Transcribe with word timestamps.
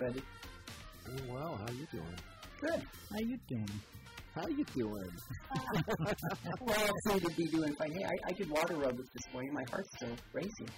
everybody? 0.00 0.24
Doing 1.04 1.34
well. 1.34 1.56
How 1.56 1.72
you 1.72 1.86
doing? 1.90 2.16
Good. 2.60 2.82
How 3.10 3.18
you 3.18 3.38
doing? 3.48 3.80
How 4.34 4.46
you 4.46 4.64
doing? 4.76 5.10
well, 6.60 6.76
I 6.76 7.10
seem 7.10 7.20
to 7.20 7.34
be 7.36 7.46
doing 7.46 7.74
fine. 7.74 7.92
Hey, 7.92 8.04
I, 8.04 8.28
I 8.28 8.32
did 8.32 8.50
water 8.50 8.74
aerobics 8.74 9.10
this 9.12 9.32
morning. 9.32 9.52
My 9.54 9.64
heart's 9.70 9.88
still 9.96 10.14
racing. 10.32 10.68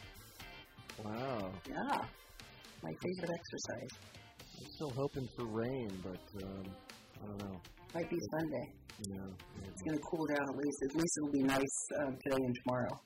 Wow. 1.05 1.53
Yeah. 1.69 1.99
My 2.83 2.93
favorite 3.03 3.31
exercise. 3.35 3.93
I'm 4.59 4.71
still 4.77 4.93
hoping 4.97 5.29
for 5.37 5.47
rain, 5.47 5.91
but 6.03 6.45
um, 6.45 6.65
I 7.23 7.27
don't 7.27 7.43
know. 7.43 7.61
Might 7.95 8.09
be 8.09 8.19
Sunday. 8.39 8.73
Yeah. 9.09 9.69
It's 9.69 9.83
going 9.83 9.99
to 9.99 10.05
cool 10.11 10.27
down 10.27 10.49
at 10.49 10.57
least. 10.57 10.79
At 10.89 10.97
least 10.97 11.19
it'll 11.19 11.33
be 11.33 11.43
nice 11.43 11.77
um, 12.01 12.17
today 12.25 12.43
and 12.45 12.57
tomorrow. 12.65 13.01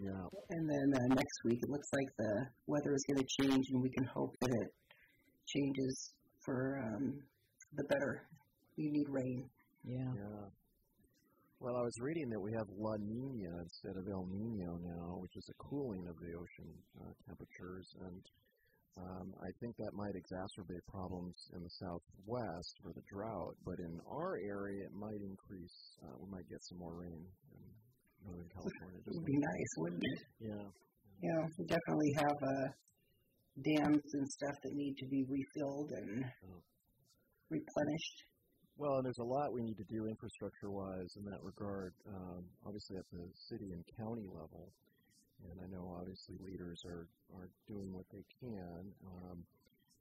Yeah. 0.00 0.26
And 0.50 0.68
then 0.68 0.86
uh, 0.94 1.14
next 1.14 1.38
week, 1.44 1.58
it 1.62 1.70
looks 1.70 1.88
like 1.92 2.08
the 2.18 2.46
weather 2.66 2.94
is 2.94 3.04
going 3.06 3.22
to 3.22 3.42
change, 3.42 3.64
and 3.70 3.82
we 3.82 3.90
can 3.90 4.04
hope 4.06 4.34
that 4.40 4.50
it 4.50 4.68
changes 5.54 6.14
for 6.44 6.80
um, 6.82 7.20
the 7.76 7.84
better. 7.84 8.26
You 8.76 8.90
need 8.90 9.08
rain. 9.08 9.48
Yeah. 9.84 10.12
Yeah. 10.16 10.44
Well, 11.60 11.76
I 11.78 11.84
was 11.86 11.94
reading 12.02 12.28
that 12.30 12.42
we 12.42 12.50
have 12.58 12.66
La 12.74 12.98
Nina 12.98 13.54
instead 13.62 13.94
of 13.94 14.04
El 14.10 14.26
Nino 14.26 14.82
now, 14.82 15.22
which 15.22 15.36
is 15.36 15.46
a 15.46 15.56
cooling 15.62 16.10
of 16.10 16.18
the 16.18 16.34
ocean 16.34 16.70
uh, 16.98 17.14
temperatures, 17.22 17.86
and 18.02 18.22
um, 18.98 19.30
I 19.38 19.50
think 19.62 19.78
that 19.78 19.94
might 19.94 20.12
exacerbate 20.18 20.82
problems 20.90 21.38
in 21.54 21.62
the 21.62 21.74
southwest 21.78 22.72
for 22.82 22.90
the 22.92 23.04
drought. 23.06 23.54
But 23.64 23.78
in 23.78 23.94
our 24.10 24.36
area, 24.42 24.90
it 24.90 24.92
might 24.92 25.22
increase. 25.22 25.78
Uh, 26.02 26.18
we 26.18 26.34
might 26.34 26.48
get 26.50 26.58
some 26.66 26.82
more 26.82 26.98
rain 26.98 27.22
in 27.54 27.62
Northern 28.26 28.50
California. 28.50 28.98
It 29.06 29.14
would 29.14 29.24
be 29.24 29.38
nice, 29.38 29.72
wouldn't 29.78 30.02
it? 30.02 30.20
Yeah. 30.50 30.66
Yeah, 31.22 31.40
we 31.46 31.64
definitely 31.70 32.12
have 32.18 32.38
uh, 32.42 32.66
dams 33.60 34.14
and 34.14 34.28
stuff 34.30 34.56
that 34.62 34.72
need 34.72 34.96
to 34.96 35.06
be 35.06 35.24
refilled 35.28 35.90
and 35.92 36.24
Oh. 36.48 36.62
replenished. 37.50 38.24
Well, 38.76 38.96
and 38.96 39.04
there's 39.04 39.18
a 39.20 39.24
lot 39.24 39.52
we 39.52 39.62
need 39.62 39.76
to 39.76 39.84
do 39.84 40.06
infrastructure-wise 40.06 41.16
in 41.16 41.24
that 41.30 41.42
regard. 41.42 41.92
Um, 42.08 42.48
obviously, 42.64 42.96
at 42.96 43.04
the 43.12 43.28
city 43.48 43.72
and 43.72 43.84
county 43.98 44.26
level, 44.26 44.72
and 45.44 45.60
I 45.60 45.66
know 45.68 45.94
obviously 46.00 46.36
leaders 46.40 46.82
are 46.86 47.06
are 47.36 47.50
doing 47.68 47.92
what 47.92 48.06
they 48.10 48.24
can. 48.40 48.92
Um, 49.04 49.44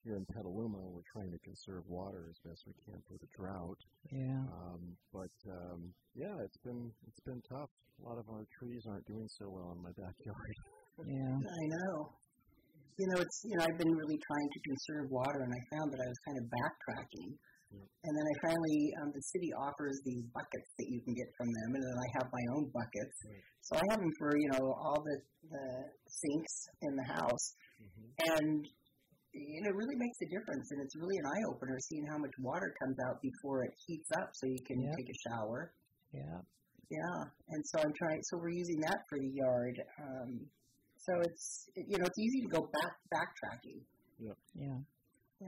here 0.03 0.15
in 0.15 0.25
Petaluma, 0.25 0.79
we're 0.89 1.05
trying 1.11 1.31
to 1.31 1.37
conserve 1.39 1.83
water 1.87 2.25
as 2.29 2.39
best 2.39 2.63
we 2.65 2.73
can 2.85 2.99
for 3.07 3.17
the 3.19 3.27
drought. 3.37 3.77
Yeah. 4.09 4.39
Um, 4.49 4.97
but 5.13 5.35
um, 5.51 5.93
yeah, 6.15 6.33
it's 6.41 6.57
been 6.57 6.91
it's 7.07 7.19
been 7.19 7.41
tough. 7.49 7.69
A 8.03 8.07
lot 8.07 8.17
of 8.17 8.27
our 8.29 8.45
trees 8.57 8.87
aren't 8.87 9.05
doing 9.05 9.27
so 9.27 9.49
well 9.49 9.73
in 9.75 9.81
my 9.83 9.91
backyard. 9.91 10.55
Yeah. 11.07 11.33
I 11.33 11.63
know. 11.67 12.13
You 12.99 13.07
know, 13.13 13.19
it's 13.23 13.37
you 13.45 13.55
know 13.57 13.63
I've 13.65 13.79
been 13.79 13.93
really 13.95 14.19
trying 14.19 14.49
to 14.51 14.59
conserve 14.67 15.05
water, 15.11 15.41
and 15.45 15.51
I 15.53 15.61
found 15.75 15.87
that 15.93 16.01
I 16.03 16.07
was 16.09 16.19
kind 16.27 16.37
of 16.41 16.45
backtracking. 16.51 17.29
Yeah. 17.71 17.87
And 18.03 18.11
then 18.11 18.25
I 18.27 18.35
finally, 18.51 18.81
um, 18.99 19.09
the 19.15 19.23
city 19.31 19.47
offers 19.55 19.95
these 20.03 20.27
buckets 20.35 20.69
that 20.75 20.87
you 20.91 20.99
can 21.07 21.15
get 21.15 21.29
from 21.39 21.47
them, 21.47 21.69
and 21.79 21.83
then 21.87 21.95
I 21.95 22.07
have 22.19 22.27
my 22.27 22.45
own 22.59 22.67
buckets. 22.75 23.15
Right. 23.23 23.43
So 23.63 23.71
I 23.79 23.83
have 23.95 23.99
them 24.03 24.11
for 24.19 24.35
you 24.35 24.49
know 24.55 24.65
all 24.75 24.99
the 24.99 25.17
the 25.49 25.65
sinks 26.07 26.55
in 26.83 26.93
the 26.95 27.07
house, 27.15 27.45
Mm-hmm. 27.81 28.37
and 28.37 28.61
you 29.33 29.59
know 29.65 29.69
it 29.73 29.77
really 29.79 29.97
makes 29.97 30.19
a 30.21 30.29
difference, 30.29 30.67
and 30.69 30.79
it's 30.85 30.93
really 30.99 31.17
an 31.17 31.25
eye 31.33 31.43
opener 31.49 31.73
seeing 31.89 32.05
how 32.11 32.19
much 32.21 32.35
water 32.43 32.69
comes 32.83 32.97
out 33.09 33.17
before 33.23 33.63
it 33.65 33.73
heats 33.87 34.09
up, 34.21 34.29
so 34.37 34.45
you 34.45 34.61
can 34.67 34.77
Yeah. 34.85 34.93
take 34.99 35.09
a 35.09 35.17
shower. 35.25 35.73
Yeah. 36.13 36.39
Yeah, 36.91 37.19
and 37.55 37.61
so 37.71 37.79
I'm 37.87 37.93
trying. 37.95 38.19
So 38.29 38.37
we're 38.37 38.51
using 38.51 38.81
that 38.83 38.99
for 39.07 39.17
the 39.17 39.31
yard. 39.31 39.75
Um, 40.03 40.45
so 41.05 41.13
it's 41.21 41.67
you 41.75 41.97
know 41.97 42.05
it's 42.05 42.19
easy 42.19 42.41
to 42.41 42.47
go 42.47 42.61
back 42.71 42.93
backtracking. 43.13 43.81
Yeah. 44.19 44.37
Yeah. 44.55 44.77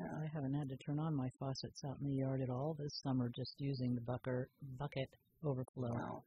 I 0.02 0.26
haven't 0.34 0.56
had 0.56 0.68
to 0.70 0.78
turn 0.78 0.98
on 1.00 1.14
my 1.16 1.30
faucets 1.40 1.82
out 1.86 1.98
in 2.02 2.08
the 2.10 2.16
yard 2.26 2.42
at 2.42 2.50
all 2.50 2.76
this 2.80 2.90
summer, 3.04 3.30
just 3.36 3.54
using 3.60 3.94
the 3.94 4.02
bucket 4.02 4.50
bucket 4.80 5.10
overflow. 5.46 5.94
Wow. 5.94 6.24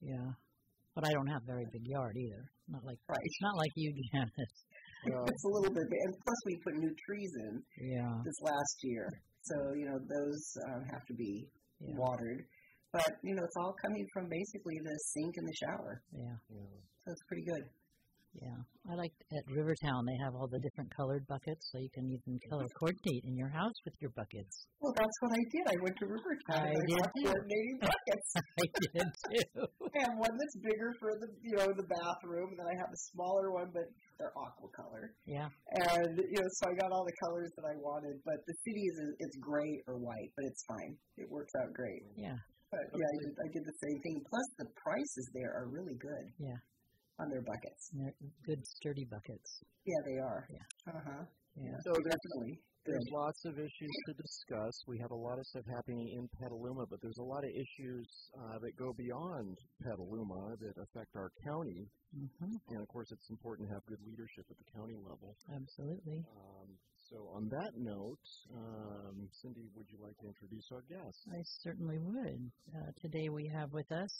Yeah. 0.00 0.30
But 0.94 1.06
I 1.08 1.12
don't 1.12 1.26
have 1.26 1.42
a 1.42 1.46
very 1.46 1.66
big 1.72 1.82
yard 1.86 2.14
either. 2.16 2.42
Not 2.68 2.84
like 2.84 2.98
Right. 3.08 3.18
it's 3.22 3.40
not 3.42 3.56
like 3.56 3.72
you, 3.74 3.90
Janice. 4.12 4.56
Well, 5.10 5.24
It's 5.26 5.44
a 5.44 5.48
little 5.48 5.74
bit, 5.74 5.86
and 5.90 6.14
plus 6.24 6.40
we 6.46 6.56
put 6.62 6.74
new 6.74 6.94
trees 7.06 7.32
in 7.50 7.62
Yeah. 7.90 8.22
this 8.24 8.38
last 8.42 8.76
year, 8.82 9.06
so 9.42 9.54
you 9.74 9.86
know 9.86 9.98
those 9.98 10.42
um, 10.70 10.82
have 10.92 11.04
to 11.06 11.14
be 11.14 11.46
Yeah. 11.80 11.94
watered. 11.96 12.46
But 12.92 13.18
you 13.22 13.34
know 13.34 13.42
it's 13.42 13.56
all 13.58 13.74
coming 13.82 14.06
from 14.14 14.28
basically 14.28 14.78
the 14.84 14.94
sink 15.14 15.34
and 15.36 15.46
the 15.46 15.56
shower, 15.66 16.02
Yeah. 16.12 16.36
yeah. 16.50 16.70
so 17.04 17.10
it's 17.12 17.24
pretty 17.26 17.44
good. 17.44 17.64
Yeah. 18.34 18.60
I 18.88 18.94
like 18.94 19.12
at 19.32 19.44
Rivertown 19.52 20.04
they 20.06 20.16
have 20.24 20.34
all 20.34 20.48
the 20.48 20.60
different 20.60 20.88
colored 20.94 21.26
buckets 21.28 21.68
so 21.72 21.78
you 21.78 21.90
can 21.92 22.08
even 22.08 22.40
color 22.48 22.64
mm-hmm. 22.64 22.78
coordinate 22.78 23.24
in 23.24 23.36
your 23.36 23.48
house 23.48 23.74
with 23.84 23.94
your 24.00 24.12
buckets. 24.16 24.68
Well, 24.80 24.94
that's 24.96 25.18
what 25.20 25.32
I 25.32 25.42
did. 25.52 25.64
I 25.68 25.76
went 25.82 25.96
to 25.98 26.06
Rivertown 26.06 26.62
I 26.64 26.72
I 26.76 26.84
did 26.86 27.04
too. 27.04 27.24
coordinating 27.28 27.78
buckets. 27.80 28.28
I 28.36 28.66
did 28.92 29.08
too. 29.28 29.62
I 29.92 29.98
have 30.08 30.16
one 30.16 30.32
that's 30.32 30.56
bigger 30.62 30.90
for 31.00 31.12
the 31.20 31.28
you 31.42 31.56
know 31.56 31.68
the 31.68 31.88
bathroom, 31.88 32.54
and 32.54 32.58
then 32.60 32.68
I 32.68 32.76
have 32.80 32.92
a 32.92 33.00
smaller 33.12 33.52
one, 33.52 33.68
but 33.74 33.88
they're 34.16 34.34
aqua 34.36 34.68
color. 34.72 35.12
Yeah. 35.26 35.48
and 35.92 36.16
you 36.16 36.38
know, 36.40 36.48
so 36.62 36.70
I 36.70 36.74
got 36.80 36.92
all 36.92 37.04
the 37.04 37.18
colors 37.28 37.52
that 37.56 37.66
I 37.68 37.76
wanted. 37.80 38.20
But 38.24 38.40
the 38.46 38.56
city 38.64 38.84
is 38.88 38.94
it's 39.18 39.36
gray 39.40 39.82
or 39.86 39.98
white, 39.98 40.30
but 40.36 40.44
it's 40.46 40.64
fine. 40.64 40.96
It 41.16 41.28
works 41.28 41.52
out 41.60 41.72
great. 41.74 42.04
Yeah. 42.16 42.38
But 42.70 42.84
yeah, 42.92 43.08
I 43.08 43.16
did, 43.24 43.32
I 43.32 43.48
did 43.52 43.64
the 43.64 43.78
same 43.80 43.98
thing. 44.04 44.16
Plus, 44.28 44.48
the 44.60 44.68
prices 44.76 45.24
there 45.32 45.56
are 45.56 45.72
really 45.72 45.96
good. 45.96 46.26
Yeah. 46.36 46.60
On 47.18 47.28
their 47.30 47.42
buckets. 47.42 47.90
And 47.92 48.06
they're 48.06 48.14
good 48.46 48.64
sturdy 48.66 49.04
buckets. 49.10 49.62
Yeah, 49.84 50.00
they 50.06 50.18
are. 50.18 50.46
Yeah. 50.50 50.92
Uh 50.94 51.00
huh. 51.04 51.24
Yeah. 51.56 51.74
So 51.84 51.90
there's 51.92 52.14
Definitely. 52.22 52.62
Good. 52.86 52.94
There's 52.94 53.10
lots 53.12 53.44
of 53.44 53.58
issues 53.58 53.94
to 54.06 54.12
discuss. 54.14 54.72
We 54.86 54.96
have 55.02 55.10
a 55.10 55.18
lot 55.18 55.36
of 55.38 55.44
stuff 55.46 55.64
happening 55.68 56.08
in 56.16 56.28
Petaluma, 56.40 56.86
but 56.88 57.00
there's 57.02 57.18
a 57.18 57.26
lot 57.26 57.42
of 57.44 57.50
issues 57.50 58.06
uh, 58.38 58.58
that 58.62 58.72
go 58.78 58.94
beyond 58.96 59.58
Petaluma 59.82 60.56
that 60.62 60.74
affect 60.80 61.12
our 61.16 61.28
county. 61.44 61.90
Mhm. 62.16 62.54
And 62.70 62.80
of 62.80 62.88
course, 62.88 63.10
it's 63.12 63.28
important 63.28 63.68
to 63.68 63.74
have 63.74 63.84
good 63.86 64.00
leadership 64.06 64.46
at 64.48 64.56
the 64.56 64.64
county 64.72 64.96
level. 64.96 65.36
Absolutely. 65.52 66.24
Um, 66.32 66.68
so, 67.10 67.16
on 67.34 67.48
that 67.48 67.72
note, 67.76 68.24
um, 68.54 69.28
Cindy, 69.42 69.68
would 69.74 69.90
you 69.90 69.98
like 70.00 70.16
to 70.18 70.26
introduce 70.28 70.64
our 70.72 70.82
guest? 70.88 71.18
I 71.28 71.42
certainly 71.60 71.98
would. 71.98 72.50
Uh, 72.72 72.92
today 73.02 73.28
we 73.28 73.48
have 73.48 73.72
with 73.72 73.90
us 73.92 74.12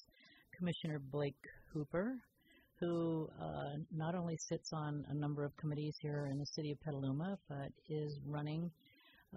Commissioner 0.58 0.98
Blake 0.98 1.40
Hooper, 1.72 2.20
who 2.80 3.28
uh, 3.40 3.76
not 3.94 4.14
only 4.14 4.36
sits 4.36 4.72
on 4.72 5.04
a 5.08 5.14
number 5.14 5.44
of 5.44 5.56
committees 5.56 5.96
here 6.00 6.28
in 6.30 6.38
the 6.38 6.46
city 6.46 6.72
of 6.72 6.80
Petaluma, 6.80 7.38
but 7.48 7.70
is 7.88 8.18
running 8.26 8.70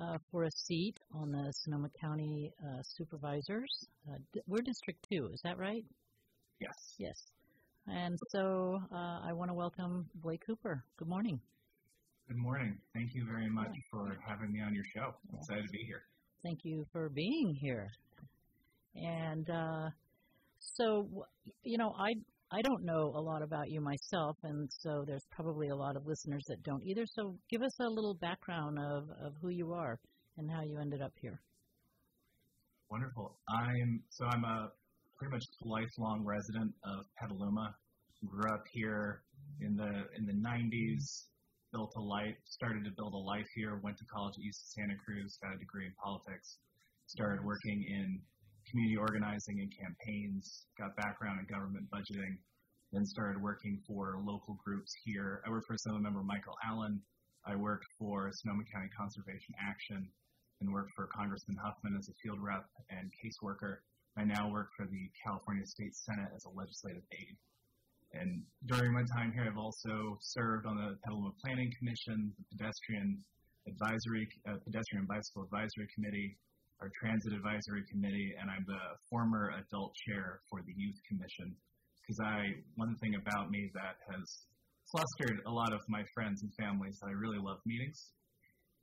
uh, 0.01 0.18
for 0.31 0.44
a 0.44 0.51
seat 0.51 0.95
on 1.13 1.31
the 1.31 1.51
Sonoma 1.63 1.89
County 2.00 2.51
uh, 2.63 2.81
Supervisors. 2.83 3.88
Uh, 4.10 4.18
d- 4.33 4.42
we're 4.48 4.62
District 4.62 5.00
2, 5.12 5.30
is 5.33 5.42
that 5.44 5.57
right? 5.57 5.83
Yes. 6.60 6.95
Yes. 6.98 7.18
And 7.88 8.18
so 8.30 8.80
uh, 8.94 9.19
I 9.27 9.33
want 9.33 9.50
to 9.50 9.56
welcome 9.56 10.06
Blake 10.16 10.44
Hooper. 10.45 10.83
Good 10.98 11.07
morning. 11.07 11.39
Good 12.27 12.38
morning. 12.38 12.77
Thank 12.94 13.13
you 13.13 13.25
very 13.25 13.50
much 13.50 13.75
for 13.89 14.18
having 14.25 14.54
me 14.54 14.62
on 14.62 14.74
your 14.74 14.86
show. 14.95 15.13
I'm 15.31 15.39
excited 15.39 15.66
to 15.66 15.71
be 15.71 15.83
here. 15.86 16.04
Thank 16.44 16.60
you 16.63 16.86
for 16.92 17.10
being 17.10 17.57
here. 17.60 17.89
And 18.95 19.50
uh, 19.50 19.89
so, 20.60 21.25
you 21.63 21.77
know, 21.77 21.94
I 21.98 22.13
I 22.53 22.62
don't 22.62 22.83
know 22.83 23.13
a 23.15 23.21
lot 23.21 23.42
about 23.42 23.69
you 23.69 23.80
myself, 23.80 24.36
and 24.44 24.69
so 24.69 25.06
there's 25.07 25.25
probably 25.31 25.69
a 25.69 25.75
lot 25.75 25.95
of 25.95 26.06
listeners 26.06 26.44
that 26.48 26.62
don't 26.63 26.83
either. 26.83 27.06
So, 27.06 27.38
give 27.50 27.62
us 27.62 27.80
a 27.80 27.88
little 27.88 28.15
background 28.15 28.77
of 28.77 29.09
of 29.24 29.33
who 29.42 29.50
you 29.50 29.71
are 29.71 29.98
and 30.38 30.51
how 30.51 30.62
you 30.62 30.77
ended 30.77 31.01
up 31.01 31.13
here. 31.21 31.39
Wonderful. 32.89 33.39
I'm 33.48 34.03
so 34.09 34.25
I'm 34.25 34.44
a 34.44 34.69
pretty 35.18 35.31
much 35.31 35.45
lifelong 35.63 36.25
resident 36.25 36.74
of 36.83 37.06
Petaluma. 37.18 37.74
Grew 38.25 38.51
up 38.51 38.63
here 38.74 39.24
in 39.62 39.77
the 39.77 40.04
in 40.18 40.25
the 40.25 40.33
90s. 40.33 41.27
Built 41.71 41.94
a 41.95 42.01
life, 42.01 42.36
started 42.44 42.83
to 42.83 42.92
build 42.97 43.13
a 43.13 43.18
life 43.18 43.47
here. 43.56 43.80
Went 43.81 43.97
to 43.97 44.06
college 44.13 44.36
at 44.36 44.44
UC 44.44 44.75
Santa 44.75 44.95
Cruz. 45.06 45.39
Got 45.42 45.56
a 45.56 45.57
degree 45.57 45.86
in 45.86 45.94
politics. 46.04 46.57
Started 47.07 47.45
working 47.45 47.86
in 47.88 48.19
community 48.71 48.97
organizing 48.97 49.59
and 49.59 49.71
campaigns. 49.75 50.65
Got 50.79 50.95
background 50.95 51.39
in 51.39 51.45
government 51.53 51.85
budgeting. 51.91 52.39
Then 52.91 53.06
started 53.06 53.41
working 53.41 53.79
for 53.88 54.19
local 54.23 54.57
groups 54.63 54.91
here. 55.03 55.44
I 55.45 55.50
worked 55.50 55.68
for 55.68 55.75
Assembly 55.75 56.01
Member 56.01 56.23
Michael 56.23 56.56
Allen. 56.65 57.00
I 57.45 57.56
worked 57.56 57.85
for 58.00 58.31
Sonoma 58.33 58.63
County 58.71 58.89
Conservation 58.97 59.56
Action 59.59 60.07
and 60.59 60.71
worked 60.71 60.91
for 60.95 61.07
Congressman 61.07 61.57
Huffman 61.57 61.95
as 61.97 62.09
a 62.09 62.13
field 62.21 62.39
rep 62.41 62.65
and 62.89 63.12
caseworker. 63.19 63.77
I 64.18 64.23
now 64.23 64.51
work 64.51 64.69
for 64.75 64.85
the 64.85 65.09
California 65.23 65.65
State 65.65 65.95
Senate 65.95 66.29
as 66.35 66.45
a 66.45 66.50
legislative 66.50 67.03
aide. 67.12 67.38
And 68.13 68.44
during 68.68 68.94
my 68.94 69.03
time 69.03 69.31
here, 69.31 69.47
I've 69.47 69.57
also 69.57 70.18
served 70.19 70.65
on 70.65 70.75
the 70.75 70.97
Petaluma 71.03 71.31
Planning 71.41 71.71
Commission, 71.79 72.33
the 72.38 72.57
Pedestrian 72.57 73.23
Advisory, 73.68 74.27
uh, 74.47 74.57
Pedestrian 74.65 75.06
Bicycle 75.06 75.44
Advisory 75.44 75.88
Committee, 75.95 76.38
our 76.81 76.89
Transit 76.98 77.38
Advisory 77.38 77.86
Committee, 77.86 78.33
and 78.42 78.50
I'm 78.50 78.66
the 78.66 78.98
former 79.06 79.54
adult 79.54 79.94
chair 80.10 80.42
for 80.50 80.66
the 80.66 80.74
Youth 80.74 80.98
Commission. 81.06 81.54
Because 82.01 82.18
I, 82.25 82.57
one 82.74 82.98
thing 82.98 83.13
about 83.22 83.54
me 83.54 83.69
that 83.78 84.01
has 84.10 84.25
clustered 84.89 85.45
a 85.45 85.54
lot 85.54 85.72
of 85.78 85.80
my 85.94 86.01
friends 86.18 86.42
and 86.42 86.50
families 86.57 86.98
I 87.06 87.13
really 87.13 87.38
love 87.38 87.62
meetings, 87.69 88.01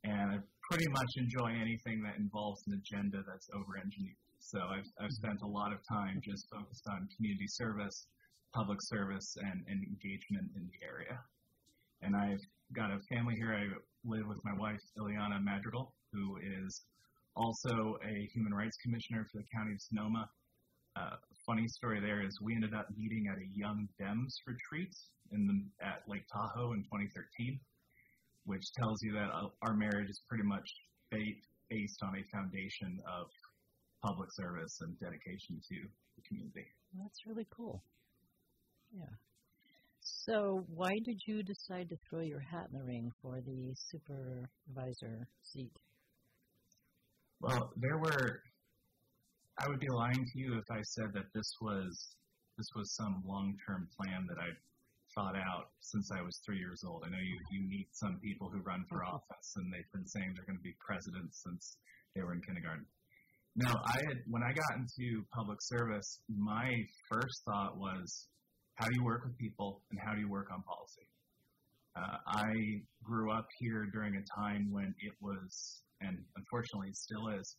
and 0.07 0.31
I 0.31 0.39
pretty 0.71 0.87
much 0.95 1.11
enjoy 1.19 1.59
anything 1.59 1.99
that 2.07 2.23
involves 2.23 2.63
an 2.71 2.79
agenda 2.79 3.19
that's 3.27 3.51
over-engineered. 3.51 4.23
So 4.39 4.63
I've, 4.63 4.87
I've 5.03 5.15
spent 5.19 5.43
a 5.43 5.51
lot 5.51 5.75
of 5.75 5.83
time 5.91 6.23
just 6.23 6.47
focused 6.55 6.87
on 6.95 7.03
community 7.19 7.51
service, 7.59 8.07
public 8.55 8.79
service, 8.95 9.27
and, 9.43 9.59
and 9.67 9.79
engagement 9.83 10.55
in 10.55 10.71
the 10.71 10.79
area. 10.87 11.19
And 12.07 12.15
I've 12.15 12.45
got 12.79 12.95
a 12.95 13.03
family 13.11 13.35
here. 13.35 13.59
I 13.59 13.67
live 14.07 14.31
with 14.31 14.39
my 14.47 14.55
wife, 14.55 14.79
Ileana 14.95 15.43
Madrigal, 15.43 15.91
who 16.15 16.39
is 16.39 16.87
also 17.39 17.97
a 18.05 18.29
human 18.35 18.53
rights 18.53 18.77
commissioner 18.83 19.27
for 19.31 19.39
the 19.39 19.47
county 19.55 19.73
of 19.73 19.81
Sonoma. 19.81 20.29
Uh, 20.97 21.17
funny 21.47 21.69
story 21.69 22.01
there 22.01 22.21
is 22.21 22.41
we 22.43 22.55
ended 22.55 22.75
up 22.75 22.87
meeting 22.97 23.29
at 23.31 23.39
a 23.39 23.47
Young 23.55 23.89
Dems 24.01 24.35
retreat 24.47 24.93
in 25.33 25.47
the, 25.47 25.87
at 25.87 26.03
Lake 26.09 26.27
Tahoe 26.33 26.73
in 26.73 26.83
2013, 26.83 27.59
which 28.45 28.73
tells 28.73 29.03
you 29.03 29.13
that 29.13 29.31
uh, 29.33 29.49
our 29.63 29.75
marriage 29.75 30.11
is 30.11 30.21
pretty 30.29 30.45
much 30.45 30.69
based 31.11 32.03
on 32.03 32.17
a 32.19 32.23
foundation 32.35 32.99
of 33.07 33.29
public 34.05 34.29
service 34.33 34.79
and 34.81 34.99
dedication 34.99 35.61
to 35.69 35.77
the 36.17 36.23
community. 36.27 36.67
That's 37.01 37.27
really 37.27 37.47
cool. 37.55 37.83
Yeah. 38.93 39.15
So, 40.01 40.65
why 40.75 40.99
did 41.05 41.21
you 41.27 41.43
decide 41.43 41.89
to 41.91 41.97
throw 42.09 42.21
your 42.21 42.41
hat 42.41 42.69
in 42.73 42.79
the 42.79 42.85
ring 42.85 43.13
for 43.23 43.41
the 43.41 43.75
supervisor 43.75 45.29
seat? 45.43 45.73
Well, 47.41 47.73
there 47.77 47.99
were. 47.99 48.43
I 49.59 49.69
would 49.69 49.81
be 49.81 49.89
lying 49.89 50.25
to 50.25 50.39
you 50.39 50.59
if 50.59 50.71
I 50.71 50.83
said 50.83 51.13
that 51.15 51.27
this 51.35 51.51
was 51.61 52.15
this 52.57 52.69
was 52.75 52.95
some 52.95 53.23
long-term 53.27 53.89
plan 53.97 54.27
that 54.29 54.39
I 54.39 54.51
thought 55.15 55.37
out 55.37 55.71
since 55.81 56.11
I 56.13 56.23
was 56.23 56.41
three 56.45 56.59
years 56.59 56.83
old. 56.87 57.03
I 57.07 57.11
know 57.11 57.23
you 57.23 57.39
you 57.51 57.69
meet 57.69 57.89
some 57.93 58.19
people 58.23 58.51
who 58.51 58.61
run 58.61 58.85
for 58.89 58.99
mm-hmm. 58.99 59.15
office 59.15 59.49
and 59.57 59.73
they've 59.73 59.93
been 59.93 60.07
saying 60.07 60.35
they're 60.35 60.47
going 60.47 60.59
to 60.59 60.63
be 60.63 60.75
president 60.79 61.35
since 61.35 61.79
they 62.15 62.23
were 62.23 62.35
in 62.35 62.43
kindergarten. 62.43 62.87
No, 63.57 63.71
I 63.71 63.99
had 64.07 64.19
when 64.27 64.43
I 64.43 64.53
got 64.53 64.79
into 64.79 65.25
public 65.35 65.59
service, 65.63 66.21
my 66.29 66.71
first 67.11 67.43
thought 67.45 67.79
was, 67.79 68.29
how 68.75 68.87
do 68.87 68.95
you 68.95 69.05
work 69.05 69.25
with 69.25 69.37
people 69.39 69.83
and 69.91 69.99
how 69.99 70.15
do 70.15 70.21
you 70.21 70.29
work 70.29 70.51
on 70.53 70.63
policy? 70.63 71.07
Uh, 71.99 72.17
I 72.27 72.53
grew 73.03 73.33
up 73.33 73.47
here 73.59 73.89
during 73.93 74.15
a 74.17 74.41
time 74.41 74.71
when 74.71 74.95
it 75.01 75.15
was 75.21 75.83
and 76.01 76.19
unfortunately 76.37 76.93
still 76.93 77.29
is, 77.29 77.57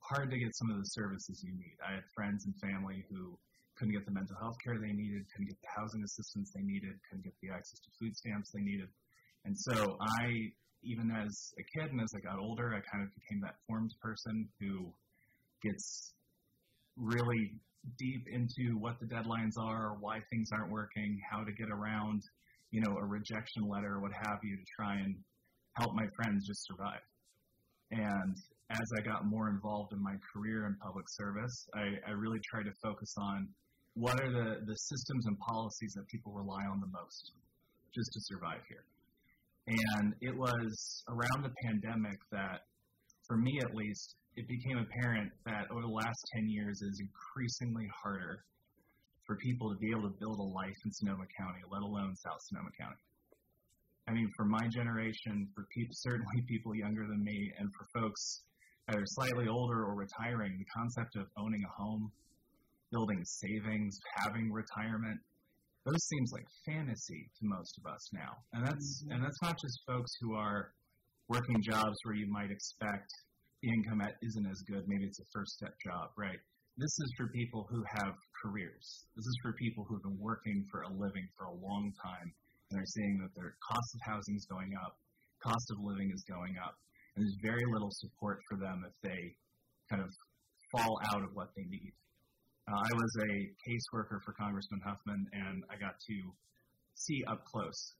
hard 0.00 0.30
to 0.30 0.38
get 0.38 0.54
some 0.56 0.70
of 0.70 0.76
the 0.76 0.84
services 0.84 1.42
you 1.44 1.52
need. 1.52 1.76
I 1.86 1.94
had 1.94 2.04
friends 2.14 2.44
and 2.46 2.54
family 2.60 3.04
who 3.10 3.38
couldn't 3.76 3.94
get 3.94 4.04
the 4.06 4.12
mental 4.12 4.36
health 4.40 4.56
care 4.64 4.78
they 4.78 4.92
needed, 4.92 5.24
couldn't 5.32 5.48
get 5.48 5.60
the 5.60 5.72
housing 5.76 6.02
assistance 6.04 6.52
they 6.54 6.62
needed, 6.62 6.92
couldn't 7.08 7.24
get 7.24 7.34
the 7.42 7.50
access 7.50 7.80
to 7.80 7.90
food 7.98 8.16
stamps 8.16 8.50
they 8.52 8.60
needed. 8.60 8.88
And 9.44 9.56
so 9.58 9.96
I, 10.00 10.52
even 10.82 11.10
as 11.10 11.52
a 11.58 11.64
kid 11.78 11.90
and 11.90 12.00
as 12.00 12.12
I 12.16 12.20
got 12.20 12.38
older, 12.38 12.72
I 12.72 12.80
kind 12.88 13.02
of 13.04 13.10
became 13.14 13.40
that 13.42 13.56
forms 13.66 13.94
person 14.00 14.48
who 14.60 14.92
gets 15.62 16.12
really 16.96 17.52
deep 17.98 18.26
into 18.30 18.78
what 18.78 19.00
the 19.00 19.06
deadlines 19.06 19.58
are, 19.58 19.96
why 20.00 20.20
things 20.30 20.48
aren't 20.52 20.70
working, 20.70 21.20
how 21.30 21.44
to 21.44 21.52
get 21.52 21.68
around, 21.70 22.22
you 22.74 22.80
know, 22.80 22.98
a 22.98 23.06
rejection 23.06 23.68
letter, 23.68 23.94
or 23.94 24.00
what 24.00 24.10
have 24.10 24.42
you, 24.42 24.56
to 24.56 24.64
try 24.74 24.94
and 24.94 25.14
help 25.78 25.94
my 25.94 26.06
friends 26.16 26.44
just 26.44 26.66
survive. 26.66 27.06
And 27.92 28.34
as 28.70 28.88
I 28.98 29.00
got 29.00 29.26
more 29.26 29.48
involved 29.48 29.92
in 29.92 30.02
my 30.02 30.16
career 30.34 30.66
in 30.66 30.74
public 30.82 31.06
service, 31.08 31.68
I, 31.76 31.94
I 32.08 32.10
really 32.18 32.40
tried 32.50 32.64
to 32.64 32.74
focus 32.82 33.14
on 33.16 33.46
what 33.94 34.20
are 34.20 34.32
the, 34.32 34.66
the 34.66 34.74
systems 34.74 35.26
and 35.26 35.38
policies 35.38 35.92
that 35.94 36.04
people 36.08 36.32
rely 36.32 36.66
on 36.66 36.80
the 36.80 36.90
most 36.90 37.30
just 37.94 38.10
to 38.12 38.20
survive 38.22 38.62
here. 38.68 38.82
And 39.68 40.12
it 40.20 40.36
was 40.36 41.04
around 41.08 41.44
the 41.44 41.54
pandemic 41.62 42.18
that, 42.32 42.66
for 43.28 43.36
me 43.36 43.60
at 43.62 43.72
least, 43.72 44.16
it 44.34 44.48
became 44.48 44.78
apparent 44.78 45.30
that 45.46 45.70
over 45.70 45.82
the 45.82 45.94
last 45.94 46.18
10 46.34 46.48
years 46.48 46.82
it 46.82 46.86
is 46.86 47.00
increasingly 47.00 47.86
harder 48.02 48.42
for 49.26 49.36
people 49.36 49.70
to 49.70 49.76
be 49.76 49.90
able 49.90 50.08
to 50.08 50.14
build 50.20 50.38
a 50.38 50.42
life 50.42 50.76
in 50.84 50.92
Sonoma 50.92 51.24
County, 51.38 51.60
let 51.70 51.82
alone 51.82 52.14
South 52.16 52.40
Sonoma 52.48 52.70
County. 52.78 53.00
I 54.06 54.12
mean, 54.12 54.28
for 54.36 54.44
my 54.44 54.68
generation, 54.68 55.48
for 55.54 55.64
people, 55.72 55.94
certainly 55.96 56.44
people 56.46 56.74
younger 56.74 57.06
than 57.06 57.24
me, 57.24 57.52
and 57.58 57.68
for 57.72 58.00
folks 58.00 58.42
that 58.88 58.96
are 58.96 59.06
slightly 59.06 59.48
older 59.48 59.84
or 59.84 59.94
retiring, 59.94 60.58
the 60.58 60.68
concept 60.76 61.16
of 61.16 61.24
owning 61.38 61.64
a 61.64 61.82
home, 61.82 62.12
building 62.92 63.24
savings, 63.24 63.98
having 64.16 64.52
retirement, 64.52 65.18
those 65.86 66.04
seems 66.08 66.32
like 66.32 66.44
fantasy 66.64 67.28
to 67.40 67.42
most 67.46 67.78
of 67.78 67.90
us 67.90 68.08
now. 68.12 68.32
And 68.52 68.66
that's 68.66 69.04
mm-hmm. 69.04 69.12
and 69.12 69.24
that's 69.24 69.40
not 69.42 69.56
just 69.60 69.80
folks 69.86 70.12
who 70.20 70.34
are 70.34 70.72
working 71.28 71.62
jobs 71.62 71.96
where 72.04 72.14
you 72.14 72.30
might 72.30 72.50
expect 72.50 73.08
the 73.62 73.68
income 73.68 74.00
at 74.00 74.12
isn't 74.22 74.46
as 74.46 74.60
good. 74.68 74.84
Maybe 74.86 75.04
it's 75.04 75.20
a 75.20 75.28
first 75.32 75.52
step 75.56 75.72
job, 75.84 76.10
right? 76.16 76.38
This 76.74 76.90
is 76.90 77.14
for 77.16 77.30
people 77.30 77.70
who 77.70 77.84
have 77.86 78.18
careers. 78.42 79.06
This 79.14 79.22
is 79.22 79.38
for 79.46 79.54
people 79.54 79.86
who've 79.86 80.02
been 80.02 80.18
working 80.18 80.66
for 80.72 80.82
a 80.82 80.90
living 80.90 81.22
for 81.38 81.46
a 81.46 81.54
long 81.54 81.94
time 82.02 82.34
and 82.70 82.82
are 82.82 82.92
seeing 82.98 83.22
that 83.22 83.30
their 83.38 83.54
cost 83.62 83.90
of 83.94 84.00
housing 84.02 84.34
is 84.34 84.46
going 84.50 84.74
up, 84.82 84.98
cost 85.38 85.70
of 85.70 85.78
living 85.86 86.10
is 86.10 86.26
going 86.26 86.58
up, 86.58 86.74
and 87.14 87.22
there's 87.22 87.38
very 87.46 87.62
little 87.70 87.94
support 88.02 88.42
for 88.50 88.58
them 88.58 88.82
if 88.82 88.94
they 89.06 89.22
kind 89.86 90.02
of 90.02 90.10
fall 90.74 90.98
out 91.14 91.22
of 91.22 91.30
what 91.38 91.54
they 91.54 91.62
need. 91.70 91.94
Uh, 92.66 92.74
I 92.74 92.90
was 92.90 93.12
a 93.22 93.32
caseworker 93.62 94.18
for 94.26 94.34
Congressman 94.34 94.82
Huffman, 94.82 95.30
and 95.30 95.62
I 95.70 95.78
got 95.78 95.94
to 95.94 96.16
see 96.98 97.22
up 97.30 97.44
close 97.46 97.94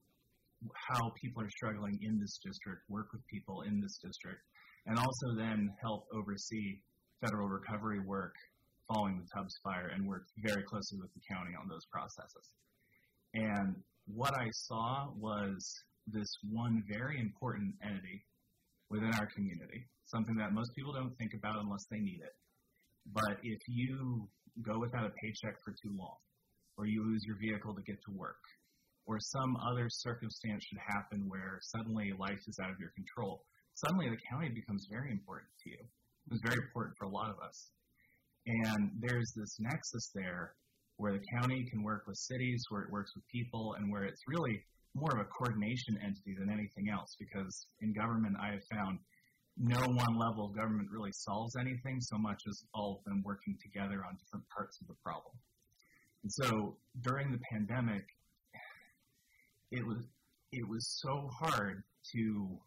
how 0.91 1.15
people 1.23 1.47
are 1.47 1.55
struggling 1.63 1.95
in 2.03 2.19
this 2.19 2.43
district, 2.43 2.83
work 2.91 3.07
with 3.15 3.23
people 3.31 3.63
in 3.71 3.79
this 3.79 4.03
district, 4.03 4.43
and 4.91 4.99
also 4.99 5.39
then 5.39 5.71
help 5.79 6.11
oversee 6.11 6.83
federal 7.23 7.47
recovery 7.47 8.03
work 8.03 8.35
following 8.89 9.19
the 9.19 9.29
Tubbs 9.35 9.59
fire 9.63 9.91
and 9.95 10.07
worked 10.07 10.31
very 10.39 10.63
closely 10.63 10.99
with 11.01 11.13
the 11.15 11.21
county 11.29 11.53
on 11.61 11.69
those 11.69 11.87
processes. 11.91 12.51
And 13.35 13.77
what 14.07 14.35
I 14.35 14.51
saw 14.53 15.09
was 15.17 15.65
this 16.07 16.29
one 16.51 16.83
very 16.89 17.19
important 17.19 17.75
entity 17.83 18.25
within 18.91 19.13
our 19.15 19.29
community, 19.35 19.89
something 20.07 20.37
that 20.37 20.53
most 20.53 20.75
people 20.77 20.93
don't 20.93 21.17
think 21.19 21.33
about 21.35 21.57
unless 21.61 21.87
they 21.91 21.99
need 21.99 22.21
it. 22.23 22.35
But 23.13 23.39
if 23.43 23.61
you 23.69 24.29
go 24.63 24.79
without 24.79 25.07
a 25.07 25.11
paycheck 25.21 25.57
for 25.65 25.73
too 25.73 25.93
long, 25.97 26.17
or 26.77 26.87
you 26.87 27.03
lose 27.05 27.25
your 27.27 27.37
vehicle 27.39 27.75
to 27.75 27.83
get 27.83 27.97
to 28.05 28.13
work, 28.13 28.41
or 29.07 29.19
some 29.21 29.57
other 29.57 29.89
circumstance 29.89 30.65
should 30.65 30.79
happen 30.87 31.29
where 31.29 31.59
suddenly 31.61 32.13
life 32.19 32.41
is 32.47 32.59
out 32.63 32.71
of 32.71 32.81
your 32.81 32.93
control, 32.97 33.45
suddenly 33.75 34.09
the 34.09 34.21
county 34.31 34.49
becomes 34.49 34.87
very 34.91 35.11
important 35.11 35.51
to 35.63 35.71
you. 35.71 35.79
It 35.81 36.31
was 36.33 36.41
very 36.43 36.61
important 36.65 36.97
for 36.97 37.05
a 37.05 37.11
lot 37.11 37.31
of 37.31 37.37
us. 37.41 37.71
And 38.47 38.91
there's 39.01 39.33
this 39.37 39.57
nexus 39.59 40.11
there 40.15 40.55
where 40.97 41.13
the 41.13 41.25
county 41.41 41.67
can 41.71 41.83
work 41.83 42.05
with 42.07 42.17
cities, 42.17 42.65
where 42.69 42.83
it 42.83 42.91
works 42.91 43.13
with 43.15 43.25
people, 43.29 43.75
and 43.79 43.91
where 43.91 44.05
it's 44.05 44.23
really 44.29 44.63
more 44.95 45.11
of 45.13 45.21
a 45.21 45.29
coordination 45.31 45.99
entity 46.03 46.37
than 46.39 46.51
anything 46.51 46.89
else. 46.93 47.17
Because 47.19 47.67
in 47.81 47.93
government, 47.93 48.37
I 48.41 48.53
have 48.53 48.65
found 48.71 48.99
no 49.57 49.81
one 49.81 50.19
level 50.19 50.47
of 50.47 50.57
government 50.57 50.89
really 50.91 51.13
solves 51.13 51.57
anything 51.57 52.01
so 52.01 52.19
much 52.19 52.43
as 52.49 52.63
all 52.75 52.99
of 52.99 53.05
them 53.05 53.23
working 53.25 53.57
together 53.63 54.05
on 54.07 54.17
different 54.19 54.45
parts 54.55 54.81
of 54.81 54.89
the 54.89 54.95
problem. 55.03 55.35
And 56.23 56.33
so 56.33 56.77
during 57.03 57.31
the 57.31 57.39
pandemic, 57.53 58.05
it 59.71 59.87
was 59.87 60.05
it 60.53 60.69
was 60.69 61.01
so 61.03 61.29
hard 61.41 61.83
to 62.15 62.59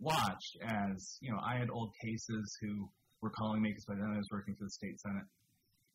watch 0.00 0.44
as 0.62 1.18
you 1.20 1.30
know 1.30 1.38
I 1.44 1.56
had 1.56 1.70
old 1.70 1.92
cases 2.04 2.56
who 2.60 2.90
were 3.24 3.32
calling 3.32 3.64
me 3.64 3.72
because 3.72 3.88
by 3.88 3.96
then 3.96 4.12
I 4.12 4.20
was 4.20 4.28
working 4.28 4.52
for 4.54 4.68
the 4.68 4.76
state 4.76 5.00
senate 5.00 5.24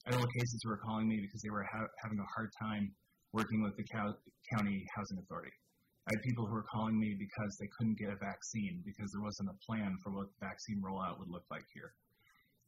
I 0.07 0.11
know 0.11 0.25
cases 0.33 0.63
were 0.65 0.77
calling 0.77 1.07
me 1.07 1.19
because 1.21 1.41
they 1.41 1.49
were 1.49 1.63
ha- 1.63 1.91
having 2.01 2.19
a 2.19 2.29
hard 2.35 2.49
time 2.59 2.91
working 3.33 3.61
with 3.61 3.75
the 3.75 3.83
county 3.83 4.85
housing 4.95 5.19
authority. 5.19 5.51
I 6.07 6.15
had 6.15 6.21
people 6.23 6.47
who 6.47 6.53
were 6.53 6.65
calling 6.71 6.97
me 6.97 7.13
because 7.13 7.57
they 7.59 7.69
couldn't 7.77 7.99
get 7.99 8.09
a 8.09 8.15
vaccine 8.15 8.81
because 8.85 9.11
there 9.11 9.21
wasn't 9.21 9.49
a 9.49 9.57
plan 9.65 9.97
for 10.03 10.11
what 10.11 10.27
the 10.33 10.47
vaccine 10.47 10.81
rollout 10.81 11.19
would 11.19 11.29
look 11.29 11.43
like 11.51 11.65
here. 11.73 11.93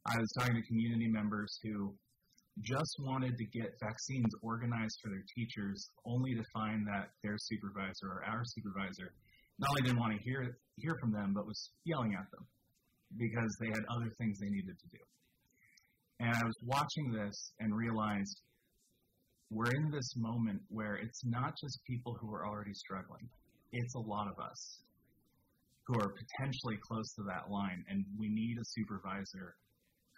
I 0.06 0.20
was 0.20 0.30
talking 0.38 0.56
to 0.56 0.62
community 0.68 1.08
members 1.08 1.58
who 1.64 1.96
just 2.62 2.94
wanted 3.00 3.38
to 3.38 3.46
get 3.46 3.74
vaccines 3.82 4.30
organized 4.44 5.00
for 5.02 5.10
their 5.10 5.24
teachers, 5.36 5.90
only 6.06 6.36
to 6.36 6.44
find 6.54 6.86
that 6.86 7.10
their 7.24 7.38
supervisor 7.40 8.06
or 8.12 8.24
our 8.28 8.44
supervisor 8.46 9.14
not 9.58 9.70
only 9.72 9.82
didn't 9.82 10.00
want 10.00 10.14
to 10.14 10.22
hear 10.22 10.58
hear 10.78 10.96
from 11.00 11.12
them, 11.12 11.34
but 11.34 11.48
was 11.48 11.72
yelling 11.86 12.14
at 12.14 12.30
them 12.30 12.46
because 13.18 13.56
they 13.60 13.68
had 13.68 13.84
other 13.90 14.12
things 14.18 14.40
they 14.40 14.50
needed 14.50 14.78
to 14.80 14.88
do. 14.92 15.04
And 16.20 16.30
I 16.30 16.46
was 16.46 16.56
watching 16.64 17.12
this 17.12 17.54
and 17.60 17.76
realized 17.76 18.42
we're 19.50 19.72
in 19.72 19.92
this 19.92 20.14
moment 20.16 20.62
where 20.70 20.96
it's 20.96 21.26
not 21.26 21.54
just 21.60 21.80
people 21.86 22.16
who 22.22 22.34
are 22.34 22.48
already 22.48 22.74
struggling, 22.74 23.28
it's 23.74 23.96
a 23.96 24.00
lot 24.00 24.28
of 24.28 24.40
us 24.40 24.80
who 25.88 26.00
are 26.00 26.14
potentially 26.14 26.78
close 26.88 27.12
to 27.16 27.24
that 27.24 27.50
line, 27.50 27.84
and 27.90 28.06
we 28.18 28.30
need 28.30 28.58
a 28.58 28.66
supervisor 28.66 29.56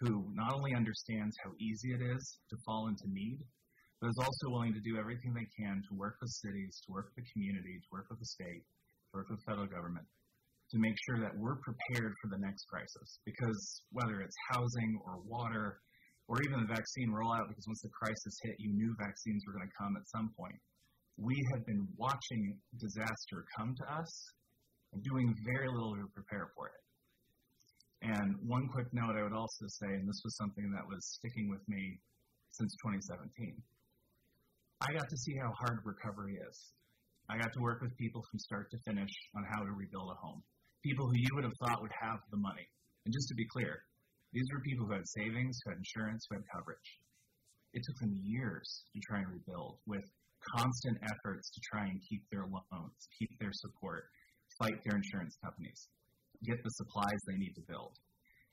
who 0.00 0.24
not 0.34 0.52
only 0.52 0.74
understands 0.74 1.34
how 1.42 1.50
easy 1.58 1.92
it 1.94 2.02
is 2.02 2.38
to 2.50 2.56
fall 2.66 2.88
into 2.88 3.04
need, 3.08 3.38
but 4.00 4.08
is 4.08 4.18
also 4.20 4.52
willing 4.52 4.74
to 4.74 4.80
do 4.80 4.98
everything 4.98 5.32
they 5.32 5.48
can 5.56 5.82
to 5.88 5.94
work 5.96 6.16
with 6.20 6.30
cities, 6.30 6.82
to 6.86 6.92
work 6.92 7.06
with 7.14 7.24
the 7.24 7.30
community, 7.32 7.80
to 7.80 7.88
work 7.90 8.06
with 8.10 8.18
the 8.18 8.26
state, 8.26 8.62
to 9.10 9.18
work 9.18 9.30
with 9.30 9.38
the 9.40 9.46
federal 9.48 9.66
government, 9.66 10.04
to 10.74 10.82
make 10.82 10.98
sure 11.06 11.22
that 11.22 11.30
we're 11.38 11.62
prepared 11.62 12.12
for 12.18 12.26
the 12.34 12.42
next 12.42 12.66
crisis. 12.66 13.22
Because 13.22 13.62
whether 13.94 14.18
it's 14.20 14.34
housing 14.50 14.98
or 15.06 15.22
water 15.22 15.78
or 16.26 16.42
even 16.42 16.66
the 16.66 16.74
vaccine 16.74 17.14
rollout, 17.14 17.46
because 17.46 17.64
once 17.70 17.82
the 17.86 17.94
crisis 17.94 18.34
hit, 18.42 18.58
you 18.58 18.74
knew 18.74 18.90
vaccines 18.98 19.46
were 19.46 19.54
going 19.54 19.70
to 19.70 19.78
come 19.78 19.94
at 19.94 20.02
some 20.10 20.34
point. 20.34 20.58
We 21.14 21.38
have 21.54 21.62
been 21.62 21.86
watching 21.94 22.58
disaster 22.82 23.46
come 23.54 23.70
to 23.70 23.86
us 23.94 24.10
and 24.92 24.98
doing 25.06 25.30
very 25.46 25.70
little 25.70 25.94
to 25.94 26.10
prepare 26.10 26.50
for 26.58 26.66
it. 26.66 26.82
And 28.02 28.34
one 28.42 28.66
quick 28.74 28.90
note 28.90 29.14
I 29.14 29.22
would 29.22 29.32
also 29.32 29.64
say, 29.78 29.94
and 29.94 30.08
this 30.10 30.20
was 30.26 30.34
something 30.36 30.74
that 30.74 30.84
was 30.90 31.00
sticking 31.22 31.48
with 31.48 31.62
me 31.70 32.02
since 32.50 32.74
2017. 32.82 33.30
I 34.82 34.92
got 34.92 35.06
to 35.06 35.18
see 35.22 35.38
how 35.38 35.54
hard 35.54 35.86
recovery 35.86 36.34
is. 36.34 36.56
I 37.30 37.38
got 37.38 37.52
to 37.54 37.60
work 37.62 37.80
with 37.80 37.96
people 37.96 38.20
from 38.28 38.38
start 38.42 38.70
to 38.74 38.78
finish 38.84 39.12
on 39.36 39.44
how 39.54 39.62
to 39.62 39.72
rebuild 39.72 40.10
a 40.10 40.18
home. 40.20 40.42
People 40.84 41.08
who 41.08 41.16
you 41.16 41.32
would 41.34 41.44
have 41.44 41.56
thought 41.64 41.80
would 41.80 41.96
have 41.98 42.20
the 42.30 42.36
money. 42.36 42.68
And 43.04 43.12
just 43.12 43.28
to 43.28 43.34
be 43.34 43.48
clear, 43.48 43.82
these 44.32 44.44
were 44.52 44.60
people 44.60 44.86
who 44.86 44.92
had 44.92 45.08
savings, 45.08 45.58
who 45.64 45.70
had 45.72 45.78
insurance, 45.80 46.26
who 46.28 46.36
had 46.36 46.44
coverage. 46.52 46.90
It 47.72 47.82
took 47.82 47.98
them 48.04 48.20
years 48.22 48.84
to 48.92 49.00
try 49.08 49.24
and 49.24 49.32
rebuild 49.32 49.78
with 49.86 50.04
constant 50.54 50.98
efforts 51.02 51.50
to 51.50 51.60
try 51.64 51.88
and 51.88 51.98
keep 52.04 52.22
their 52.30 52.44
loans, 52.44 53.00
keep 53.18 53.30
their 53.40 53.52
support, 53.52 54.04
fight 54.60 54.76
their 54.84 55.00
insurance 55.00 55.34
companies 55.42 55.88
get 56.44 56.62
the 56.62 56.70
supplies 56.70 57.18
they 57.26 57.36
need 57.36 57.54
to 57.56 57.64
build. 57.68 57.96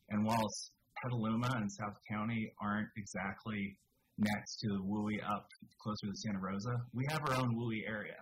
And 0.10 0.26
whilst 0.26 0.72
Petaluma 1.04 1.52
and 1.56 1.72
South 1.72 1.98
County 2.10 2.52
aren't 2.62 2.90
exactly 2.98 3.78
next 4.18 4.60
to 4.62 4.68
WUI 4.86 5.20
up 5.24 5.48
closer 5.82 6.08
to 6.08 6.16
Santa 6.16 6.40
Rosa, 6.40 6.76
we 6.94 7.06
have 7.10 7.22
our 7.28 7.36
own 7.36 7.56
WUI 7.56 7.88
area. 7.88 8.20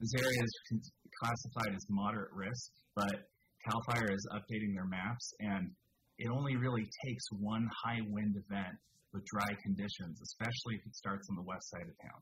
This 0.00 0.12
area 0.20 0.42
is 0.42 0.52
classified 1.22 1.74
as 1.74 1.84
moderate 1.88 2.32
risk, 2.32 2.72
but 2.94 3.28
CAL 3.66 3.80
FIRE 3.90 4.12
is 4.12 4.26
updating 4.32 4.74
their 4.74 4.86
maps, 4.86 5.32
and 5.40 5.70
it 6.18 6.28
only 6.30 6.56
really 6.56 6.86
takes 7.04 7.24
one 7.32 7.68
high 7.84 8.00
wind 8.08 8.36
event 8.36 8.76
with 9.12 9.24
dry 9.26 9.52
conditions, 9.62 10.20
especially 10.22 10.76
if 10.76 10.86
it 10.86 10.94
starts 10.94 11.28
on 11.30 11.36
the 11.36 11.42
west 11.42 11.68
side 11.70 11.88
of 11.88 11.96
town. 12.00 12.20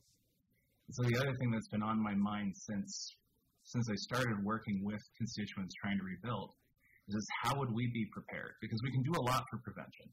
so 0.90 1.02
the 1.04 1.18
other 1.18 1.34
thing 1.38 1.50
that's 1.50 1.68
been 1.68 1.82
on 1.82 2.02
my 2.02 2.14
mind 2.14 2.54
since 2.54 3.16
since 3.64 3.88
I 3.88 3.96
started 3.96 4.44
working 4.44 4.84
with 4.84 5.00
constituents 5.16 5.74
trying 5.80 5.96
to 5.96 6.04
rebuild 6.04 6.52
is 7.08 7.26
how 7.42 7.56
would 7.56 7.72
we 7.72 7.88
be 7.92 8.04
prepared? 8.12 8.52
Because 8.60 8.78
we 8.84 8.92
can 8.92 9.02
do 9.02 9.12
a 9.16 9.24
lot 9.24 9.42
for 9.50 9.56
prevention, 9.64 10.12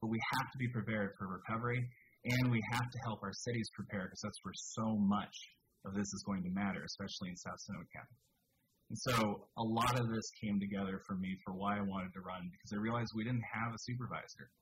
but 0.00 0.06
we 0.06 0.18
have 0.38 0.46
to 0.50 0.58
be 0.58 0.68
prepared 0.70 1.10
for 1.18 1.26
recovery, 1.26 1.82
and 2.24 2.50
we 2.50 2.62
have 2.70 2.86
to 2.86 2.98
help 3.04 3.18
our 3.22 3.32
cities 3.32 3.68
prepare 3.74 4.06
because 4.06 4.22
that's 4.22 4.38
where 4.42 4.54
so 4.54 4.96
much 4.98 5.34
of 5.84 5.94
this 5.94 6.06
is 6.06 6.22
going 6.26 6.42
to 6.44 6.50
matter, 6.50 6.82
especially 6.84 7.30
in 7.30 7.36
South 7.36 7.58
County. 7.66 8.18
And 8.92 8.98
so 9.08 9.48
a 9.56 9.64
lot 9.64 9.98
of 9.98 10.06
this 10.12 10.28
came 10.36 10.60
together 10.60 11.00
for 11.08 11.16
me 11.16 11.32
for 11.44 11.56
why 11.56 11.78
I 11.78 11.84
wanted 11.84 12.12
to 12.12 12.20
run 12.20 12.44
because 12.52 12.76
I 12.76 12.78
realized 12.78 13.08
we 13.16 13.24
didn't 13.24 13.46
have 13.48 13.72
a 13.72 13.80
supervisor. 13.88 14.52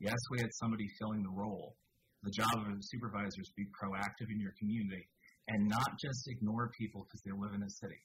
Yes, 0.00 0.16
we 0.32 0.40
had 0.40 0.52
somebody 0.56 0.88
filling 0.98 1.22
the 1.22 1.32
role. 1.36 1.76
The 2.24 2.32
job 2.32 2.52
of 2.56 2.72
a 2.72 2.76
supervisor 2.80 3.40
is 3.40 3.52
to 3.52 3.58
be 3.60 3.68
proactive 3.76 4.32
in 4.32 4.40
your 4.40 4.56
community 4.58 5.04
and 5.48 5.68
not 5.68 5.90
just 6.00 6.24
ignore 6.26 6.72
people 6.74 7.06
because 7.06 7.22
they 7.22 7.36
live 7.36 7.54
in 7.54 7.62
a 7.62 7.70
city. 7.70 8.00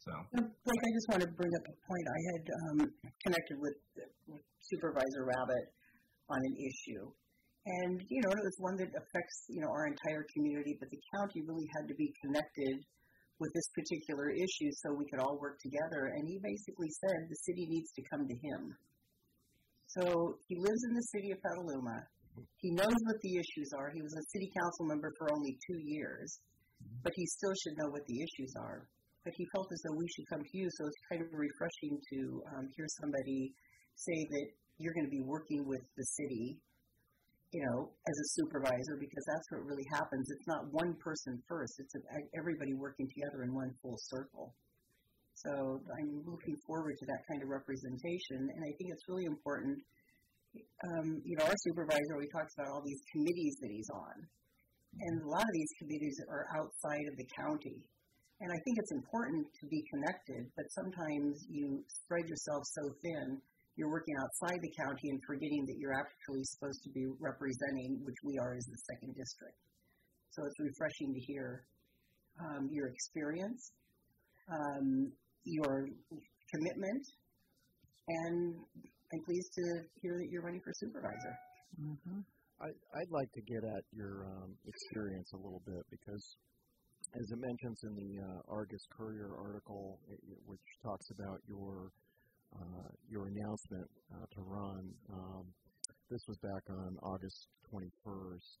So, 0.00 0.12
like, 0.32 0.80
I 0.80 0.90
just 0.96 1.08
want 1.12 1.20
to 1.20 1.30
bring 1.36 1.52
up 1.52 1.64
a 1.68 1.76
point. 1.84 2.06
I 2.08 2.20
had 2.32 2.44
um, 2.48 2.78
connected 3.20 3.56
with, 3.60 3.76
with 4.32 4.40
Supervisor 4.72 5.28
Rabbitt 5.28 5.66
on 6.32 6.40
an 6.40 6.54
issue, 6.56 7.04
and 7.66 8.00
you 8.08 8.20
know, 8.22 8.32
it 8.32 8.44
was 8.44 8.56
one 8.58 8.76
that 8.80 8.90
affects 8.92 9.38
you 9.48 9.60
know 9.60 9.70
our 9.70 9.86
entire 9.86 10.24
community. 10.34 10.76
But 10.80 10.90
the 10.90 11.00
county 11.16 11.42
really 11.46 11.68
had 11.76 11.88
to 11.88 11.94
be 11.94 12.12
connected 12.24 12.76
with 13.40 13.52
this 13.54 13.68
particular 13.72 14.28
issue 14.30 14.70
so 14.84 14.92
we 14.92 15.08
could 15.08 15.20
all 15.20 15.40
work 15.40 15.56
together. 15.60 16.12
And 16.12 16.28
he 16.28 16.36
basically 16.44 16.92
said 17.00 17.28
the 17.28 17.40
city 17.48 17.64
needs 17.68 17.90
to 17.96 18.02
come 18.12 18.28
to 18.28 18.36
him. 18.36 18.76
So 19.96 20.36
he 20.46 20.56
lives 20.60 20.82
in 20.88 20.94
the 20.94 21.08
city 21.10 21.32
of 21.32 21.40
Petaluma. 21.40 22.04
He 22.60 22.70
knows 22.70 23.00
what 23.08 23.18
the 23.24 23.34
issues 23.40 23.72
are. 23.76 23.90
He 23.90 24.02
was 24.02 24.12
a 24.12 24.24
city 24.32 24.52
council 24.54 24.86
member 24.86 25.10
for 25.18 25.32
only 25.32 25.58
two 25.66 25.80
years, 25.82 26.38
but 27.02 27.12
he 27.16 27.26
still 27.26 27.52
should 27.64 27.76
know 27.76 27.90
what 27.90 28.06
the 28.06 28.22
issues 28.22 28.54
are 28.60 28.86
but 29.24 29.32
he 29.36 29.44
felt 29.52 29.68
as 29.72 29.80
though 29.84 29.96
we 29.96 30.08
should 30.08 30.28
come 30.28 30.40
to 30.40 30.56
you. 30.56 30.68
So 30.76 30.86
it's 30.86 31.02
kind 31.12 31.22
of 31.22 31.28
refreshing 31.32 32.00
to 32.12 32.18
um, 32.56 32.64
hear 32.76 32.86
somebody 33.00 33.52
say 33.94 34.16
that 34.16 34.46
you're 34.78 34.94
going 34.94 35.06
to 35.06 35.12
be 35.12 35.24
working 35.24 35.68
with 35.68 35.84
the 35.96 36.06
city, 36.16 36.56
you 37.52 37.62
know, 37.66 37.90
as 37.90 38.16
a 38.16 38.28
supervisor, 38.38 38.94
because 38.98 39.24
that's 39.26 39.48
what 39.50 39.66
really 39.66 39.86
happens. 39.90 40.26
It's 40.30 40.46
not 40.46 40.70
one 40.70 40.94
person 41.02 41.42
first; 41.48 41.74
it's 41.78 41.94
everybody 42.38 42.74
working 42.74 43.08
together 43.10 43.42
in 43.42 43.54
one 43.54 43.70
full 43.82 43.98
circle. 44.10 44.54
So 45.34 45.80
I'm 45.98 46.22
looking 46.26 46.56
forward 46.66 46.94
to 47.00 47.06
that 47.06 47.22
kind 47.30 47.42
of 47.42 47.48
representation, 47.48 48.50
and 48.50 48.60
I 48.62 48.72
think 48.76 48.92
it's 48.92 49.06
really 49.08 49.26
important. 49.26 49.78
Um, 50.82 51.22
you 51.24 51.38
know, 51.38 51.46
our 51.46 51.58
supervisor, 51.62 52.18
he 52.18 52.28
talks 52.34 52.52
about 52.58 52.74
all 52.74 52.82
these 52.84 53.02
committees 53.14 53.54
that 53.62 53.70
he's 53.70 53.90
on, 53.94 54.16
and 54.98 55.14
a 55.22 55.28
lot 55.30 55.46
of 55.46 55.54
these 55.54 55.72
committees 55.78 56.18
are 56.28 56.46
outside 56.58 57.06
of 57.06 57.14
the 57.16 57.26
county 57.38 57.78
and 58.40 58.48
I 58.48 58.58
think 58.64 58.80
it's 58.80 58.92
important 58.92 59.44
to 59.60 59.64
be 59.68 59.84
connected, 59.92 60.48
but 60.56 60.64
sometimes 60.72 61.44
you 61.48 61.84
spread 61.84 62.24
yourself 62.24 62.64
so 62.72 62.82
thin, 63.04 63.36
you're 63.80 63.88
working 63.88 64.12
outside 64.20 64.60
the 64.60 64.72
county 64.76 65.08
and 65.08 65.18
forgetting 65.24 65.64
that 65.64 65.80
you're 65.80 65.96
actually 65.96 66.44
supposed 66.52 66.84
to 66.84 66.90
be 66.92 67.08
representing, 67.16 67.96
which 68.04 68.20
we 68.22 68.36
are 68.36 68.52
as 68.52 68.64
the 68.68 68.76
second 68.92 69.16
district. 69.16 69.56
So 70.36 70.44
it's 70.44 70.60
refreshing 70.60 71.16
to 71.16 71.20
hear 71.24 71.64
um, 72.44 72.68
your 72.70 72.92
experience, 72.92 73.72
um, 74.52 75.08
your 75.44 75.88
commitment, 76.52 77.04
and 78.06 78.54
I'm 79.12 79.22
pleased 79.24 79.50
to 79.56 79.64
hear 80.04 80.12
that 80.20 80.28
you're 80.28 80.44
running 80.44 80.60
for 80.60 80.76
supervisor. 80.76 81.34
Mm-hmm. 81.80 82.20
I, 82.60 82.68
would 82.68 83.10
like 83.10 83.32
to 83.32 83.40
get 83.48 83.64
at 83.64 83.84
your 83.96 84.28
um, 84.28 84.52
experience 84.68 85.32
a 85.32 85.40
little 85.40 85.62
bit 85.64 85.80
because 85.88 86.36
as 87.16 87.24
it 87.32 87.40
mentions 87.40 87.80
in 87.88 87.96
the 87.96 88.12
uh, 88.20 88.52
Argus 88.52 88.84
Courier 88.92 89.32
article, 89.40 89.98
which 90.44 90.60
talks 90.84 91.08
about 91.16 91.40
your 91.48 91.88
your 93.08 93.26
announcement 93.26 93.88
uh, 94.14 94.26
to 94.34 94.40
run, 94.42 94.94
um, 95.12 95.44
this 96.10 96.20
was 96.28 96.38
back 96.38 96.62
on 96.70 96.96
August 97.02 97.46
21st. 97.72 98.58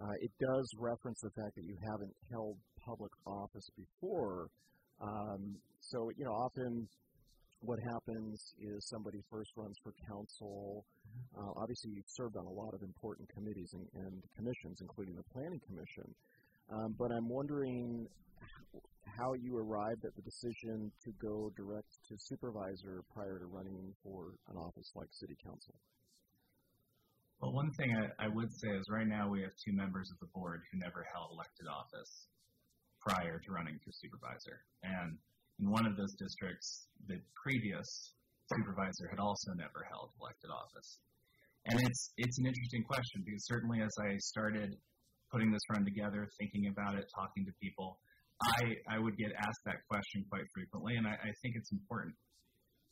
Uh, 0.00 0.16
it 0.20 0.30
does 0.40 0.66
reference 0.78 1.20
the 1.20 1.30
fact 1.30 1.54
that 1.54 1.64
you 1.64 1.76
haven't 1.90 2.14
held 2.30 2.56
public 2.84 3.12
office 3.26 3.68
before. 3.76 4.48
Um, 5.00 5.56
so, 5.80 6.10
you 6.16 6.24
know, 6.24 6.32
often 6.32 6.88
what 7.60 7.78
happens 7.94 8.54
is 8.58 8.88
somebody 8.90 9.22
first 9.30 9.50
runs 9.56 9.76
for 9.82 9.92
council. 10.08 10.84
Uh, 11.38 11.52
obviously, 11.62 11.92
you've 11.94 12.10
served 12.18 12.36
on 12.36 12.46
a 12.46 12.50
lot 12.50 12.74
of 12.74 12.82
important 12.82 13.28
committees 13.30 13.70
and, 13.74 13.86
and 13.94 14.22
commissions, 14.36 14.78
including 14.80 15.14
the 15.14 15.26
Planning 15.32 15.60
Commission. 15.66 16.08
Um, 16.70 16.94
but 16.98 17.10
I'm 17.12 17.28
wondering 17.28 18.06
how 19.18 19.34
you 19.34 19.56
arrived 19.56 20.04
at 20.04 20.14
the 20.16 20.22
decision 20.22 20.90
to 21.04 21.10
go 21.20 21.52
direct 21.56 21.92
to 22.08 22.16
supervisor 22.18 23.04
prior 23.12 23.38
to 23.38 23.46
running 23.46 23.92
for 24.02 24.34
an 24.50 24.56
office 24.56 24.90
like 24.94 25.08
city 25.12 25.36
council. 25.44 25.74
Well, 27.40 27.52
one 27.52 27.70
thing 27.72 27.90
I, 27.90 28.26
I 28.26 28.28
would 28.28 28.52
say 28.54 28.70
is 28.70 28.86
right 28.88 29.06
now 29.06 29.28
we 29.28 29.42
have 29.42 29.50
two 29.58 29.74
members 29.74 30.08
of 30.14 30.18
the 30.20 30.30
board 30.32 30.62
who 30.70 30.78
never 30.78 31.04
held 31.12 31.34
elected 31.34 31.66
office 31.66 32.28
prior 33.02 33.42
to 33.42 33.48
running 33.50 33.78
for 33.82 33.90
supervisor. 33.90 34.62
And 34.82 35.18
in 35.58 35.70
one 35.70 35.86
of 35.86 35.96
those 35.96 36.14
districts, 36.14 36.86
the 37.08 37.18
previous 37.34 38.14
supervisor 38.54 39.10
had 39.10 39.18
also 39.18 39.52
never 39.58 39.82
held 39.90 40.10
elected 40.22 40.50
office. 40.50 40.98
And 41.66 41.78
it's 41.82 42.10
it's 42.16 42.38
an 42.38 42.46
interesting 42.46 42.82
question 42.82 43.22
because 43.26 43.46
certainly 43.46 43.82
as 43.82 43.94
I 43.98 44.18
started 44.18 44.74
putting 45.30 45.50
this 45.50 45.62
run 45.70 45.84
together, 45.84 46.28
thinking 46.38 46.66
about 46.70 46.98
it, 46.98 47.06
talking 47.14 47.46
to 47.46 47.52
people, 47.62 47.98
I, 48.42 48.96
I 48.96 48.98
would 48.98 49.16
get 49.16 49.30
asked 49.38 49.64
that 49.66 49.80
question 49.88 50.24
quite 50.28 50.46
frequently, 50.54 50.96
and 50.96 51.06
I, 51.06 51.14
I 51.14 51.30
think 51.42 51.54
it's 51.56 51.72
important. 51.72 52.14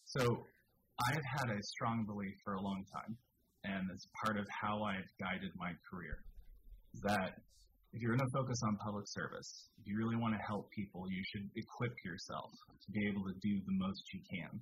So 0.05 0.23
I've 1.09 1.27
had 1.39 1.49
a 1.51 1.61
strong 1.77 2.05
belief 2.07 2.35
for 2.45 2.55
a 2.55 2.63
long 2.63 2.85
time, 2.93 3.17
and 3.65 3.91
it's 3.93 4.07
part 4.25 4.39
of 4.39 4.47
how 4.51 4.83
I've 4.83 5.11
guided 5.19 5.51
my 5.57 5.73
career, 5.89 6.23
that 7.05 7.35
if 7.93 7.99
you're 8.01 8.15
going 8.15 8.23
to 8.23 8.35
focus 8.37 8.59
on 8.67 8.79
public 8.79 9.07
service, 9.11 9.51
if 9.79 9.87
you 9.87 9.99
really 9.99 10.17
want 10.17 10.35
to 10.35 10.43
help 10.47 10.71
people, 10.71 11.11
you 11.11 11.23
should 11.35 11.47
equip 11.57 11.95
yourself 12.05 12.51
to 12.71 12.89
be 12.93 13.03
able 13.11 13.27
to 13.27 13.35
do 13.43 13.59
the 13.67 13.77
most 13.83 14.03
you 14.15 14.21
can. 14.31 14.53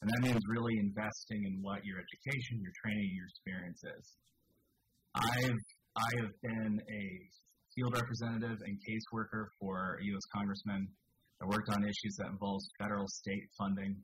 And 0.00 0.06
that 0.06 0.20
means 0.22 0.40
really 0.46 0.76
investing 0.78 1.42
in 1.48 1.58
what 1.64 1.82
your 1.82 1.98
education, 1.98 2.60
your 2.60 2.74
training, 2.84 3.10
your 3.16 3.26
experience 3.26 3.82
is. 3.82 4.04
I've 5.16 5.62
I 5.98 6.10
have 6.22 6.34
been 6.42 6.78
a 6.78 7.04
field 7.78 7.94
representative 7.94 8.58
and 8.66 8.74
caseworker 8.82 9.54
for 9.60 9.98
a 10.02 10.04
U.S. 10.10 10.26
congressman. 10.34 10.88
I 11.40 11.46
worked 11.46 11.70
on 11.70 11.86
issues 11.86 12.18
that 12.18 12.26
involves 12.26 12.66
federal 12.74 13.06
state 13.06 13.46
funding. 13.54 13.94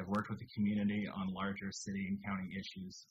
I've 0.00 0.08
worked 0.08 0.30
with 0.30 0.38
the 0.38 0.48
community 0.56 1.04
on 1.12 1.28
larger 1.36 1.68
city 1.68 2.08
and 2.08 2.16
county 2.24 2.48
issues. 2.56 3.04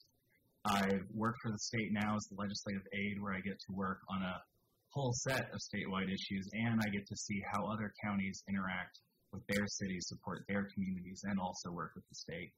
I've 0.66 1.06
worked 1.14 1.38
for 1.44 1.52
the 1.52 1.62
state 1.62 1.94
now 1.94 2.18
as 2.18 2.26
the 2.34 2.42
legislative 2.42 2.82
aide, 2.98 3.22
where 3.22 3.38
I 3.38 3.42
get 3.46 3.62
to 3.70 3.72
work 3.78 4.02
on 4.10 4.24
a 4.26 4.42
whole 4.90 5.14
set 5.30 5.54
of 5.54 5.60
statewide 5.62 6.10
issues, 6.10 6.50
and 6.66 6.82
I 6.82 6.90
get 6.90 7.06
to 7.06 7.16
see 7.16 7.38
how 7.54 7.70
other 7.70 7.94
counties 8.02 8.42
interact 8.50 8.98
with 9.32 9.46
their 9.46 9.68
cities, 9.68 10.10
support 10.10 10.42
their 10.50 10.66
communities, 10.74 11.22
and 11.30 11.40
also 11.40 11.70
work 11.70 11.92
with 11.94 12.08
the 12.10 12.16
state. 12.16 12.52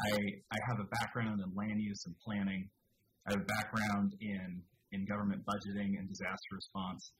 I, 0.00 0.16
I 0.48 0.58
have 0.72 0.80
a 0.80 0.88
background 0.96 1.42
in 1.44 1.52
land 1.52 1.76
use 1.76 2.00
and 2.06 2.16
planning. 2.24 2.70
I 3.28 3.36
have 3.36 3.42
a 3.42 3.44
background 3.44 4.14
in, 4.22 4.62
in 4.92 5.04
government 5.06 5.42
budgeting 5.46 5.98
and 5.98 6.08
disaster 6.08 6.52
response. 6.52 7.12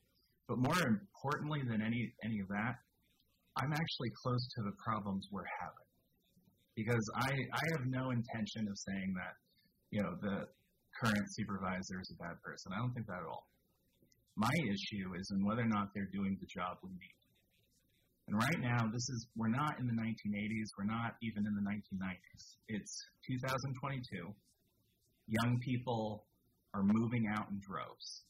But 0.49 0.59
more 0.59 0.81
importantly 0.83 1.62
than 1.62 1.83
any, 1.83 2.12
any 2.25 2.41
of 2.41 2.49
that, 2.49 2.75
I'm 3.57 3.73
actually 3.73 4.11
close 4.23 4.43
to 4.57 4.62
the 4.62 4.75
problems 4.83 5.27
we're 5.31 5.47
having. 5.61 5.89
Because 6.75 7.05
I, 7.17 7.31
I 7.31 7.62
have 7.77 7.87
no 7.87 8.11
intention 8.11 8.67
of 8.67 8.77
saying 8.79 9.15
that, 9.15 9.35
you 9.91 10.03
know, 10.03 10.15
the 10.23 10.47
current 10.99 11.27
supervisor 11.39 12.00
is 12.00 12.11
a 12.15 12.19
bad 12.23 12.39
person. 12.43 12.73
I 12.75 12.79
don't 12.79 12.95
think 12.95 13.07
that 13.07 13.23
at 13.23 13.29
all. 13.29 13.47
My 14.37 14.55
issue 14.67 15.15
is 15.19 15.27
in 15.35 15.45
whether 15.45 15.62
or 15.62 15.71
not 15.71 15.91
they're 15.95 16.11
doing 16.15 16.39
the 16.41 16.47
job 16.47 16.79
we 16.83 16.91
need. 16.91 17.21
And 18.31 18.39
right 18.39 18.61
now, 18.62 18.87
this 18.87 19.03
is, 19.11 19.27
we're 19.35 19.50
not 19.50 19.79
in 19.81 19.87
the 19.87 19.99
1980s, 19.99 20.71
we're 20.79 20.87
not 20.87 21.19
even 21.23 21.47
in 21.47 21.55
the 21.55 21.67
1990s. 21.67 22.45
It's 22.69 22.95
2022. 23.27 24.31
Young 25.27 25.59
people 25.67 26.25
are 26.75 26.83
moving 26.83 27.27
out 27.29 27.50
in 27.50 27.61
droves. 27.61 28.25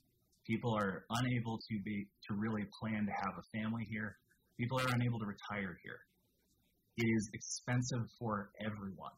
People 0.47 0.75
are 0.75 1.05
unable 1.11 1.59
to 1.59 1.75
be, 1.85 2.09
to 2.29 2.35
really 2.35 2.65
plan 2.81 3.07
to 3.07 3.13
have 3.13 3.35
a 3.39 3.59
family 3.59 3.87
here. 3.91 4.17
People 4.59 4.81
are 4.81 4.89
unable 4.95 5.19
to 5.21 5.27
retire 5.27 5.79
here. 5.85 6.01
It 6.97 7.07
is 7.07 7.31
expensive 7.35 8.05
for 8.19 8.51
everyone. 8.61 9.17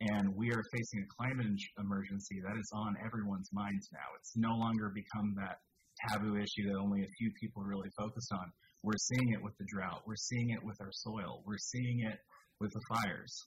And 0.00 0.34
we 0.36 0.50
are 0.50 0.62
facing 0.72 1.02
a 1.02 1.10
climate 1.18 1.58
emergency 1.78 2.38
that 2.46 2.56
is 2.56 2.70
on 2.72 2.94
everyone's 3.04 3.50
minds 3.52 3.88
now. 3.92 4.08
It's 4.20 4.36
no 4.36 4.54
longer 4.54 4.92
become 4.94 5.34
that 5.36 5.58
taboo 6.06 6.36
issue 6.36 6.70
that 6.70 6.78
only 6.78 7.02
a 7.02 7.16
few 7.18 7.30
people 7.40 7.62
really 7.62 7.90
focus 7.98 8.28
on. 8.32 8.46
We're 8.84 9.02
seeing 9.10 9.32
it 9.34 9.42
with 9.42 9.58
the 9.58 9.66
drought. 9.66 10.02
We're 10.06 10.22
seeing 10.30 10.50
it 10.50 10.62
with 10.62 10.78
our 10.80 10.92
soil. 10.92 11.42
We're 11.44 11.58
seeing 11.58 12.06
it 12.06 12.18
with 12.60 12.70
the 12.70 12.82
fires. 12.88 13.46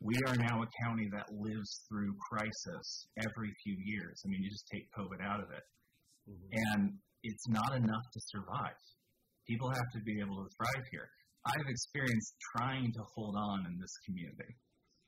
We 0.00 0.14
are 0.28 0.36
now 0.36 0.62
a 0.62 0.68
county 0.84 1.08
that 1.12 1.26
lives 1.32 1.82
through 1.88 2.14
crisis 2.30 3.08
every 3.16 3.52
few 3.64 3.76
years. 3.84 4.22
I 4.24 4.28
mean, 4.28 4.42
you 4.42 4.50
just 4.50 4.68
take 4.72 4.86
COVID 4.92 5.24
out 5.24 5.40
of 5.40 5.50
it. 5.50 5.64
Mm-hmm. 6.28 6.48
And 6.52 6.92
it's 7.22 7.48
not 7.48 7.74
enough 7.74 8.06
to 8.12 8.20
survive. 8.28 8.76
People 9.48 9.70
have 9.70 9.90
to 9.94 10.00
be 10.04 10.20
able 10.20 10.44
to 10.44 10.48
thrive 10.56 10.84
here. 10.90 11.08
I've 11.46 11.68
experienced 11.68 12.34
trying 12.56 12.92
to 12.92 13.02
hold 13.14 13.36
on 13.38 13.66
in 13.66 13.78
this 13.78 13.94
community. 14.04 14.52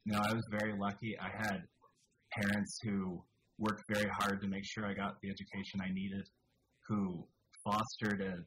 Now, 0.06 0.22
I 0.22 0.32
was 0.32 0.46
very 0.50 0.74
lucky. 0.78 1.18
I 1.20 1.28
had 1.36 1.60
parents 2.40 2.78
who 2.84 3.22
worked 3.58 3.82
very 3.90 4.08
hard 4.20 4.40
to 4.40 4.48
make 4.48 4.64
sure 4.64 4.86
I 4.86 4.94
got 4.94 5.20
the 5.20 5.28
education 5.28 5.82
I 5.82 5.92
needed, 5.92 6.24
who 6.86 7.26
fostered 7.64 8.22
an 8.22 8.44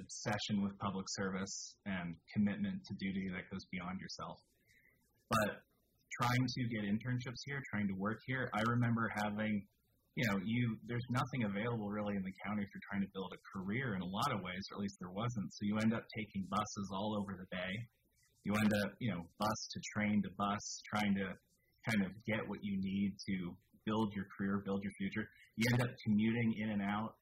obsession 0.00 0.62
with 0.62 0.78
public 0.78 1.06
service 1.10 1.76
and 1.84 2.14
commitment 2.32 2.80
to 2.86 2.94
duty 2.94 3.28
that 3.34 3.50
goes 3.50 3.66
beyond 3.70 4.00
yourself. 4.00 4.38
But 5.28 5.62
trying 6.20 6.46
to 6.46 6.62
get 6.68 6.84
internships 6.84 7.40
here, 7.44 7.62
trying 7.70 7.88
to 7.88 7.94
work 7.94 8.20
here, 8.26 8.50
I 8.54 8.62
remember 8.62 9.10
having 9.16 9.62
you 10.14 10.28
know, 10.28 10.38
you 10.44 10.76
there's 10.86 11.06
nothing 11.08 11.44
available 11.44 11.88
really 11.88 12.16
in 12.16 12.22
the 12.22 12.32
county 12.44 12.62
if 12.62 12.68
you're 12.74 12.84
trying 12.90 13.00
to 13.00 13.08
build 13.14 13.32
a 13.32 13.40
career 13.48 13.94
in 13.94 14.02
a 14.02 14.06
lot 14.06 14.30
of 14.32 14.42
ways, 14.42 14.60
or 14.70 14.76
at 14.76 14.80
least 14.80 14.96
there 15.00 15.10
wasn't. 15.10 15.48
So 15.54 15.64
you 15.64 15.78
end 15.78 15.94
up 15.94 16.04
taking 16.16 16.44
buses 16.50 16.90
all 16.92 17.16
over 17.16 17.32
the 17.32 17.48
bay. 17.50 17.72
You 18.44 18.54
end 18.56 18.72
up, 18.84 18.92
you 18.98 19.10
know, 19.10 19.24
bus 19.38 19.68
to 19.72 19.80
train 19.94 20.22
to 20.22 20.30
bus, 20.36 20.82
trying 20.92 21.14
to 21.14 21.32
kind 21.88 22.04
of 22.04 22.12
get 22.26 22.46
what 22.46 22.58
you 22.62 22.76
need 22.76 23.14
to 23.28 23.56
build 23.86 24.12
your 24.14 24.26
career, 24.36 24.62
build 24.64 24.82
your 24.82 24.92
future. 24.98 25.26
You 25.56 25.64
end 25.72 25.80
up 25.80 25.90
commuting 26.04 26.54
in 26.60 26.70
and 26.70 26.82
out 26.82 27.14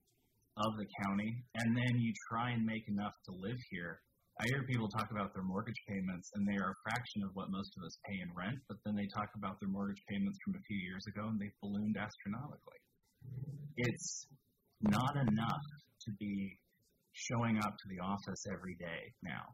of 0.57 0.76
the 0.76 0.87
county, 1.07 1.44
and 1.55 1.76
then 1.76 2.00
you 2.00 2.12
try 2.29 2.50
and 2.50 2.66
make 2.66 2.88
enough 2.88 3.14
to 3.26 3.33
live 3.38 3.59
here. 3.70 4.00
I 4.40 4.48
hear 4.57 4.64
people 4.64 4.88
talk 4.88 5.12
about 5.12 5.37
their 5.37 5.44
mortgage 5.44 5.76
payments, 5.85 6.33
and 6.33 6.48
they 6.48 6.57
are 6.57 6.72
a 6.72 6.81
fraction 6.81 7.20
of 7.29 7.37
what 7.37 7.53
most 7.53 7.76
of 7.76 7.85
us 7.85 7.92
pay 8.09 8.24
in 8.24 8.33
rent, 8.33 8.57
but 8.72 8.81
then 8.88 8.96
they 8.96 9.05
talk 9.12 9.29
about 9.37 9.61
their 9.61 9.68
mortgage 9.68 10.00
payments 10.09 10.40
from 10.40 10.57
a 10.57 10.64
few 10.64 10.81
years 10.81 11.05
ago, 11.12 11.29
and 11.29 11.37
they've 11.37 11.61
ballooned 11.61 12.00
astronomically. 12.00 12.81
It's 13.76 14.24
not 14.81 15.12
enough 15.29 15.66
to 16.09 16.11
be 16.16 16.57
showing 17.12 17.61
up 17.61 17.76
to 17.76 17.87
the 17.92 18.00
office 18.00 18.48
every 18.48 18.81
day 18.81 19.12
now. 19.20 19.44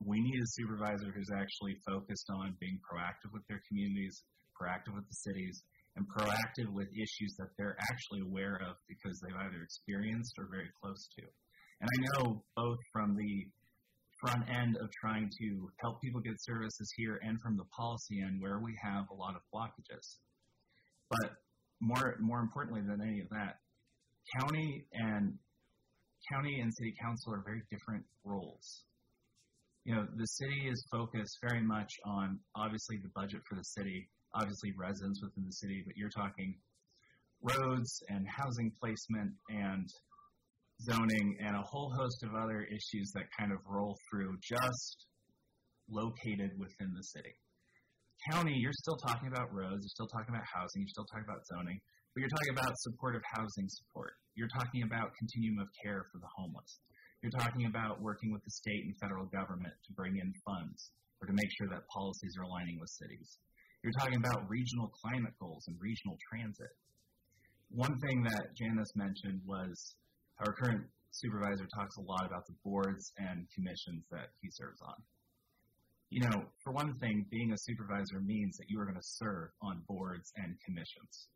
We 0.00 0.16
need 0.16 0.40
a 0.40 0.52
supervisor 0.56 1.12
who's 1.12 1.28
actually 1.36 1.76
focused 1.84 2.32
on 2.32 2.56
being 2.64 2.80
proactive 2.80 3.36
with 3.36 3.44
their 3.44 3.60
communities, 3.68 4.24
proactive 4.56 4.96
with 4.96 5.04
the 5.04 5.20
cities, 5.20 5.60
and 6.00 6.08
proactive 6.08 6.72
with 6.72 6.88
issues 6.96 7.36
that 7.36 7.52
they're 7.60 7.76
actually 7.92 8.24
aware 8.24 8.56
of 8.64 8.80
because 8.88 9.20
they've 9.20 9.36
either 9.36 9.60
experienced 9.60 10.32
or 10.40 10.48
very 10.48 10.72
close 10.80 11.12
to. 11.20 11.28
And 11.84 11.88
I 11.92 11.96
know 12.00 12.40
both 12.56 12.80
from 12.92 13.16
the 13.20 13.52
front 14.20 14.44
end 14.48 14.76
of 14.76 14.90
trying 14.92 15.30
to 15.40 15.70
help 15.80 16.00
people 16.02 16.20
get 16.20 16.34
services 16.38 16.92
here 16.96 17.20
and 17.22 17.40
from 17.40 17.56
the 17.56 17.64
policy 17.76 18.20
end 18.20 18.40
where 18.40 18.60
we 18.60 18.76
have 18.82 19.04
a 19.10 19.14
lot 19.14 19.34
of 19.34 19.42
blockages. 19.54 20.18
But 21.08 21.32
more 21.80 22.16
more 22.20 22.40
importantly 22.40 22.82
than 22.82 23.00
any 23.00 23.20
of 23.20 23.28
that, 23.30 23.56
county 24.38 24.86
and 24.92 25.34
county 26.30 26.60
and 26.60 26.72
city 26.74 26.94
council 27.00 27.34
are 27.34 27.42
very 27.44 27.62
different 27.70 28.04
roles. 28.24 28.84
You 29.84 29.94
know, 29.94 30.06
the 30.16 30.26
city 30.26 30.68
is 30.68 30.84
focused 30.92 31.38
very 31.42 31.62
much 31.62 31.90
on 32.04 32.38
obviously 32.54 32.98
the 33.02 33.10
budget 33.14 33.40
for 33.48 33.56
the 33.56 33.64
city, 33.64 34.08
obviously 34.34 34.72
residents 34.78 35.22
within 35.22 35.44
the 35.46 35.52
city, 35.52 35.82
but 35.86 35.96
you're 35.96 36.10
talking 36.10 36.54
roads 37.42 38.02
and 38.08 38.26
housing 38.28 38.70
placement 38.78 39.32
and 39.48 39.88
zoning 40.88 41.36
and 41.44 41.56
a 41.56 41.62
whole 41.62 41.92
host 41.96 42.22
of 42.24 42.34
other 42.34 42.62
issues 42.64 43.12
that 43.14 43.24
kind 43.38 43.52
of 43.52 43.58
roll 43.66 43.96
through 44.08 44.36
just 44.40 45.06
located 45.90 46.56
within 46.56 46.94
the 46.94 47.02
city. 47.02 47.34
County, 48.32 48.54
you're 48.56 48.76
still 48.84 48.96
talking 48.96 49.28
about 49.28 49.52
roads, 49.52 49.80
you're 49.80 49.96
still 49.96 50.12
talking 50.12 50.34
about 50.34 50.44
housing, 50.44 50.84
you're 50.84 50.92
still 50.92 51.08
talking 51.08 51.24
about 51.24 51.40
zoning, 51.52 51.80
but 52.12 52.20
you're 52.20 52.34
talking 52.36 52.52
about 52.52 52.72
supportive 52.84 53.24
housing 53.32 53.68
support. 53.68 54.12
You're 54.36 54.52
talking 54.56 54.82
about 54.84 55.16
continuum 55.16 55.58
of 55.60 55.68
care 55.82 56.04
for 56.12 56.18
the 56.20 56.28
homeless. 56.36 56.80
You're 57.22 57.36
talking 57.36 57.66
about 57.66 58.00
working 58.00 58.32
with 58.32 58.44
the 58.44 58.50
state 58.50 58.84
and 58.84 58.96
federal 59.00 59.26
government 59.28 59.72
to 59.72 59.90
bring 59.92 60.16
in 60.16 60.32
funds 60.44 60.92
or 61.20 61.28
to 61.28 61.34
make 61.36 61.50
sure 61.60 61.68
that 61.68 61.84
policies 61.92 62.32
are 62.40 62.44
aligning 62.48 62.80
with 62.80 62.88
cities. 62.88 63.38
You're 63.84 63.96
talking 64.00 64.16
about 64.16 64.48
regional 64.48 64.92
climate 65.00 65.32
goals 65.40 65.64
and 65.68 65.76
regional 65.80 66.16
transit. 66.28 66.72
One 67.72 67.96
thing 68.00 68.24
that 68.24 68.56
Janice 68.56 68.92
mentioned 68.96 69.40
was 69.44 69.96
our 70.40 70.52
current 70.52 70.84
supervisor 71.12 71.66
talks 71.74 71.96
a 71.96 72.04
lot 72.06 72.24
about 72.26 72.46
the 72.46 72.54
boards 72.64 73.12
and 73.18 73.46
commissions 73.54 74.04
that 74.10 74.32
he 74.40 74.48
serves 74.52 74.80
on. 74.82 74.96
You 76.10 76.26
know, 76.26 76.42
for 76.64 76.72
one 76.72 76.90
thing, 76.98 77.24
being 77.30 77.52
a 77.52 77.58
supervisor 77.58 78.18
means 78.24 78.56
that 78.58 78.66
you 78.68 78.80
are 78.80 78.84
going 78.84 78.98
to 78.98 79.10
serve 79.22 79.50
on 79.62 79.82
boards 79.86 80.32
and 80.36 80.56
commissions. 80.66 81.28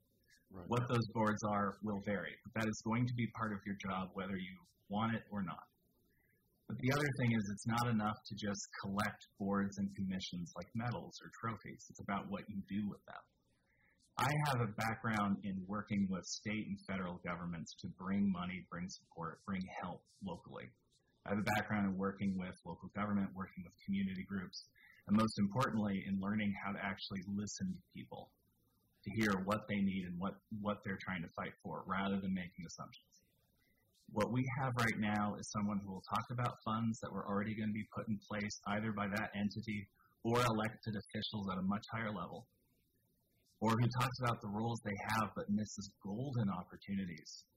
Right. 0.51 0.67
What 0.69 0.89
those 0.89 1.07
boards 1.15 1.43
are 1.47 1.75
will 1.83 2.03
vary, 2.07 2.35
but 2.43 2.63
that 2.63 2.69
is 2.69 2.83
going 2.85 3.07
to 3.07 3.15
be 3.15 3.27
part 3.39 3.53
of 3.53 3.59
your 3.67 3.77
job 3.79 4.11
whether 4.15 4.37
you 4.37 4.55
want 4.89 5.15
it 5.15 5.23
or 5.31 5.43
not. 5.43 5.63
But 6.69 6.79
the 6.79 6.93
other 6.93 7.11
thing 7.21 7.31
is, 7.33 7.45
it's 7.53 7.67
not 7.67 7.87
enough 7.93 8.17
to 8.27 8.35
just 8.35 8.63
collect 8.83 9.21
boards 9.39 9.79
and 9.79 9.95
commissions 9.95 10.53
like 10.57 10.67
medals 10.75 11.21
or 11.21 11.29
trophies. 11.39 11.87
It's 11.91 12.01
about 12.01 12.31
what 12.31 12.49
you 12.49 12.63
do 12.67 12.89
with 12.89 13.05
them. 13.05 13.21
I 14.17 14.31
have 14.47 14.61
a 14.61 14.71
background 14.79 15.39
in 15.43 15.59
working 15.67 16.07
with 16.09 16.25
state 16.25 16.69
and 16.69 16.79
federal 16.87 17.19
governments 17.27 17.75
to 17.81 17.89
bring 17.99 18.31
money, 18.31 18.65
bring 18.71 18.89
support, 18.89 19.41
bring 19.45 19.63
help 19.83 20.03
locally. 20.25 20.71
I 21.27 21.31
have 21.31 21.39
a 21.39 21.51
background 21.57 21.91
in 21.91 21.99
working 21.99 22.39
with 22.39 22.55
local 22.65 22.91
government, 22.95 23.31
working 23.35 23.65
with 23.65 23.75
community 23.85 24.23
groups, 24.23 24.67
and 25.09 25.17
most 25.17 25.37
importantly, 25.41 26.05
in 26.07 26.21
learning 26.21 26.55
how 26.65 26.71
to 26.71 26.79
actually 26.79 27.27
listen 27.27 27.75
to 27.75 27.81
people, 27.91 28.31
to 29.03 29.11
hear 29.19 29.33
what 29.47 29.67
they 29.69 29.83
need 29.83 30.07
and 30.07 30.15
what, 30.17 30.35
what 30.61 30.79
they're 30.85 31.01
trying 31.03 31.23
to 31.23 31.35
fight 31.35 31.55
for, 31.65 31.83
rather 31.85 32.21
than 32.21 32.33
making 32.33 32.63
assumptions. 32.69 33.19
What 34.13 34.31
we 34.31 34.47
have 34.61 34.77
right 34.79 35.01
now 35.01 35.35
is 35.41 35.51
someone 35.51 35.81
who 35.83 35.91
will 35.91 36.07
talk 36.07 36.31
about 36.31 36.63
funds 36.65 37.01
that 37.03 37.13
were 37.13 37.27
already 37.27 37.57
going 37.57 37.71
to 37.71 37.75
be 37.75 37.89
put 37.91 38.07
in 38.07 38.21
place 38.31 38.61
either 38.69 38.93
by 38.93 39.09
that 39.09 39.35
entity 39.35 39.89
or 40.23 40.39
elected 40.39 40.95
officials 40.95 41.51
at 41.51 41.59
a 41.59 41.67
much 41.67 41.83
higher 41.91 42.15
level 42.15 42.47
or 43.65 43.73
who 43.81 43.89
talks 43.97 44.19
about 44.21 44.37
the 44.45 44.53
roles 44.53 44.77
they 44.85 44.99
have 45.17 45.33
but 45.33 45.49
misses 45.49 45.89
golden 46.05 46.53
opportunities 46.53 47.49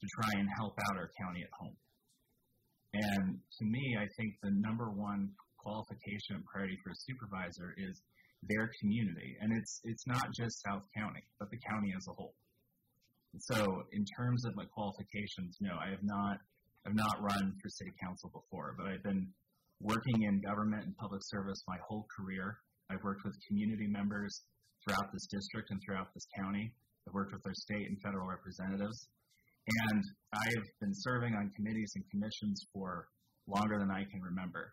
to 0.00 0.06
try 0.16 0.40
and 0.40 0.48
help 0.56 0.72
out 0.88 0.96
our 0.96 1.12
county 1.20 1.44
at 1.44 1.52
home. 1.52 1.76
And 2.96 3.36
to 3.36 3.64
me, 3.68 3.84
I 4.00 4.08
think 4.16 4.40
the 4.40 4.56
number 4.56 4.88
one 4.88 5.28
qualification 5.60 6.40
and 6.40 6.44
priority 6.48 6.80
for 6.80 6.96
a 6.96 6.98
supervisor 7.04 7.76
is 7.76 8.00
their 8.48 8.72
community. 8.80 9.36
And 9.44 9.52
it's 9.52 9.84
it's 9.84 10.06
not 10.08 10.24
just 10.32 10.64
South 10.64 10.82
County, 10.96 11.20
but 11.38 11.52
the 11.52 11.60
county 11.68 11.92
as 11.92 12.08
a 12.08 12.16
whole. 12.16 12.34
So 13.52 13.84
in 13.92 14.04
terms 14.16 14.48
of 14.48 14.56
my 14.56 14.64
qualifications, 14.72 15.60
no, 15.60 15.76
I 15.76 15.92
have 15.92 16.02
not 16.02 16.40
I've 16.88 16.96
not 16.96 17.20
run 17.20 17.52
for 17.60 17.68
city 17.68 17.92
council 18.00 18.32
before, 18.32 18.74
but 18.80 18.88
I've 18.88 19.04
been 19.04 19.28
working 19.84 20.24
in 20.24 20.40
government 20.40 20.88
and 20.88 20.96
public 20.96 21.20
service 21.28 21.60
my 21.68 21.76
whole 21.84 22.08
career. 22.16 22.56
I've 22.88 23.04
worked 23.04 23.28
with 23.28 23.36
community 23.46 23.86
members 23.86 24.32
throughout 24.82 25.12
this 25.12 25.26
district 25.30 25.70
and 25.70 25.80
throughout 25.84 26.08
this 26.14 26.26
county. 26.36 26.72
I've 27.06 27.14
worked 27.14 27.32
with 27.32 27.44
our 27.46 27.54
state 27.54 27.88
and 27.88 27.96
federal 28.02 28.26
representatives. 28.26 29.08
And 29.66 30.02
I've 30.32 30.68
been 30.80 30.94
serving 30.94 31.34
on 31.34 31.52
committees 31.54 31.92
and 31.94 32.04
commissions 32.10 32.64
for 32.72 33.08
longer 33.46 33.78
than 33.78 33.90
I 33.90 34.04
can 34.08 34.20
remember. 34.22 34.72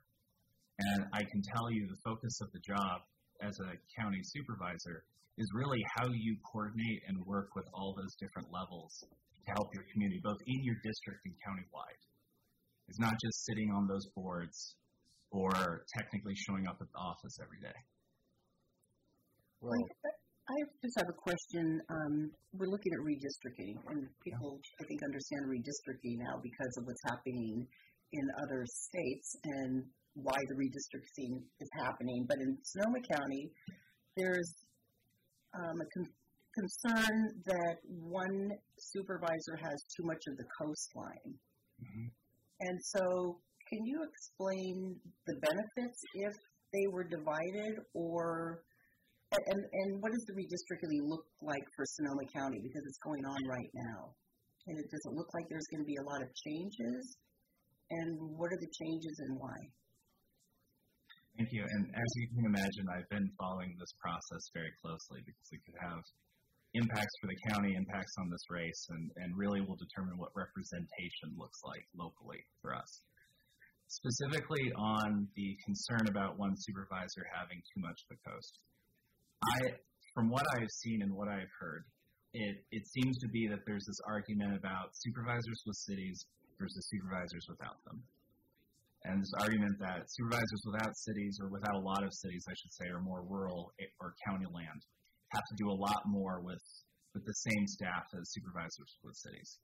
And 0.80 1.06
I 1.14 1.24
can 1.24 1.42
tell 1.42 1.72
you 1.72 1.88
the 1.88 2.02
focus 2.06 2.40
of 2.42 2.52
the 2.54 2.62
job 2.66 3.02
as 3.42 3.58
a 3.60 3.78
county 4.00 4.22
supervisor 4.24 5.04
is 5.38 5.48
really 5.54 5.82
how 5.98 6.08
you 6.10 6.38
coordinate 6.52 7.02
and 7.08 7.18
work 7.26 7.50
with 7.56 7.66
all 7.74 7.94
those 7.94 8.16
different 8.20 8.48
levels 8.52 9.04
to 9.46 9.52
help 9.54 9.70
your 9.74 9.86
community, 9.94 10.20
both 10.24 10.38
in 10.48 10.64
your 10.64 10.76
district 10.84 11.22
and 11.26 11.34
countywide. 11.46 12.02
It's 12.88 13.00
not 13.00 13.14
just 13.22 13.46
sitting 13.46 13.70
on 13.72 13.88
those 13.88 14.08
boards 14.16 14.76
or 15.32 15.86
technically 15.94 16.34
showing 16.36 16.68
up 16.68 16.78
at 16.82 16.88
the 16.88 16.98
office 16.98 17.38
every 17.42 17.60
day. 17.60 17.78
Well, 19.62 19.74
I 20.48 20.56
just 20.82 20.96
have 20.98 21.10
a 21.10 21.18
question. 21.18 21.82
Um, 21.90 22.32
we're 22.54 22.70
looking 22.70 22.94
at 22.94 23.02
redistricting, 23.02 23.76
and 23.90 24.08
people, 24.24 24.60
I 24.80 24.84
think, 24.86 25.02
understand 25.04 25.50
redistricting 25.50 26.22
now 26.22 26.40
because 26.42 26.74
of 26.78 26.86
what's 26.86 27.02
happening 27.06 27.68
in 28.14 28.26
other 28.44 28.64
states 28.66 29.36
and 29.44 29.84
why 30.14 30.38
the 30.48 30.56
redistricting 30.56 31.42
is 31.60 31.70
happening. 31.84 32.26
But 32.30 32.38
in 32.40 32.58
Sonoma 32.64 33.02
County, 33.12 33.52
there's 34.16 34.54
um, 35.58 35.82
a 35.82 35.88
con- 35.94 36.16
concern 36.54 37.42
that 37.46 37.78
one 37.86 38.52
supervisor 38.78 39.58
has 39.62 39.78
too 39.98 40.06
much 40.06 40.22
of 40.30 40.38
the 40.38 40.46
coastline. 40.62 41.34
Mm-hmm. 41.82 42.08
And 42.62 42.80
so, 42.82 43.40
can 43.70 43.86
you 43.86 44.06
explain 44.06 44.96
the 45.26 45.36
benefits 45.42 46.00
if 46.14 46.34
they 46.74 46.88
were 46.92 47.04
divided 47.04 47.84
or 47.94 48.62
and, 49.32 49.60
and 49.60 49.90
what 50.02 50.12
does 50.12 50.24
the 50.26 50.34
redistricting 50.34 51.04
look 51.04 51.26
like 51.42 51.64
for 51.76 51.84
Sonoma 51.86 52.24
County? 52.32 52.60
Because 52.64 52.84
it's 52.88 53.02
going 53.04 53.26
on 53.26 53.42
right 53.48 53.72
now. 53.74 54.16
And 54.68 54.80
it 54.80 54.88
doesn't 54.92 55.16
look 55.16 55.28
like 55.34 55.48
there's 55.50 55.68
going 55.72 55.84
to 55.84 55.90
be 55.90 56.00
a 56.00 56.08
lot 56.08 56.22
of 56.24 56.30
changes. 56.44 57.18
And 57.92 58.20
what 58.36 58.52
are 58.52 58.60
the 58.60 58.72
changes 58.72 59.16
and 59.24 59.40
why? 59.40 59.58
Thank 61.40 61.54
you. 61.54 61.64
And 61.64 61.84
as 61.94 62.10
you 62.16 62.28
can 62.36 62.46
imagine, 62.50 62.86
I've 62.92 63.08
been 63.14 63.30
following 63.40 63.76
this 63.80 63.94
process 64.02 64.44
very 64.56 64.74
closely 64.82 65.22
because 65.24 65.48
it 65.54 65.62
could 65.64 65.80
have 65.80 66.02
impacts 66.74 67.16
for 67.22 67.28
the 67.32 67.40
county, 67.54 67.76
impacts 67.78 68.16
on 68.20 68.28
this 68.28 68.44
race, 68.50 68.82
and, 68.90 69.12
and 69.24 69.38
really 69.38 69.62
will 69.62 69.78
determine 69.78 70.18
what 70.18 70.36
representation 70.36 71.32
looks 71.38 71.62
like 71.64 71.86
locally 71.96 72.42
for 72.60 72.76
us. 72.76 72.90
Specifically 73.88 74.68
on 74.76 75.28
the 75.36 75.56
concern 75.64 76.12
about 76.12 76.36
one 76.36 76.58
supervisor 76.58 77.24
having 77.32 77.62
too 77.72 77.80
much 77.80 78.04
of 78.04 78.18
the 78.18 78.22
coast. 78.28 78.60
I, 79.44 79.58
from 80.14 80.30
what 80.30 80.44
I've 80.58 80.72
seen 80.72 81.02
and 81.02 81.14
what 81.14 81.28
I've 81.28 81.52
heard, 81.60 81.84
it, 82.34 82.58
it 82.72 82.84
seems 82.88 83.18
to 83.20 83.28
be 83.30 83.48
that 83.48 83.66
there's 83.66 83.86
this 83.86 84.02
argument 84.08 84.58
about 84.58 84.94
supervisors 84.94 85.62
with 85.66 85.78
cities 85.78 86.26
versus 86.60 86.90
supervisors 86.90 87.46
without 87.50 87.78
them. 87.86 88.02
And 89.06 89.22
this 89.22 89.34
argument 89.40 89.78
that 89.80 90.10
supervisors 90.10 90.64
without 90.66 90.92
cities, 90.98 91.40
or 91.42 91.48
without 91.48 91.76
a 91.76 91.86
lot 91.86 92.04
of 92.04 92.12
cities, 92.12 92.44
I 92.50 92.56
should 92.58 92.74
say, 92.74 92.86
or 92.92 93.00
more 93.00 93.24
rural 93.24 93.72
eh, 93.80 93.86
or 94.02 94.14
county 94.28 94.50
land, 94.52 94.82
have 95.32 95.46
to 95.48 95.56
do 95.56 95.70
a 95.70 95.78
lot 95.78 96.02
more 96.06 96.42
with, 96.42 96.62
with 97.14 97.24
the 97.24 97.34
same 97.34 97.66
staff 97.68 98.04
as 98.20 98.34
supervisors 98.34 98.98
with 99.04 99.16
cities. 99.16 99.60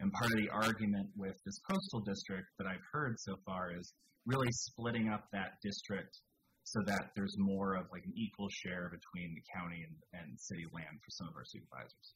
And 0.00 0.12
part 0.12 0.32
of 0.32 0.38
the 0.38 0.50
argument 0.50 1.08
with 1.16 1.38
this 1.46 1.58
coastal 1.70 2.00
district 2.00 2.48
that 2.58 2.66
I've 2.66 2.84
heard 2.92 3.16
so 3.20 3.36
far 3.46 3.70
is 3.70 3.94
really 4.26 4.50
splitting 4.50 5.08
up 5.08 5.24
that 5.32 5.62
district 5.62 6.18
so 6.64 6.80
that 6.86 7.10
there's 7.16 7.34
more 7.38 7.74
of 7.74 7.86
like 7.90 8.04
an 8.06 8.14
equal 8.16 8.48
share 8.62 8.88
between 8.88 9.34
the 9.34 9.44
county 9.50 9.82
and, 9.82 9.96
and 10.14 10.38
city 10.38 10.66
land 10.70 10.94
for 11.02 11.10
some 11.10 11.28
of 11.28 11.34
our 11.34 11.44
supervisors. 11.44 12.08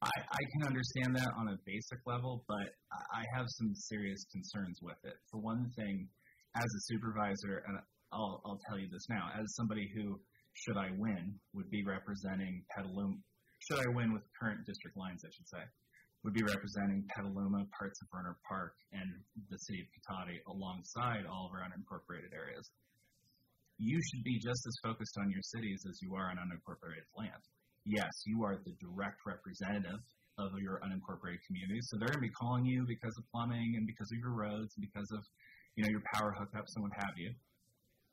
I, 0.00 0.14
I 0.14 0.42
can 0.54 0.62
understand 0.70 1.16
that 1.18 1.30
on 1.34 1.50
a 1.50 1.58
basic 1.66 1.98
level, 2.06 2.46
but 2.46 2.70
I 2.94 3.26
have 3.34 3.46
some 3.58 3.74
serious 3.74 4.22
concerns 4.30 4.78
with 4.80 4.98
it. 5.02 5.18
For 5.30 5.42
one 5.42 5.66
thing, 5.74 6.06
as 6.54 6.70
a 6.70 6.82
supervisor, 6.86 7.66
and 7.66 7.82
I'll, 8.14 8.40
I'll 8.46 8.62
tell 8.70 8.78
you 8.78 8.86
this 8.90 9.04
now, 9.10 9.28
as 9.34 9.44
somebody 9.58 9.90
who, 9.94 10.20
should 10.54 10.78
I 10.78 10.94
win, 10.96 11.34
would 11.52 11.68
be 11.70 11.82
representing 11.82 12.62
Petaluma, 12.74 13.18
should 13.66 13.82
I 13.82 13.90
win 13.90 14.14
with 14.14 14.22
current 14.38 14.62
district 14.66 14.96
lines, 14.96 15.26
I 15.26 15.30
should 15.34 15.50
say, 15.50 15.64
would 16.22 16.34
be 16.34 16.46
representing 16.46 17.02
Petaluma, 17.14 17.66
parts 17.74 17.98
of 18.02 18.06
Rohnert 18.14 18.38
Park, 18.46 18.74
and 18.94 19.06
the 19.50 19.58
city 19.66 19.82
of 19.82 19.88
Cotati 19.90 20.38
alongside 20.46 21.26
all 21.26 21.50
of 21.50 21.58
our 21.58 21.66
unincorporated 21.66 22.30
areas 22.34 22.70
you 23.78 23.98
should 24.10 24.24
be 24.24 24.38
just 24.38 24.66
as 24.66 24.74
focused 24.82 25.16
on 25.18 25.30
your 25.30 25.42
cities 25.42 25.82
as 25.88 25.98
you 26.02 26.14
are 26.14 26.30
on 26.30 26.36
unincorporated 26.36 27.06
land. 27.16 27.42
Yes, 27.86 28.10
you 28.26 28.42
are 28.44 28.58
the 28.66 28.74
direct 28.82 29.22
representative 29.24 30.02
of 30.38 30.50
your 30.58 30.82
unincorporated 30.82 31.38
communities, 31.46 31.86
so 31.88 31.96
they're 31.98 32.10
going 32.10 32.22
to 32.22 32.28
be 32.28 32.38
calling 32.38 32.66
you 32.66 32.84
because 32.86 33.14
of 33.16 33.24
plumbing 33.30 33.74
and 33.78 33.86
because 33.86 34.10
of 34.10 34.18
your 34.18 34.34
roads 34.34 34.74
and 34.76 34.82
because 34.82 35.08
of 35.14 35.22
you 35.74 35.86
know 35.86 35.90
your 35.90 36.02
power 36.12 36.34
hookups 36.34 36.74
and 36.74 36.82
what 36.82 36.92
have 36.98 37.14
you. 37.16 37.30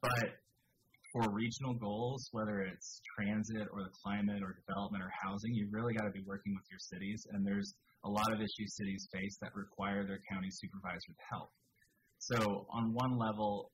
But 0.02 0.38
for 1.12 1.34
regional 1.34 1.74
goals, 1.74 2.30
whether 2.32 2.62
it's 2.62 3.02
transit 3.18 3.68
or 3.74 3.82
the 3.84 3.94
climate 4.06 4.44
or 4.46 4.58
development 4.68 5.02
or 5.02 5.12
housing, 5.18 5.54
you've 5.54 5.74
really 5.74 5.94
got 5.94 6.06
to 6.06 6.14
be 6.14 6.24
working 6.26 6.54
with 6.54 6.66
your 6.70 6.80
cities, 6.80 7.26
and 7.34 7.46
there's 7.46 7.74
a 8.06 8.10
lot 8.10 8.30
of 8.34 8.38
issues 8.38 8.78
cities 8.78 9.08
face 9.12 9.38
that 9.42 9.50
require 9.56 10.06
their 10.06 10.22
county 10.30 10.50
supervisor 10.52 11.10
to 11.10 11.26
help. 11.34 11.50
So, 12.20 12.68
on 12.70 12.94
one 12.94 13.18
level, 13.18 13.72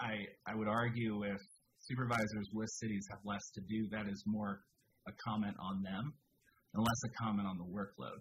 I 0.00 0.14
I 0.46 0.54
would 0.54 0.68
argue 0.68 1.22
if 1.24 1.40
supervisors 1.80 2.48
with 2.52 2.68
cities 2.80 3.06
have 3.10 3.20
less 3.24 3.44
to 3.54 3.60
do, 3.68 3.88
that 3.90 4.08
is 4.08 4.22
more 4.26 4.60
a 5.06 5.12
comment 5.28 5.56
on 5.60 5.82
them 5.82 6.12
and 6.72 6.82
less 6.82 7.00
a 7.06 7.12
comment 7.22 7.46
on 7.46 7.58
the 7.58 7.64
workload. 7.64 8.18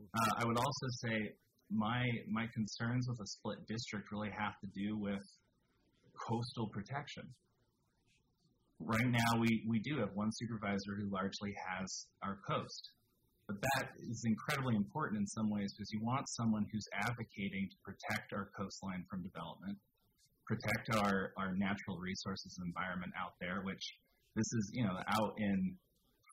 Uh, 0.00 0.30
I 0.38 0.44
would 0.46 0.56
also 0.56 0.86
say 1.04 1.34
my 1.70 2.04
my 2.30 2.46
concerns 2.54 3.06
with 3.08 3.20
a 3.20 3.26
split 3.26 3.58
district 3.68 4.10
really 4.12 4.30
have 4.30 4.58
to 4.60 4.68
do 4.74 4.96
with 4.98 5.22
coastal 6.28 6.68
protection. 6.68 7.24
Right 8.80 9.06
now, 9.06 9.38
we, 9.38 9.62
we 9.68 9.78
do 9.78 9.98
have 9.98 10.10
one 10.14 10.30
supervisor 10.32 10.98
who 10.98 11.06
largely 11.08 11.54
has 11.54 11.86
our 12.24 12.40
coast. 12.48 12.90
But 13.46 13.56
that 13.62 13.90
is 14.10 14.22
incredibly 14.26 14.74
important 14.74 15.20
in 15.20 15.26
some 15.26 15.50
ways 15.50 15.72
because 15.72 15.90
you 15.92 16.00
want 16.02 16.26
someone 16.30 16.66
who's 16.72 16.86
advocating 16.94 17.68
to 17.70 17.76
protect 17.84 18.32
our 18.32 18.50
coastline 18.58 19.04
from 19.10 19.22
development 19.22 19.78
protect 20.46 20.94
our, 20.96 21.32
our 21.38 21.54
natural 21.56 21.98
resources 21.98 22.58
environment 22.64 23.12
out 23.18 23.34
there, 23.40 23.62
which 23.62 23.82
this 24.36 24.46
is, 24.52 24.70
you 24.72 24.84
know, 24.84 24.96
out 24.96 25.34
in 25.38 25.76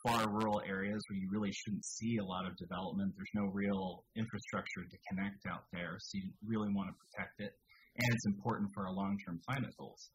far 0.06 0.30
rural 0.32 0.62
areas 0.66 1.02
where 1.08 1.20
you 1.20 1.28
really 1.32 1.52
shouldn't 1.52 1.84
see 1.84 2.18
a 2.18 2.24
lot 2.24 2.48
of 2.48 2.56
development. 2.56 3.14
There's 3.16 3.36
no 3.36 3.52
real 3.52 4.06
infrastructure 4.16 4.88
to 4.88 4.98
connect 5.12 5.44
out 5.52 5.68
there, 5.74 5.98
so 6.00 6.12
you 6.18 6.32
really 6.48 6.72
want 6.72 6.88
to 6.88 6.96
protect 6.96 7.40
it. 7.40 7.52
And 8.00 8.08
it's 8.08 8.28
important 8.28 8.72
for 8.74 8.88
our 8.88 8.94
long 8.94 9.18
term 9.26 9.42
climate 9.48 9.76
goals. 9.78 10.10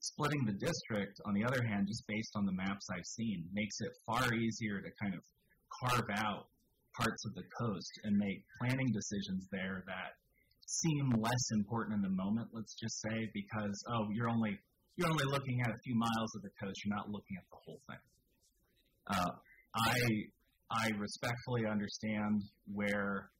Splitting 0.00 0.44
the 0.44 0.58
district, 0.60 1.18
on 1.26 1.34
the 1.34 1.44
other 1.44 1.64
hand, 1.64 1.88
just 1.88 2.06
based 2.06 2.36
on 2.36 2.44
the 2.44 2.52
maps 2.52 2.86
I've 2.92 3.06
seen, 3.06 3.48
makes 3.52 3.80
it 3.80 3.90
far 4.06 4.32
easier 4.34 4.80
to 4.80 4.90
kind 5.00 5.14
of 5.14 5.22
carve 5.80 6.10
out 6.14 6.46
parts 6.94 7.24
of 7.26 7.34
the 7.34 7.42
coast 7.58 7.90
and 8.04 8.14
make 8.16 8.44
planning 8.60 8.86
decisions 8.92 9.48
there 9.50 9.82
that 9.86 10.14
seem 10.66 11.10
less 11.18 11.44
important 11.52 11.96
in 11.96 12.02
the 12.02 12.14
moment, 12.14 12.48
let's 12.52 12.74
just 12.74 13.00
say, 13.02 13.30
because 13.32 13.84
oh, 13.90 14.08
you're 14.12 14.28
only 14.28 14.58
you're 14.96 15.10
only 15.10 15.24
looking 15.26 15.60
at 15.60 15.70
a 15.70 15.78
few 15.84 15.96
miles 15.96 16.30
of 16.36 16.42
the 16.42 16.50
coast. 16.60 16.76
You're 16.84 16.94
not 16.96 17.10
looking 17.10 17.36
at 17.36 17.44
the 17.50 17.58
whole 17.64 17.80
thing. 17.88 18.02
Uh, 19.10 19.30
I 19.74 19.96
I 20.70 20.90
respectfully 20.98 21.66
understand 21.66 22.42
where 22.72 23.30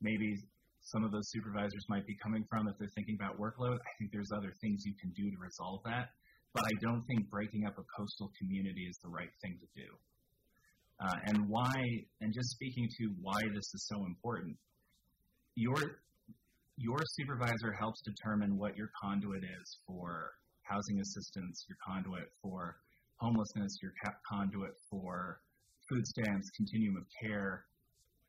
maybe 0.00 0.34
some 0.80 1.04
of 1.04 1.12
those 1.12 1.28
supervisors 1.30 1.84
might 1.88 2.06
be 2.06 2.16
coming 2.22 2.44
from 2.48 2.68
if 2.68 2.78
they're 2.78 2.92
thinking 2.94 3.16
about 3.20 3.36
workload. 3.38 3.76
I 3.76 3.92
think 3.98 4.12
there's 4.12 4.30
other 4.36 4.52
things 4.60 4.82
you 4.86 4.94
can 5.00 5.10
do 5.12 5.30
to 5.30 5.36
resolve 5.36 5.80
that, 5.84 6.10
but 6.54 6.64
I 6.64 6.74
don't 6.80 7.04
think 7.04 7.28
breaking 7.28 7.66
up 7.66 7.76
a 7.78 7.84
coastal 7.96 8.30
community 8.38 8.86
is 8.88 8.96
the 9.02 9.10
right 9.10 9.32
thing 9.42 9.58
to 9.60 9.68
do. 9.74 9.88
Uh, 11.00 11.14
and 11.26 11.48
why? 11.48 11.72
And 12.20 12.32
just 12.32 12.50
speaking 12.50 12.88
to 12.98 13.04
why 13.20 13.38
this 13.54 13.68
is 13.74 13.86
so 13.86 14.04
important, 14.06 14.56
your 15.54 15.76
your 16.78 16.98
supervisor 17.18 17.74
helps 17.78 18.00
determine 18.02 18.56
what 18.56 18.76
your 18.76 18.88
conduit 19.02 19.42
is 19.42 19.78
for 19.84 20.30
housing 20.62 21.00
assistance, 21.00 21.66
your 21.68 21.76
conduit 21.84 22.30
for 22.40 22.76
homelessness, 23.16 23.78
your 23.82 23.92
conduit 24.30 24.70
for 24.88 25.40
food 25.90 26.06
stamps, 26.06 26.48
continuum 26.56 26.96
of 26.96 27.04
care, 27.20 27.64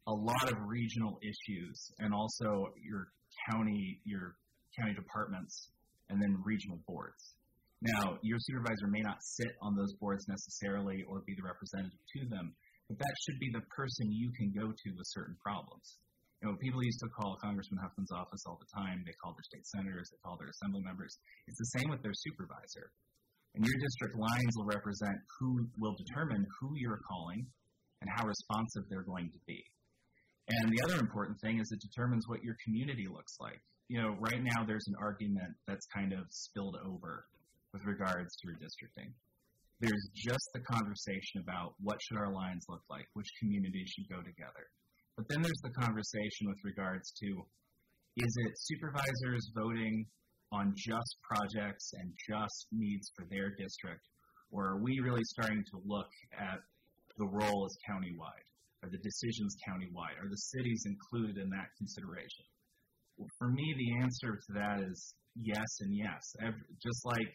a 0.08 0.12
lot 0.12 0.52
of 0.52 0.58
regional 0.66 1.20
issues, 1.22 1.92
and 2.00 2.12
also 2.12 2.74
your 2.82 3.14
county, 3.52 4.02
your 4.04 4.36
county 4.80 4.96
departments, 4.96 5.70
and 6.10 6.20
then 6.20 6.42
regional 6.44 6.80
boards. 6.88 7.36
Now, 7.82 8.18
your 8.24 8.40
supervisor 8.40 8.88
may 8.88 9.02
not 9.02 9.18
sit 9.22 9.52
on 9.62 9.76
those 9.76 9.94
boards 10.02 10.26
necessarily 10.28 11.06
or 11.08 11.22
be 11.28 11.36
the 11.36 11.46
representative 11.46 12.00
to 12.18 12.26
them, 12.30 12.56
but 12.90 12.98
that 12.98 13.16
should 13.26 13.40
be 13.40 13.52
the 13.54 13.62
person 13.70 14.12
you 14.12 14.32
can 14.36 14.52
go 14.58 14.72
to 14.72 14.90
with 14.98 15.06
certain 15.14 15.38
problems. 15.44 16.00
You 16.42 16.48
know, 16.48 16.56
people 16.56 16.80
used 16.80 17.04
to 17.04 17.10
call 17.12 17.36
Congressman 17.44 17.84
Huffman's 17.84 18.12
office 18.16 18.44
all 18.48 18.56
the 18.56 18.72
time. 18.72 19.04
They 19.04 19.12
called 19.20 19.36
their 19.36 19.44
state 19.44 19.68
senators, 19.68 20.08
they 20.08 20.20
called 20.24 20.40
their 20.40 20.48
assembly 20.48 20.82
members. 20.88 21.20
It's 21.48 21.60
the 21.60 21.80
same 21.80 21.90
with 21.92 22.02
their 22.02 22.16
supervisor. 22.16 22.96
And 23.56 23.66
your 23.66 23.76
district 23.76 24.16
lines 24.16 24.54
will 24.56 24.72
represent 24.72 25.18
who 25.40 25.68
will 25.78 25.96
determine 26.00 26.46
who 26.62 26.78
you're 26.80 27.02
calling 27.10 27.44
and 28.02 28.10
how 28.16 28.24
responsive 28.24 28.88
they're 28.88 29.04
going 29.04 29.28
to 29.32 29.42
be. 29.48 29.60
And 30.48 30.72
the 30.72 30.82
other 30.88 31.00
important 31.02 31.38
thing 31.42 31.60
is 31.60 31.68
it 31.72 31.82
determines 31.82 32.24
what 32.28 32.42
your 32.42 32.56
community 32.64 33.08
looks 33.12 33.36
like. 33.40 33.60
You 33.90 34.02
know, 34.02 34.16
right 34.20 34.42
now 34.42 34.64
there's 34.66 34.88
an 34.88 34.96
argument 35.02 35.54
that's 35.68 35.86
kind 35.94 36.14
of 36.14 36.26
spilled 36.30 36.78
over 36.86 37.26
with 37.74 37.84
regards 37.86 38.32
to 38.38 38.48
redistricting. 38.48 39.12
There's 39.80 40.10
just 40.16 40.46
the 40.54 40.62
conversation 40.72 41.42
about 41.42 41.74
what 41.80 41.98
should 42.02 42.18
our 42.18 42.32
lines 42.32 42.66
look 42.70 42.82
like, 42.90 43.06
which 43.14 43.28
communities 43.40 43.90
should 43.94 44.10
go 44.10 44.22
together. 44.22 44.72
But 45.20 45.28
then 45.28 45.44
there's 45.44 45.64
the 45.68 45.76
conversation 45.76 46.48
with 46.48 46.64
regards 46.64 47.12
to 47.20 47.28
is 48.16 48.34
it 48.48 48.54
supervisors 48.56 49.52
voting 49.52 50.08
on 50.54 50.72
just 50.80 51.12
projects 51.28 51.92
and 52.00 52.08
just 52.24 52.68
needs 52.72 53.12
for 53.18 53.28
their 53.28 53.52
district, 53.60 54.00
or 54.50 54.72
are 54.72 54.82
we 54.82 54.96
really 55.04 55.28
starting 55.36 55.60
to 55.60 55.78
look 55.84 56.08
at 56.40 56.64
the 57.18 57.28
role 57.28 57.68
as 57.68 57.76
countywide? 57.84 58.48
Are 58.82 58.88
the 58.88 59.04
decisions 59.04 59.60
countywide? 59.68 60.16
Are 60.24 60.32
the 60.32 60.44
cities 60.56 60.88
included 60.88 61.36
in 61.36 61.50
that 61.50 61.68
consideration? 61.78 62.48
Well, 63.18 63.28
for 63.38 63.52
me, 63.52 63.76
the 63.76 64.00
answer 64.00 64.40
to 64.40 64.52
that 64.56 64.88
is 64.88 65.16
yes 65.36 65.68
and 65.82 65.92
yes. 66.00 66.24
Every, 66.40 66.64
just 66.80 67.04
like 67.04 67.34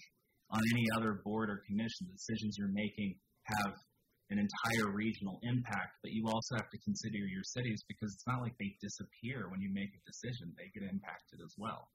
on 0.49 0.63
any 0.73 0.87
other 0.97 1.21
board 1.23 1.51
or 1.51 1.61
commission, 1.69 2.09
the 2.09 2.17
decisions 2.17 2.57
you're 2.57 2.73
making 2.73 3.21
have 3.61 3.77
an 4.35 4.43
entire 4.43 4.91
regional 4.91 5.39
impact, 5.47 6.03
but 6.03 6.11
you 6.11 6.27
also 6.27 6.59
have 6.59 6.71
to 6.71 6.79
consider 6.83 7.23
your 7.23 7.47
cities 7.47 7.85
because 7.87 8.11
it's 8.13 8.27
not 8.27 8.43
like 8.43 8.59
they 8.59 8.75
disappear 8.83 9.47
when 9.47 9.63
you 9.63 9.71
make 9.71 9.95
a 9.95 10.03
decision, 10.03 10.51
they 10.59 10.75
get 10.75 10.83
impacted 10.91 11.39
as 11.39 11.55
well. 11.57 11.87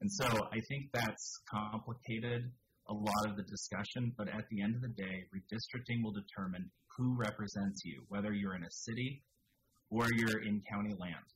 And 0.00 0.06
so 0.06 0.26
I 0.54 0.62
think 0.70 0.94
that's 0.94 1.42
complicated 1.50 2.46
a 2.88 2.94
lot 2.94 3.24
of 3.26 3.36
the 3.36 3.42
discussion, 3.42 4.14
but 4.16 4.28
at 4.28 4.46
the 4.50 4.62
end 4.62 4.76
of 4.76 4.82
the 4.82 4.94
day, 4.94 5.26
redistricting 5.34 6.02
will 6.02 6.14
determine 6.14 6.70
who 6.96 7.16
represents 7.18 7.82
you, 7.84 8.06
whether 8.08 8.32
you're 8.32 8.54
in 8.54 8.62
a 8.62 8.70
city 8.70 9.22
or 9.90 10.06
you're 10.14 10.42
in 10.46 10.62
county 10.70 10.94
land. 10.98 11.26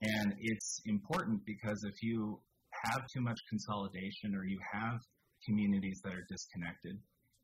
And 0.00 0.34
it's 0.40 0.80
important 0.86 1.44
because 1.44 1.84
if 1.84 2.02
you 2.02 2.40
have 2.88 3.02
too 3.12 3.20
much 3.20 3.38
consolidation 3.48 4.34
or 4.34 4.44
you 4.44 4.58
have 4.72 4.98
communities 5.44 6.00
that 6.04 6.12
are 6.12 6.26
disconnected, 6.28 6.98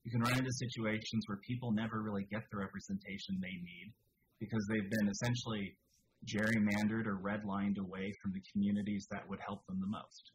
you 0.05 0.11
can 0.11 0.21
run 0.21 0.39
into 0.39 0.53
situations 0.53 1.25
where 1.27 1.39
people 1.47 1.73
never 1.73 2.03
really 2.03 2.27
get 2.31 2.43
the 2.51 2.59
representation 2.59 3.39
they 3.41 3.53
need 3.53 3.93
because 4.41 4.65
they've 4.69 4.91
been 4.91 5.09
essentially 5.09 5.77
gerrymandered 6.27 7.07
or 7.07 7.19
redlined 7.21 7.79
away 7.79 8.13
from 8.23 8.33
the 8.33 8.41
communities 8.53 9.07
that 9.11 9.29
would 9.29 9.41
help 9.47 9.67
them 9.67 9.79
the 9.81 9.87
most. 9.87 10.33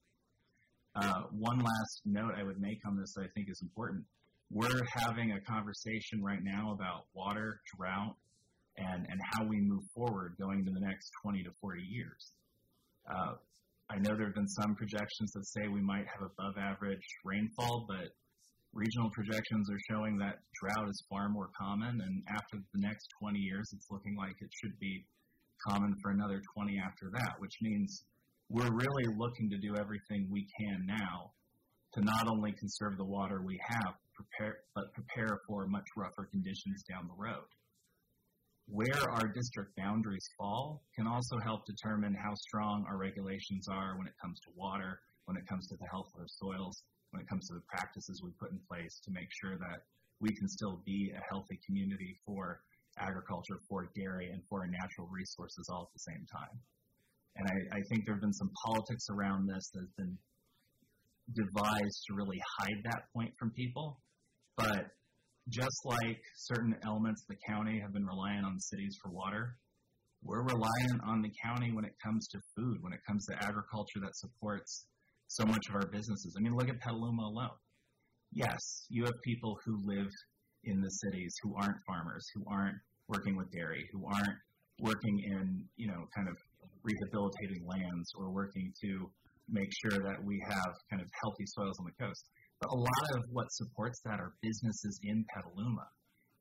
Uh, 0.95 1.23
one 1.31 1.59
last 1.59 2.01
note 2.05 2.33
I 2.37 2.43
would 2.43 2.59
make 2.59 2.79
on 2.87 2.95
this 2.97 3.13
that 3.15 3.23
I 3.23 3.27
think 3.35 3.49
is 3.49 3.61
important. 3.61 4.05
We're 4.51 4.83
having 4.93 5.33
a 5.33 5.41
conversation 5.41 6.23
right 6.23 6.41
now 6.41 6.71
about 6.71 7.05
water, 7.13 7.59
drought, 7.75 8.15
and, 8.77 9.05
and 9.09 9.19
how 9.33 9.45
we 9.45 9.59
move 9.59 9.83
forward 9.93 10.35
going 10.39 10.63
to 10.65 10.71
the 10.71 10.79
next 10.79 11.11
20 11.23 11.43
to 11.43 11.49
40 11.59 11.81
years. 11.81 12.31
Uh, 13.09 13.33
I 13.89 13.97
know 13.97 14.15
there 14.15 14.27
have 14.27 14.35
been 14.35 14.47
some 14.47 14.75
projections 14.75 15.31
that 15.33 15.45
say 15.47 15.67
we 15.67 15.81
might 15.81 16.05
have 16.07 16.29
above 16.31 16.57
average 16.57 17.05
rainfall, 17.23 17.85
but 17.87 18.09
regional 18.75 19.09
projections 19.15 19.71
are 19.71 19.79
showing 19.89 20.19
that 20.19 20.43
drought 20.59 20.89
is 20.89 21.03
far 21.09 21.29
more 21.29 21.49
common, 21.57 21.95
and 21.95 22.23
after 22.29 22.59
the 22.75 22.81
next 22.83 23.07
20 23.23 23.39
years, 23.39 23.71
it's 23.71 23.87
looking 23.89 24.15
like 24.19 24.35
it 24.41 24.51
should 24.61 24.77
be 24.79 25.07
common 25.67 25.95
for 26.03 26.11
another 26.11 26.41
20 26.53 26.77
after 26.77 27.09
that, 27.15 27.39
which 27.39 27.55
means 27.61 28.03
we're 28.49 28.69
really 28.69 29.07
looking 29.17 29.49
to 29.49 29.57
do 29.57 29.79
everything 29.79 30.27
we 30.29 30.45
can 30.59 30.85
now 30.85 31.31
to 31.95 32.03
not 32.03 32.27
only 32.27 32.51
conserve 32.59 32.97
the 32.97 33.05
water 33.07 33.41
we 33.41 33.57
have, 33.63 33.95
prepare, 34.13 34.57
but 34.75 34.91
prepare 34.93 35.39
for 35.47 35.65
much 35.67 35.87
rougher 35.95 36.27
conditions 36.29 36.83
down 36.91 37.07
the 37.07 37.15
road. 37.17 37.47
Where 38.67 39.09
our 39.15 39.31
district 39.31 39.71
boundaries 39.77 40.27
fall 40.37 40.83
can 40.95 41.07
also 41.07 41.37
help 41.45 41.61
determine 41.65 42.13
how 42.13 42.33
strong 42.35 42.83
our 42.89 42.97
regulations 42.97 43.67
are 43.71 43.95
when 43.97 44.07
it 44.07 44.13
comes 44.21 44.37
to 44.41 44.51
water, 44.55 44.99
when 45.25 45.37
it 45.37 45.47
comes 45.47 45.65
to 45.67 45.77
the 45.79 45.87
health 45.91 46.11
of 46.19 46.27
soils, 46.27 46.75
when 47.15 47.23
it 47.23 47.29
comes 47.31 47.47
to 47.47 47.55
the 47.55 47.63
practices 47.71 48.19
we 48.19 48.31
put 48.35 48.51
in 48.51 48.59
place 48.67 48.99
to 48.99 49.09
make 49.15 49.31
sure 49.39 49.55
that 49.55 49.87
we 50.19 50.35
can 50.35 50.49
still 50.51 50.83
be 50.85 51.15
a 51.15 51.21
healthy 51.31 51.57
community 51.65 52.19
for 52.27 52.59
agriculture, 52.99 53.55
for 53.69 53.87
dairy, 53.95 54.27
and 54.31 54.43
for 54.49 54.67
natural 54.67 55.07
resources 55.07 55.63
all 55.71 55.87
at 55.87 55.93
the 55.95 56.11
same 56.11 56.27
time. 56.27 56.59
And 57.39 57.47
I, 57.47 57.79
I 57.79 57.81
think 57.87 58.03
there 58.03 58.15
have 58.15 58.21
been 58.21 58.35
some 58.35 58.51
politics 58.67 59.07
around 59.09 59.47
this 59.47 59.71
that 59.73 59.79
has 59.79 59.93
been 59.95 60.17
devised 61.31 62.03
to 62.07 62.15
really 62.15 62.39
hide 62.59 62.83
that 62.83 63.07
point 63.15 63.31
from 63.39 63.51
people. 63.51 63.99
But 64.57 64.91
just 65.47 65.79
like 65.85 66.19
certain 66.35 66.75
elements 66.83 67.23
of 67.23 67.35
the 67.35 67.41
county 67.47 67.79
have 67.79 67.93
been 67.93 68.05
reliant 68.05 68.45
on 68.45 68.59
cities 68.59 68.97
for 69.01 69.11
water, 69.11 69.55
we're 70.23 70.43
reliant 70.43 70.99
on 71.07 71.21
the 71.21 71.31
county 71.43 71.71
when 71.71 71.85
it 71.85 71.95
comes 72.03 72.27
to 72.29 72.39
food, 72.55 72.77
when 72.81 72.91
it 72.91 72.99
comes 73.07 73.25
to 73.27 73.35
agriculture 73.43 73.99
that 74.03 74.15
supports 74.15 74.87
so 75.27 75.45
much 75.45 75.67
of 75.69 75.75
our 75.75 75.87
businesses. 75.87 76.35
I 76.37 76.41
mean, 76.41 76.55
look 76.55 76.69
at 76.69 76.79
Petaluma 76.79 77.23
alone. 77.23 77.57
Yes, 78.31 78.85
you 78.89 79.03
have 79.05 79.13
people 79.23 79.57
who 79.65 79.77
live 79.85 80.09
in 80.63 80.81
the 80.81 80.89
cities 80.89 81.33
who 81.43 81.55
aren't 81.55 81.77
farmers, 81.87 82.25
who 82.35 82.43
aren't 82.47 82.77
working 83.07 83.35
with 83.35 83.51
dairy, 83.51 83.87
who 83.91 84.05
aren't 84.05 84.37
working 84.79 85.19
in, 85.25 85.63
you 85.77 85.87
know, 85.87 86.05
kind 86.15 86.27
of 86.27 86.35
rehabilitating 86.83 87.65
lands 87.65 88.11
or 88.17 88.31
working 88.31 88.73
to 88.81 89.09
make 89.49 89.69
sure 89.81 89.99
that 90.03 90.17
we 90.23 90.41
have 90.47 90.73
kind 90.89 91.01
of 91.01 91.07
healthy 91.21 91.45
soils 91.45 91.77
on 91.79 91.85
the 91.85 92.03
coast. 92.03 92.25
But 92.59 92.69
a 92.71 92.77
lot 92.77 93.05
of 93.15 93.23
what 93.31 93.45
supports 93.51 94.01
that 94.05 94.19
are 94.19 94.33
businesses 94.41 94.99
in 95.03 95.25
Petaluma. 95.33 95.87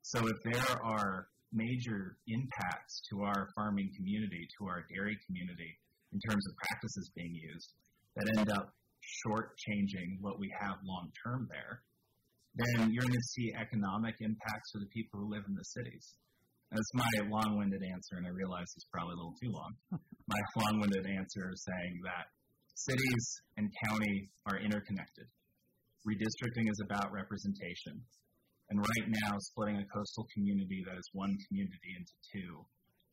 So 0.01 0.19
if 0.27 0.37
there 0.43 0.77
are 0.83 1.27
major 1.53 2.17
impacts 2.27 3.01
to 3.09 3.23
our 3.23 3.47
farming 3.55 3.89
community, 3.95 4.47
to 4.59 4.67
our 4.67 4.85
dairy 4.93 5.17
community, 5.25 5.77
in 6.13 6.19
terms 6.29 6.45
of 6.47 6.53
practices 6.55 7.11
being 7.15 7.35
used 7.35 7.73
that 8.15 8.25
end 8.37 8.49
up 8.51 8.73
shortchanging 9.25 10.17
what 10.21 10.39
we 10.39 10.51
have 10.59 10.77
long 10.83 11.11
term 11.23 11.47
there, 11.49 11.81
then 12.55 12.91
you're 12.91 13.03
going 13.03 13.13
to 13.13 13.31
see 13.35 13.53
economic 13.53 14.15
impacts 14.21 14.71
for 14.71 14.79
the 14.79 14.89
people 14.91 15.19
who 15.19 15.31
live 15.31 15.43
in 15.47 15.55
the 15.55 15.67
cities. 15.75 16.15
That's 16.71 16.93
my 16.93 17.29
long 17.29 17.57
winded 17.57 17.83
answer, 17.83 18.17
and 18.17 18.25
I 18.25 18.31
realize 18.31 18.65
it's 18.75 18.87
probably 18.91 19.13
a 19.13 19.17
little 19.17 19.37
too 19.41 19.51
long. 19.51 19.71
my 20.27 20.41
long 20.57 20.81
winded 20.81 21.05
answer 21.05 21.51
is 21.53 21.63
saying 21.63 22.01
that 22.03 22.25
cities 22.75 23.25
and 23.57 23.69
county 23.87 24.29
are 24.47 24.57
interconnected 24.57 25.27
redistricting 26.05 26.69
is 26.69 26.79
about 26.85 27.11
representation. 27.11 27.97
And 28.69 28.79
right 28.79 29.07
now, 29.25 29.37
splitting 29.53 29.77
a 29.77 29.85
coastal 29.89 30.25
community 30.33 30.85
that 30.85 30.97
is 30.97 31.07
one 31.13 31.33
community 31.49 31.91
into 31.97 32.13
two 32.33 32.65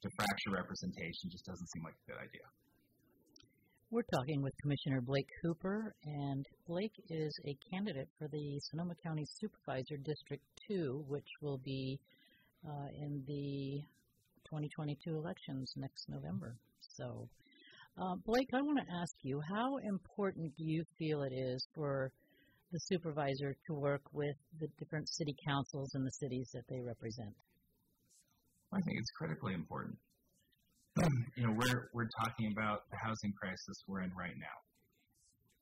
to 0.04 0.08
fracture 0.16 0.52
representation 0.52 1.28
just 1.28 1.44
doesn't 1.44 1.68
seem 1.72 1.84
like 1.84 1.96
a 1.96 2.06
good 2.08 2.20
idea. 2.20 2.46
We're 3.92 4.00
talking 4.05 4.40
with 4.40 4.55
Commissioner 4.62 5.02
Blake 5.02 5.28
Hooper, 5.42 5.94
and 6.07 6.46
Blake 6.66 6.94
is 7.11 7.38
a 7.44 7.55
candidate 7.70 8.09
for 8.18 8.26
the 8.26 8.59
Sonoma 8.70 8.94
County 9.05 9.26
Supervisor 9.38 9.98
District 9.98 10.42
2, 10.66 11.05
which 11.09 11.28
will 11.42 11.59
be 11.59 12.00
uh, 12.66 12.87
in 12.98 13.22
the 13.26 13.83
2022 14.48 15.14
elections 15.14 15.74
next 15.76 16.09
November. 16.09 16.57
So, 16.81 17.28
uh, 18.00 18.14
Blake, 18.24 18.48
I 18.55 18.62
want 18.62 18.78
to 18.78 18.94
ask 18.94 19.12
you 19.20 19.42
how 19.46 19.76
important 19.87 20.57
do 20.57 20.64
you 20.64 20.85
feel 20.98 21.24
it 21.24 21.35
is 21.35 21.62
for 21.74 22.11
the 22.72 22.81
supervisor 22.81 23.55
to 23.66 23.74
work 23.74 24.00
with 24.14 24.37
the 24.59 24.68
different 24.78 25.07
city 25.11 25.37
councils 25.46 25.90
and 25.92 26.07
the 26.07 26.12
cities 26.12 26.48
that 26.55 26.64
they 26.66 26.81
represent? 26.81 27.35
I 28.72 28.81
think 28.81 28.96
it's 28.98 29.11
critically 29.18 29.52
important. 29.52 29.98
you 31.37 31.44
know, 31.46 31.55
we're 31.57 31.88
we're 31.94 32.11
talking 32.20 32.52
about 32.52 32.85
the 32.92 32.98
housing 33.00 33.33
crisis 33.33 33.76
we're 33.88 34.02
in 34.02 34.12
right 34.12 34.37
now. 34.37 34.59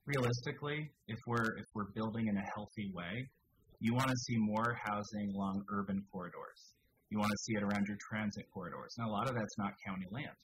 Realistically, 0.07 0.91
if 1.07 1.19
we're 1.27 1.55
if 1.55 1.67
we're 1.75 1.95
building 1.95 2.27
in 2.27 2.37
a 2.37 2.47
healthy 2.57 2.91
way, 2.91 3.31
you 3.79 3.95
want 3.95 4.11
to 4.11 4.17
see 4.27 4.37
more 4.39 4.75
housing 4.83 5.31
along 5.35 5.63
urban 5.71 6.03
corridors. 6.11 6.75
You 7.11 7.19
want 7.19 7.31
to 7.31 7.39
see 7.47 7.55
it 7.55 7.63
around 7.63 7.87
your 7.87 7.99
transit 8.11 8.47
corridors. 8.53 8.95
Now, 8.99 9.07
a 9.07 9.15
lot 9.15 9.29
of 9.29 9.35
that's 9.35 9.59
not 9.59 9.71
county 9.87 10.07
land, 10.11 10.35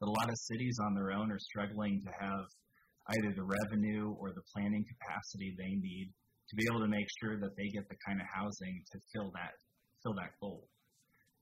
but 0.00 0.08
a 0.08 0.14
lot 0.24 0.28
of 0.28 0.36
cities 0.48 0.76
on 0.88 0.94
their 0.94 1.12
own 1.12 1.30
are 1.30 1.40
struggling 1.52 2.00
to 2.04 2.12
have 2.16 2.44
either 3.12 3.36
the 3.36 3.44
revenue 3.44 4.16
or 4.16 4.32
the 4.32 4.44
planning 4.56 4.84
capacity 4.88 5.52
they 5.56 5.76
need 5.76 6.08
to 6.48 6.56
be 6.56 6.64
able 6.72 6.80
to 6.80 6.88
make 6.88 7.08
sure 7.20 7.36
that 7.36 7.52
they 7.56 7.68
get 7.76 7.84
the 7.92 7.96
kind 8.08 8.20
of 8.20 8.26
housing 8.32 8.84
to 8.92 8.98
fill 9.12 9.30
that 9.36 9.52
fill 10.02 10.16
that 10.16 10.32
goal. 10.40 10.64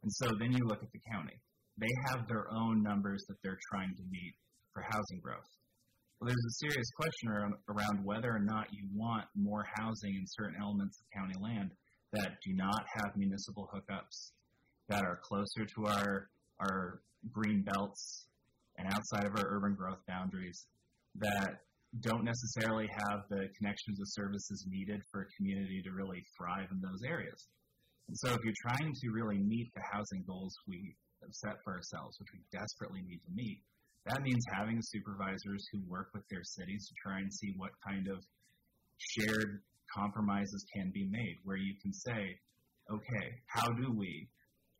And 0.02 0.10
so 0.18 0.34
then 0.42 0.50
you 0.50 0.66
look 0.66 0.82
at 0.82 0.90
the 0.90 1.02
county. 1.14 1.38
They 1.80 1.94
have 2.10 2.26
their 2.26 2.50
own 2.52 2.82
numbers 2.82 3.24
that 3.28 3.36
they're 3.42 3.58
trying 3.70 3.94
to 3.94 4.02
meet 4.10 4.34
for 4.72 4.82
housing 4.82 5.20
growth. 5.22 5.46
Well, 6.20 6.26
there's 6.26 6.46
a 6.50 6.66
serious 6.66 6.90
question 6.98 7.28
around, 7.30 7.54
around 7.68 8.04
whether 8.04 8.34
or 8.34 8.42
not 8.42 8.66
you 8.72 8.88
want 8.92 9.26
more 9.36 9.64
housing 9.76 10.14
in 10.14 10.24
certain 10.26 10.56
elements 10.60 10.98
of 10.98 11.06
county 11.14 11.38
land 11.40 11.70
that 12.12 12.38
do 12.44 12.54
not 12.54 12.84
have 12.94 13.16
municipal 13.16 13.70
hookups, 13.72 14.32
that 14.88 15.04
are 15.04 15.20
closer 15.22 15.64
to 15.76 15.86
our 15.86 16.30
our 16.60 17.00
green 17.30 17.62
belts 17.62 18.26
and 18.78 18.92
outside 18.92 19.26
of 19.26 19.32
our 19.36 19.46
urban 19.46 19.74
growth 19.74 20.00
boundaries, 20.08 20.66
that 21.16 21.62
don't 22.00 22.24
necessarily 22.24 22.88
have 23.08 23.20
the 23.30 23.46
connections 23.58 24.00
of 24.00 24.06
services 24.08 24.66
needed 24.68 25.00
for 25.10 25.22
a 25.22 25.26
community 25.36 25.80
to 25.84 25.90
really 25.90 26.22
thrive 26.36 26.68
in 26.70 26.80
those 26.80 27.02
areas. 27.06 27.46
And 28.08 28.16
so 28.18 28.28
if 28.30 28.38
you're 28.44 28.62
trying 28.66 28.92
to 28.92 29.10
really 29.10 29.38
meet 29.38 29.70
the 29.74 29.82
housing 29.92 30.24
goals 30.26 30.54
we 30.66 30.96
set 31.30 31.56
for 31.64 31.74
ourselves, 31.74 32.18
which 32.18 32.32
we 32.32 32.40
desperately 32.52 33.02
need 33.02 33.20
to 33.24 33.32
meet, 33.34 33.62
that 34.06 34.22
means 34.22 34.44
having 34.52 34.80
supervisors 34.80 35.66
who 35.72 35.80
work 35.88 36.08
with 36.14 36.26
their 36.30 36.44
cities 36.44 36.88
to 36.88 36.94
try 37.02 37.18
and 37.18 37.32
see 37.32 37.52
what 37.56 37.72
kind 37.86 38.08
of 38.08 38.24
shared 38.96 39.60
compromises 39.94 40.64
can 40.74 40.90
be 40.92 41.04
made, 41.10 41.36
where 41.44 41.56
you 41.56 41.74
can 41.82 41.92
say, 41.92 42.38
okay, 42.90 43.26
how 43.46 43.68
do 43.68 43.92
we 43.92 44.28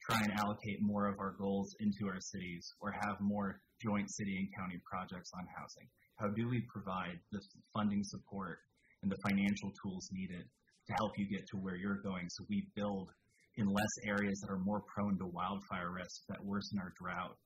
try 0.09 0.20
and 0.22 0.33
allocate 0.38 0.81
more 0.81 1.09
of 1.09 1.18
our 1.20 1.35
goals 1.38 1.74
into 1.81 2.07
our 2.09 2.20
cities 2.20 2.72
or 2.81 2.92
have 2.92 3.20
more 3.20 3.61
joint 3.83 4.11
city 4.11 4.37
and 4.38 4.48
county 4.57 4.81
projects 4.90 5.31
on 5.35 5.44
housing? 5.57 5.88
How 6.16 6.29
do 6.29 6.48
we 6.48 6.64
provide 6.72 7.18
the 7.33 7.40
funding 7.74 8.03
support 8.05 8.59
and 9.03 9.12
the 9.12 9.18
financial 9.29 9.70
tools 9.83 10.09
needed 10.12 10.44
to 10.88 10.92
help 10.98 11.12
you 11.18 11.29
get 11.29 11.46
to 11.48 11.57
where 11.59 11.77
you're 11.77 12.01
going 12.03 12.29
so 12.29 12.44
we 12.48 12.66
build 12.74 13.11
in 13.59 13.66
less 13.66 13.94
areas 14.07 14.40
that 14.40 14.51
are 14.51 14.62
more 14.62 14.83
prone 14.87 15.18
to 15.18 15.27
wildfire 15.27 15.92
risk 15.92 16.23
that 16.29 16.38
worsen 16.42 16.79
our 16.79 16.92
drought 16.97 17.37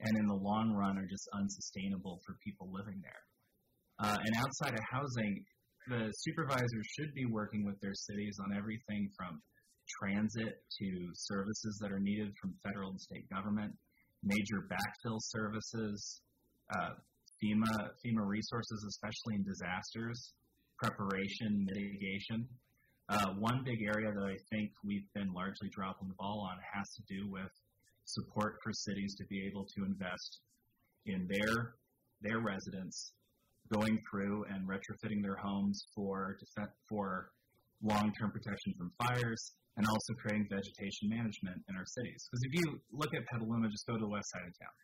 and 0.00 0.16
in 0.16 0.26
the 0.26 0.34
long 0.34 0.72
run 0.72 0.96
are 0.96 1.06
just 1.06 1.28
unsustainable 1.34 2.20
for 2.24 2.36
people 2.44 2.70
living 2.72 3.00
there. 3.02 3.22
Uh, 3.98 4.16
and 4.16 4.32
outside 4.38 4.74
of 4.74 4.84
housing, 4.90 5.44
the 5.88 6.12
supervisors 6.22 6.86
should 6.96 7.12
be 7.14 7.26
working 7.26 7.64
with 7.66 7.80
their 7.80 7.94
cities 7.94 8.38
on 8.44 8.56
everything 8.56 9.10
from 9.16 9.42
transit 10.00 10.62
to 10.78 10.88
services 11.14 11.78
that 11.82 11.90
are 11.90 11.98
needed 11.98 12.30
from 12.40 12.54
federal 12.62 12.90
and 12.90 13.00
state 13.00 13.28
government, 13.30 13.72
major 14.22 14.68
backfill 14.70 15.18
services, 15.18 16.20
uh, 16.76 16.94
FEMA 17.42 17.90
FEMA 18.04 18.26
resources, 18.26 18.84
especially 18.88 19.36
in 19.36 19.44
disasters, 19.44 20.34
preparation, 20.78 21.66
mitigation. 21.66 22.46
Uh, 23.08 23.32
one 23.38 23.62
big 23.64 23.80
area 23.82 24.12
that 24.12 24.24
I 24.24 24.36
think 24.52 24.70
we've 24.84 25.08
been 25.14 25.32
largely 25.32 25.68
dropping 25.72 26.08
the 26.08 26.14
ball 26.18 26.46
on 26.50 26.58
has 26.74 26.86
to 26.92 27.02
do 27.08 27.30
with 27.30 27.48
support 28.04 28.56
for 28.62 28.72
cities 28.72 29.14
to 29.16 29.24
be 29.30 29.46
able 29.46 29.64
to 29.76 29.84
invest 29.84 30.40
in 31.06 31.26
their 31.28 31.74
their 32.20 32.40
residents 32.40 33.12
going 33.72 33.98
through 34.10 34.44
and 34.50 34.68
retrofitting 34.68 35.22
their 35.22 35.36
homes 35.36 35.86
for 35.94 36.36
for 36.88 37.30
long-term 37.82 38.30
protection 38.32 38.74
from 38.76 38.90
fires 39.00 39.52
and 39.76 39.86
also 39.86 40.12
creating 40.20 40.46
vegetation 40.50 41.08
management 41.08 41.56
in 41.70 41.76
our 41.76 41.86
cities. 41.86 42.26
Because 42.26 42.42
if 42.44 42.52
you 42.60 42.80
look 42.92 43.14
at 43.14 43.22
Petaluma, 43.30 43.70
just 43.70 43.86
go 43.86 43.94
to 43.94 44.00
the 44.00 44.10
west 44.10 44.28
side 44.34 44.42
of 44.42 44.52
town. 44.58 44.74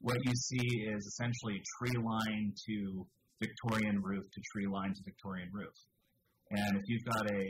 What 0.00 0.18
you 0.22 0.34
see 0.34 0.84
is 0.92 1.06
essentially 1.06 1.62
tree 1.78 1.96
line 1.96 2.52
to 2.68 3.06
Victorian 3.40 4.02
roof 4.02 4.24
to 4.30 4.40
tree 4.52 4.68
line 4.68 4.92
to 4.92 5.02
Victorian 5.04 5.48
roof. 5.52 5.74
And 6.52 6.76
if 6.76 6.84
you've 6.86 7.04
got 7.04 7.24
a 7.32 7.44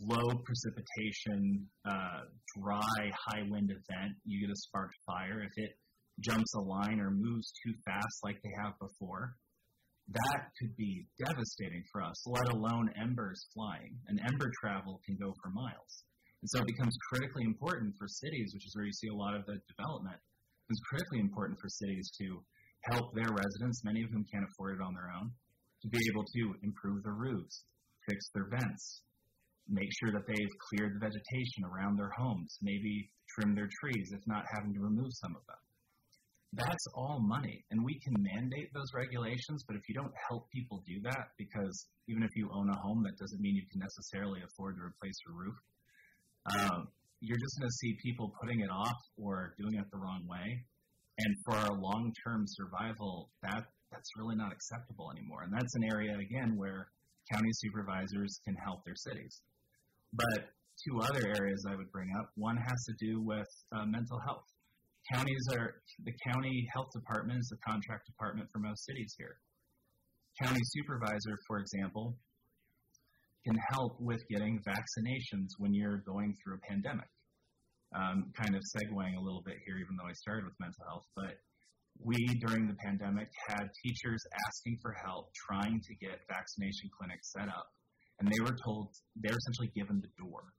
low 0.00 0.28
precipitation, 0.44 1.68
uh, 1.84 2.20
dry, 2.56 3.12
high 3.28 3.44
wind 3.48 3.70
event, 3.70 4.16
you 4.24 4.46
get 4.46 4.52
a 4.52 4.56
sparked 4.56 4.96
fire. 5.06 5.44
If 5.44 5.52
it 5.56 5.76
jumps 6.20 6.54
a 6.56 6.60
line 6.60 7.00
or 7.00 7.10
moves 7.10 7.52
too 7.64 7.74
fast 7.84 8.24
like 8.24 8.40
they 8.42 8.52
have 8.64 8.72
before, 8.80 9.36
that 10.08 10.40
could 10.58 10.74
be 10.76 11.06
devastating 11.18 11.84
for 11.92 12.00
us, 12.02 12.16
let 12.26 12.48
alone 12.48 12.88
embers 13.00 13.44
flying. 13.52 13.98
And 14.08 14.20
ember 14.24 14.50
travel 14.60 15.00
can 15.04 15.16
go 15.20 15.34
for 15.42 15.50
miles. 15.50 16.04
And 16.40 16.48
so 16.48 16.60
it 16.60 16.66
becomes 16.66 16.96
critically 17.12 17.44
important 17.44 17.92
for 17.98 18.08
cities, 18.08 18.52
which 18.54 18.66
is 18.66 18.72
where 18.76 18.86
you 18.86 18.92
see 18.92 19.08
a 19.08 19.16
lot 19.16 19.34
of 19.34 19.44
the 19.46 19.58
development, 19.68 20.16
it's 20.68 20.80
critically 20.90 21.20
important 21.20 21.58
for 21.60 21.68
cities 21.68 22.10
to 22.18 22.42
help 22.90 23.14
their 23.14 23.30
residents, 23.30 23.84
many 23.84 24.02
of 24.02 24.10
whom 24.10 24.24
can't 24.32 24.46
afford 24.50 24.78
it 24.78 24.82
on 24.82 24.94
their 24.94 25.10
own, 25.14 25.30
to 25.86 25.90
be 25.90 26.02
able 26.10 26.24
to 26.24 26.54
improve 26.66 27.02
their 27.04 27.14
roofs, 27.14 27.62
fix 28.08 28.18
their 28.34 28.50
vents, 28.50 29.02
make 29.68 29.88
sure 30.02 30.10
that 30.12 30.26
they've 30.26 30.56
cleared 30.70 30.94
the 30.94 31.06
vegetation 31.06 31.62
around 31.62 31.96
their 31.96 32.10
homes, 32.18 32.58
maybe 32.62 33.10
trim 33.34 33.54
their 33.54 33.70
trees, 33.80 34.10
if 34.10 34.20
not 34.26 34.42
having 34.54 34.74
to 34.74 34.80
remove 34.80 35.10
some 35.22 35.34
of 35.34 35.46
them. 35.46 35.62
That's 36.52 36.86
all 36.94 37.20
money, 37.20 37.64
and 37.70 37.84
we 37.84 37.98
can 38.00 38.14
mandate 38.18 38.70
those 38.72 38.90
regulations, 38.94 39.64
but 39.66 39.76
if 39.76 39.82
you 39.88 39.94
don't 39.94 40.14
help 40.30 40.48
people 40.50 40.82
do 40.86 41.00
that, 41.02 41.34
because 41.38 41.86
even 42.08 42.22
if 42.22 42.30
you 42.34 42.48
own 42.54 42.70
a 42.70 42.78
home, 42.80 43.02
that 43.02 43.18
doesn't 43.18 43.40
mean 43.40 43.56
you 43.56 43.66
can 43.70 43.80
necessarily 43.80 44.40
afford 44.42 44.76
to 44.76 44.82
replace 44.82 45.18
your 45.26 45.36
roof. 45.36 45.58
Um, 46.46 46.88
you're 47.20 47.38
just 47.38 47.58
going 47.58 47.68
to 47.68 47.78
see 47.82 47.98
people 48.02 48.32
putting 48.40 48.60
it 48.60 48.70
off 48.70 48.96
or 49.18 49.54
doing 49.58 49.74
it 49.74 49.84
the 49.90 49.98
wrong 49.98 50.22
way. 50.26 50.64
And 51.18 51.34
for 51.44 51.56
our 51.56 51.74
long-term 51.74 52.44
survival, 52.46 53.30
that 53.42 53.64
that's 53.90 54.10
really 54.16 54.36
not 54.36 54.52
acceptable 54.52 55.10
anymore. 55.10 55.42
And 55.42 55.52
that's 55.52 55.74
an 55.74 55.84
area 55.84 56.16
again 56.18 56.56
where 56.56 56.88
county 57.32 57.50
supervisors 57.52 58.40
can 58.44 58.54
help 58.56 58.84
their 58.84 58.96
cities. 58.96 59.42
But 60.12 60.50
two 60.84 61.00
other 61.00 61.26
areas 61.26 61.64
I 61.68 61.76
would 61.76 61.90
bring 61.90 62.10
up. 62.18 62.30
One 62.36 62.56
has 62.56 62.84
to 62.86 62.94
do 63.00 63.20
with 63.22 63.48
uh, 63.72 63.86
mental 63.86 64.20
health. 64.20 64.44
Counties 65.12 65.46
are 65.52 65.82
the 66.04 66.12
county 66.26 66.66
health 66.74 66.90
department 66.92 67.38
is 67.38 67.48
the 67.48 67.58
contract 67.66 68.06
department 68.06 68.48
for 68.52 68.58
most 68.58 68.84
cities 68.84 69.14
here. 69.16 69.38
County 70.42 70.60
supervisor, 70.62 71.38
for 71.46 71.58
example, 71.58 72.18
can 73.46 73.56
help 73.70 73.96
with 74.00 74.20
getting 74.28 74.60
vaccinations 74.66 75.54
when 75.58 75.72
you're 75.72 76.02
going 76.04 76.34
through 76.42 76.58
a 76.58 76.62
pandemic. 76.68 77.06
Um, 77.94 78.32
kind 78.34 78.54
of 78.54 78.62
segueing 78.74 79.14
a 79.16 79.22
little 79.22 79.42
bit 79.46 79.54
here, 79.64 79.78
even 79.78 79.94
though 79.96 80.10
I 80.10 80.12
started 80.12 80.44
with 80.44 80.58
mental 80.58 80.84
health, 80.90 81.06
but 81.14 81.38
we 82.00 82.16
during 82.40 82.66
the 82.66 82.76
pandemic 82.84 83.28
had 83.48 83.68
teachers 83.84 84.22
asking 84.48 84.78
for 84.82 84.92
help 85.04 85.32
trying 85.34 85.80
to 85.80 85.94
get 85.96 86.20
vaccination 86.28 86.90
clinics 86.96 87.32
set 87.32 87.48
up, 87.48 87.68
and 88.20 88.28
they 88.28 88.40
were 88.40 88.56
told 88.64 88.94
they're 89.16 89.36
essentially 89.36 89.70
given 89.74 90.00
the 90.00 90.12
door. 90.18 90.52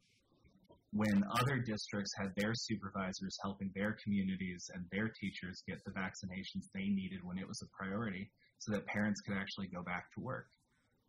When 0.94 1.24
other 1.40 1.60
districts 1.60 2.12
had 2.18 2.34
their 2.36 2.54
supervisors 2.56 3.38
helping 3.44 3.72
their 3.76 3.98
communities 4.04 4.66
and 4.74 4.86
their 4.92 5.12
teachers 5.20 5.62
get 5.68 5.78
the 5.86 5.92
vaccinations 5.92 6.72
they 6.74 6.88
needed 6.88 7.20
when 7.24 7.38
it 7.38 7.48
was 7.48 7.62
a 7.62 7.70
priority, 7.76 8.32
so 8.60 8.72
that 8.74 8.88
parents 8.88 9.22
could 9.22 9.38
actually 9.38 9.68
go 9.68 9.84
back 9.84 10.10
to 10.16 10.22
work 10.22 10.48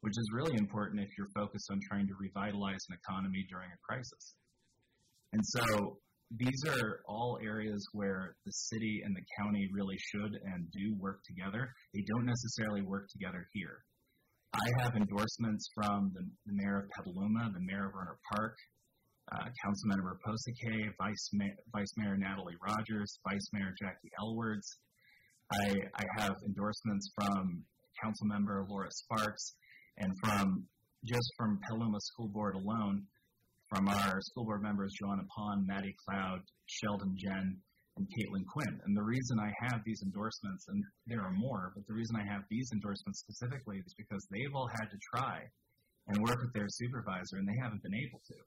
which 0.00 0.14
is 0.16 0.30
really 0.32 0.56
important 0.56 1.00
if 1.00 1.08
you're 1.18 1.30
focused 1.34 1.70
on 1.70 1.80
trying 1.88 2.06
to 2.06 2.14
revitalize 2.18 2.86
an 2.88 2.96
economy 3.02 3.44
during 3.50 3.70
a 3.70 3.80
crisis. 3.82 4.34
And 5.32 5.42
so 5.44 5.98
these 6.36 6.60
are 6.68 7.00
all 7.08 7.38
areas 7.42 7.86
where 7.92 8.36
the 8.44 8.52
city 8.52 9.00
and 9.04 9.16
the 9.16 9.24
county 9.40 9.68
really 9.72 9.96
should 9.96 10.32
and 10.44 10.70
do 10.72 10.94
work 11.00 11.20
together. 11.24 11.68
They 11.94 12.04
don't 12.06 12.26
necessarily 12.26 12.82
work 12.82 13.08
together 13.08 13.48
here. 13.52 13.84
I 14.54 14.82
have 14.82 14.96
endorsements 14.96 15.68
from 15.74 16.12
the, 16.14 16.24
the 16.46 16.52
mayor 16.52 16.84
of 16.84 16.90
Petaluma, 16.90 17.52
the 17.52 17.60
mayor 17.60 17.86
of 17.88 17.92
Rohnert 17.92 18.20
Park, 18.34 18.56
uh, 19.32 19.44
Councilmember 19.64 20.16
Pocekay, 20.24 20.88
Vice, 20.98 21.30
Ma- 21.34 21.58
Vice 21.72 21.92
Mayor 21.96 22.16
Natalie 22.16 22.56
Rogers, 22.64 23.18
Vice 23.28 23.48
Mayor 23.52 23.74
Jackie 23.80 24.10
Elwards. 24.20 24.78
I, 25.52 25.74
I 25.94 26.04
have 26.18 26.34
endorsements 26.46 27.10
from 27.14 27.62
Councilmember 28.04 28.68
Laura 28.68 28.88
Sparks, 28.90 29.54
and 29.98 30.12
from 30.22 30.64
just 31.04 31.32
from 31.36 31.58
Petaluma 31.62 31.98
School 32.00 32.28
Board 32.28 32.54
alone, 32.54 33.04
from 33.68 33.88
our 33.88 34.20
school 34.20 34.44
board 34.44 34.62
members 34.62 34.92
Joanna 34.98 35.24
Paun, 35.36 35.66
Maddie 35.66 35.94
Cloud, 36.06 36.40
Sheldon 36.66 37.14
Gen, 37.16 37.56
and 37.96 38.06
Caitlin 38.06 38.46
Quinn. 38.46 38.80
And 38.86 38.96
the 38.96 39.02
reason 39.02 39.38
I 39.38 39.52
have 39.68 39.80
these 39.84 40.00
endorsements, 40.02 40.66
and 40.68 40.82
there 41.06 41.20
are 41.20 41.32
more, 41.32 41.72
but 41.74 41.86
the 41.86 41.94
reason 41.94 42.16
I 42.16 42.24
have 42.24 42.42
these 42.48 42.70
endorsements 42.72 43.20
specifically 43.20 43.78
is 43.84 43.94
because 43.98 44.26
they've 44.30 44.54
all 44.54 44.68
had 44.80 44.88
to 44.90 44.98
try 45.14 45.42
and 46.08 46.16
work 46.22 46.40
with 46.40 46.54
their 46.54 46.68
supervisor, 46.68 47.36
and 47.36 47.46
they 47.46 47.58
haven't 47.60 47.82
been 47.82 47.94
able 47.94 48.22
to. 48.24 48.38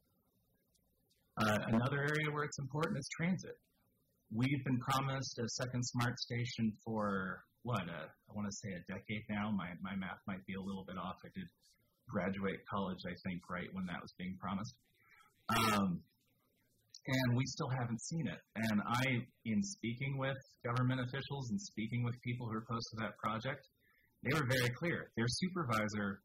Uh, 1.37 1.57
another 1.77 2.01
area 2.01 2.31
where 2.31 2.43
it's 2.43 2.59
important 2.59 2.97
is 2.97 3.07
transit. 3.15 3.55
We've 4.33 4.63
been 4.65 4.79
promised 4.79 5.37
a 5.39 5.47
second 5.47 5.83
smart 5.83 6.17
station 6.19 6.71
for 6.83 7.43
what 7.63 7.83
uh, 7.85 8.07
I 8.09 8.31
want 8.33 8.47
to 8.49 8.55
say 8.55 8.73
a 8.73 8.81
decade 8.91 9.23
now. 9.29 9.51
My 9.51 9.69
my 9.81 9.95
math 9.95 10.19
might 10.25 10.43
be 10.47 10.55
a 10.55 10.61
little 10.61 10.83
bit 10.87 10.97
off. 10.97 11.19
I 11.23 11.29
did 11.35 11.45
graduate 12.09 12.59
college, 12.67 13.03
I 13.05 13.13
think, 13.27 13.41
right 13.49 13.69
when 13.73 13.85
that 13.85 14.01
was 14.01 14.13
being 14.17 14.35
promised. 14.39 14.73
Um, 15.57 16.01
and 17.07 17.37
we 17.37 17.43
still 17.45 17.69
haven't 17.69 18.01
seen 18.01 18.27
it. 18.27 18.39
And 18.55 18.81
I, 18.85 19.25
in 19.45 19.63
speaking 19.63 20.17
with 20.17 20.37
government 20.63 21.01
officials 21.01 21.49
and 21.49 21.59
speaking 21.59 22.03
with 22.03 22.15
people 22.21 22.47
who 22.47 22.57
are 22.57 22.65
close 22.67 22.85
to 22.91 22.97
that 23.01 23.17
project, 23.17 23.67
they 24.23 24.37
were 24.37 24.45
very 24.47 24.69
clear. 24.77 25.09
Their 25.17 25.27
supervisor, 25.27 26.21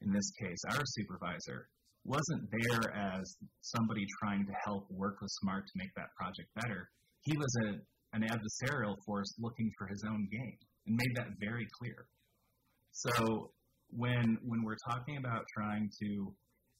in 0.00 0.12
this 0.12 0.30
case, 0.40 0.58
our 0.70 0.82
supervisor, 0.84 1.68
wasn't 2.04 2.48
there 2.50 2.94
as 2.96 3.36
somebody 3.60 4.06
trying 4.20 4.46
to 4.46 4.52
help 4.64 4.86
work 4.90 5.20
with 5.20 5.30
SMART 5.42 5.64
to 5.66 5.72
make 5.76 5.94
that 5.96 6.08
project 6.18 6.48
better. 6.54 6.88
He 7.22 7.36
was 7.36 7.52
a, 7.64 8.16
an 8.16 8.22
adversarial 8.22 8.96
force 9.06 9.32
looking 9.38 9.70
for 9.78 9.86
his 9.88 10.04
own 10.08 10.28
gain 10.30 10.56
and 10.86 10.96
made 10.96 11.16
that 11.16 11.28
very 11.40 11.66
clear. 11.80 12.06
So 12.92 13.50
when 13.90 14.38
when 14.44 14.62
we're 14.64 14.80
talking 14.88 15.16
about 15.16 15.44
trying 15.56 15.90
to 16.02 16.34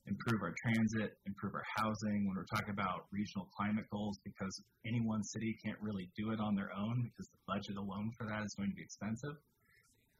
improve 0.06 0.40
our 0.42 0.52
transit, 0.60 1.16
improve 1.24 1.54
our 1.54 1.64
housing, 1.80 2.28
when 2.28 2.36
we're 2.36 2.50
talking 2.52 2.72
about 2.76 3.08
regional 3.10 3.48
climate 3.56 3.88
goals, 3.90 4.20
because 4.24 4.52
any 4.84 5.00
one 5.00 5.22
city 5.24 5.56
can't 5.64 5.80
really 5.80 6.08
do 6.16 6.30
it 6.30 6.40
on 6.40 6.54
their 6.54 6.70
own 6.76 7.08
because 7.08 7.28
the 7.32 7.40
budget 7.48 7.76
alone 7.80 8.12
for 8.18 8.26
that 8.28 8.44
is 8.44 8.52
going 8.56 8.68
to 8.68 8.76
be 8.76 8.84
expensive. 8.84 9.36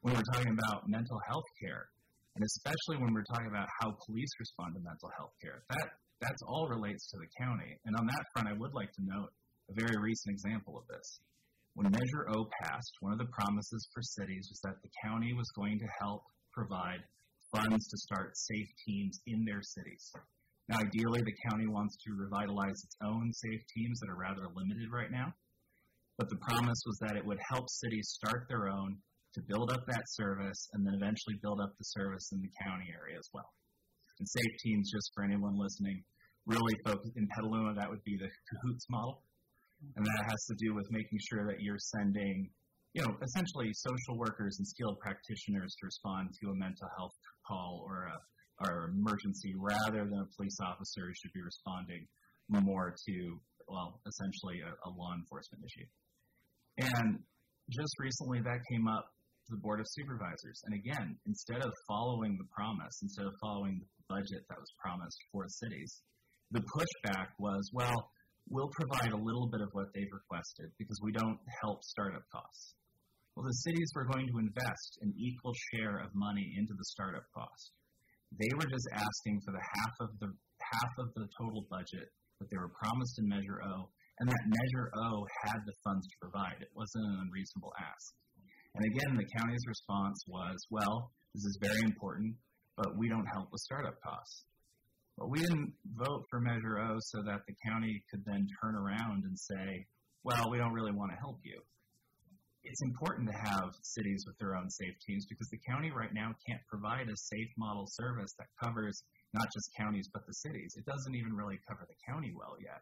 when 0.01 0.13
we're 0.15 0.31
talking 0.37 0.53
about 0.53 0.85
mental 0.89 1.19
health 1.29 1.49
care, 1.61 1.89
and 2.37 2.45
especially 2.45 3.01
when 3.01 3.13
we're 3.15 3.25
talking 3.25 3.49
about 3.49 3.69
how 3.81 3.97
police 4.05 4.29
respond 4.39 4.75
to 4.75 4.81
mental 4.85 5.09
health 5.17 5.33
care. 5.41 5.65
That 5.71 5.97
that's 6.21 6.43
all 6.47 6.69
relates 6.69 7.09
to 7.11 7.17
the 7.19 7.29
county. 7.41 7.77
And 7.85 7.97
on 7.97 8.07
that 8.07 8.25
front, 8.33 8.49
I 8.49 8.57
would 8.57 8.73
like 8.73 8.93
to 8.93 9.03
note 9.05 9.29
a 9.69 9.75
very 9.75 9.97
recent 10.01 10.33
example 10.33 10.79
of 10.79 10.87
this. 10.89 11.21
When 11.75 11.91
Measure 11.91 12.29
O 12.33 12.47
passed, 12.63 12.93
one 13.01 13.13
of 13.13 13.19
the 13.19 13.33
promises 13.33 13.89
for 13.93 14.01
cities 14.03 14.47
was 14.49 14.61
that 14.63 14.81
the 14.83 14.93
county 15.05 15.33
was 15.35 15.51
going 15.57 15.79
to 15.79 15.89
help 16.01 16.23
provide 16.53 17.03
funds 17.55 17.87
to 17.87 17.99
start 17.99 18.37
safe 18.37 18.69
teams 18.85 19.21
in 19.27 19.45
their 19.45 19.63
cities. 19.63 20.11
Now, 20.69 20.79
ideally, 20.81 21.23
the 21.23 21.39
county 21.51 21.69
wants 21.69 21.97
to 22.03 22.17
revitalize 22.17 22.83
its 22.83 22.97
own 23.05 23.31
safe 23.33 23.63
teams 23.77 24.01
that 24.01 24.11
are 24.11 24.19
rather 24.19 24.49
limited 24.57 24.91
right 24.91 25.13
now. 25.13 25.33
But 26.19 26.31
the 26.31 26.41
promise 26.43 26.81
was 26.87 26.99
that 27.03 27.17
it 27.17 27.27
would 27.27 27.41
help 27.51 27.69
cities 27.69 28.17
start 28.17 28.47
their 28.49 28.69
own 28.69 28.97
to 29.35 29.43
build 29.49 29.71
up 29.71 29.85
that 29.87 30.07
service 30.15 30.69
and 30.73 30.87
then 30.87 30.95
eventually 30.95 31.37
build 31.43 31.61
up 31.61 31.75
the 31.77 31.85
service 31.85 32.31
in 32.33 32.41
the 32.41 32.51
county 32.65 32.87
area 32.91 33.19
as 33.19 33.29
well. 33.35 33.51
And 34.19 34.29
safe 34.29 34.55
teams, 34.63 34.91
just 34.91 35.11
for 35.15 35.25
anyone 35.25 35.59
listening, 35.59 36.03
really 36.47 36.75
focus 36.87 37.11
in 37.17 37.27
Petaluma, 37.35 37.75
that 37.75 37.91
would 37.91 38.03
be 38.05 38.17
the 38.17 38.31
CAHOOTS 38.31 38.87
model. 38.91 39.23
And 39.97 40.07
that 40.07 40.23
has 40.31 40.41
to 40.47 40.55
do 40.57 40.73
with 40.73 40.87
making 40.91 41.19
sure 41.29 41.45
that 41.51 41.61
you're 41.61 41.83
sending, 41.99 42.49
you 42.95 43.03
know, 43.03 43.13
essentially 43.21 43.69
social 43.75 44.17
workers 44.17 44.57
and 44.59 44.67
skilled 44.67 44.99
practitioners 45.01 45.75
to 45.81 45.87
respond 45.87 46.31
to 46.41 46.51
a 46.51 46.55
mental 46.55 46.89
health 46.97 47.13
call 47.47 47.85
or 47.87 48.09
a 48.09 48.17
or 48.63 48.95
emergency 48.95 49.53
rather 49.59 50.07
than 50.07 50.15
a 50.15 50.31
police 50.37 50.57
officer 50.63 51.11
should 51.19 51.35
be 51.35 51.43
responding 51.43 52.07
more 52.49 52.95
to, 52.95 53.15
well, 53.67 54.01
essentially 54.07 54.63
a, 54.63 54.71
a 54.87 54.91
law 54.95 55.11
enforcement 55.17 55.65
issue. 55.65 55.89
And 56.79 57.19
just 57.71 57.95
recently 57.99 58.41
that 58.45 58.61
came 58.71 58.87
up 58.87 59.11
to 59.49 59.57
the 59.57 59.61
Board 59.61 59.81
of 59.81 59.87
Supervisors. 59.89 60.61
And 60.65 60.75
again, 60.79 61.17
instead 61.27 61.65
of 61.65 61.73
following 61.89 62.37
the 62.39 62.49
promise, 62.55 62.95
instead 63.03 63.27
of 63.27 63.35
following 63.41 63.81
the 63.81 64.05
budget 64.09 64.47
that 64.49 64.59
was 64.59 64.71
promised 64.79 65.19
for 65.33 65.49
cities, 65.49 66.03
the 66.53 66.63
pushback 66.63 67.35
was, 67.39 67.71
well, 67.73 68.13
we'll 68.51 68.71
provide 68.77 69.13
a 69.13 69.17
little 69.17 69.49
bit 69.51 69.61
of 69.61 69.69
what 69.73 69.89
they've 69.95 70.13
requested 70.13 70.71
because 70.79 71.01
we 71.03 71.13
don't 71.13 71.39
help 71.63 71.83
startup 71.83 72.23
costs. 72.31 72.75
Well, 73.35 73.47
the 73.47 73.67
cities 73.67 73.91
were 73.95 74.07
going 74.07 74.31
to 74.31 74.39
invest 74.39 74.99
an 75.03 75.13
equal 75.19 75.55
share 75.75 75.99
of 75.99 76.15
money 76.15 76.55
into 76.57 76.73
the 76.73 76.85
startup 76.95 77.27
cost. 77.35 77.73
They 78.39 78.51
were 78.55 78.71
just 78.71 78.89
asking 78.95 79.43
for 79.43 79.51
the 79.51 79.63
half 79.63 79.95
of 80.07 80.11
the 80.23 80.31
half 80.63 80.93
of 80.99 81.11
the 81.15 81.27
total 81.39 81.67
budget 81.69 82.09
that 82.39 82.47
they 82.51 82.59
were 82.59 82.71
promised 82.71 83.19
in 83.19 83.29
Measure 83.29 83.59
O, 83.63 83.91
and 84.19 84.29
that 84.29 84.47
Measure 84.47 84.91
O 84.95 85.27
had 85.43 85.59
the 85.67 85.75
funds 85.83 86.07
to 86.07 86.17
provide. 86.23 86.63
It 86.63 86.71
wasn't 86.75 87.11
an 87.11 87.27
unreasonable 87.27 87.75
ask. 87.79 88.15
And 88.75 88.87
again, 88.87 89.19
the 89.19 89.31
county's 89.39 89.67
response 89.67 90.23
was, 90.27 90.57
well, 90.71 91.11
this 91.35 91.45
is 91.45 91.59
very 91.61 91.83
important, 91.83 92.35
but 92.77 92.97
we 92.97 93.09
don't 93.09 93.27
help 93.35 93.51
with 93.51 93.61
startup 93.63 93.99
costs. 94.03 94.45
But 95.19 95.31
we 95.31 95.41
didn't 95.41 95.75
vote 95.95 96.23
for 96.31 96.41
Measure 96.41 96.79
O 96.79 96.99
so 96.99 97.23
that 97.27 97.43
the 97.47 97.55
county 97.67 98.03
could 98.11 98.25
then 98.27 98.47
turn 98.63 98.75
around 98.75 99.25
and 99.27 99.39
say, 99.39 99.87
well, 100.23 100.51
we 100.51 100.59
don't 100.59 100.73
really 100.73 100.95
want 100.95 101.11
to 101.13 101.19
help 101.19 101.39
you. 101.43 101.61
It's 102.65 102.81
important 102.83 103.29
to 103.29 103.37
have 103.37 103.77
cities 103.83 104.25
with 104.27 104.37
their 104.41 104.57
own 104.57 104.71
safe 104.71 104.97
teams 105.07 105.27
because 105.29 105.49
the 105.53 105.61
county 105.69 105.93
right 105.93 106.13
now 106.13 106.33
can't 106.49 106.65
provide 106.65 107.13
a 107.13 107.17
safe 107.17 107.53
model 107.61 107.85
service 107.87 108.33
that 108.41 108.49
covers 108.57 108.97
not 109.37 109.53
just 109.53 109.69
counties 109.77 110.09
but 110.13 110.25
the 110.27 110.33
cities. 110.33 110.73
It 110.77 110.89
doesn't 110.89 111.15
even 111.15 111.37
really 111.37 111.61
cover 111.69 111.85
the 111.85 111.99
county 112.09 112.33
well 112.33 112.57
yet. 112.57 112.81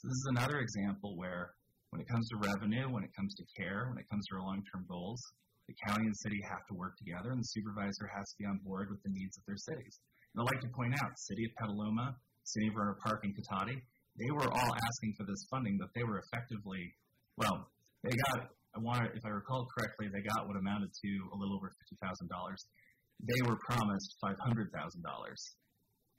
So 0.00 0.08
this 0.08 0.16
is 0.16 0.28
another 0.32 0.64
example 0.64 1.12
where 1.16 1.52
when 1.90 2.00
it 2.00 2.08
comes 2.08 2.28
to 2.32 2.36
revenue, 2.40 2.88
when 2.88 3.04
it 3.04 3.12
comes 3.14 3.34
to 3.36 3.44
care, 3.52 3.86
when 3.92 4.00
it 4.00 4.08
comes 4.08 4.24
to 4.26 4.40
our 4.40 4.44
long-term 4.48 4.88
goals, 4.88 5.20
the 5.68 5.76
county 5.86 6.06
and 6.08 6.16
city 6.16 6.40
have 6.48 6.64
to 6.68 6.74
work 6.74 6.96
together 6.96 7.36
and 7.36 7.40
the 7.40 7.52
supervisor 7.52 8.08
has 8.08 8.24
to 8.32 8.36
be 8.40 8.46
on 8.48 8.60
board 8.64 8.88
with 8.88 9.02
the 9.04 9.12
needs 9.12 9.36
of 9.36 9.44
their 9.44 9.60
cities. 9.60 10.00
And 10.32 10.40
I'd 10.40 10.52
like 10.56 10.64
to 10.64 10.72
point 10.72 10.96
out, 11.04 11.12
City 11.16 11.44
of 11.44 11.52
Petaluma, 11.60 12.16
City 12.44 12.68
of 12.68 12.74
Rohnert 12.74 13.00
Park, 13.04 13.24
and 13.24 13.36
Cotati, 13.36 13.76
they 14.16 14.30
were 14.32 14.48
all 14.48 14.72
asking 14.72 15.12
for 15.16 15.24
this 15.28 15.44
funding, 15.50 15.76
but 15.76 15.88
they 15.94 16.04
were 16.04 16.20
effectively, 16.24 16.94
well, 17.36 17.68
they 18.04 18.14
got, 18.32 18.55
I 18.76 18.78
want 18.80 19.08
if 19.14 19.24
I 19.24 19.30
recall 19.30 19.66
correctly, 19.76 20.08
they 20.12 20.20
got 20.20 20.46
what 20.46 20.56
amounted 20.56 20.90
to 20.92 21.10
a 21.32 21.36
little 21.36 21.56
over 21.56 21.72
$50,000. 22.04 22.28
They 23.24 23.48
were 23.48 23.56
promised 23.56 24.16
$500,000 24.22 24.68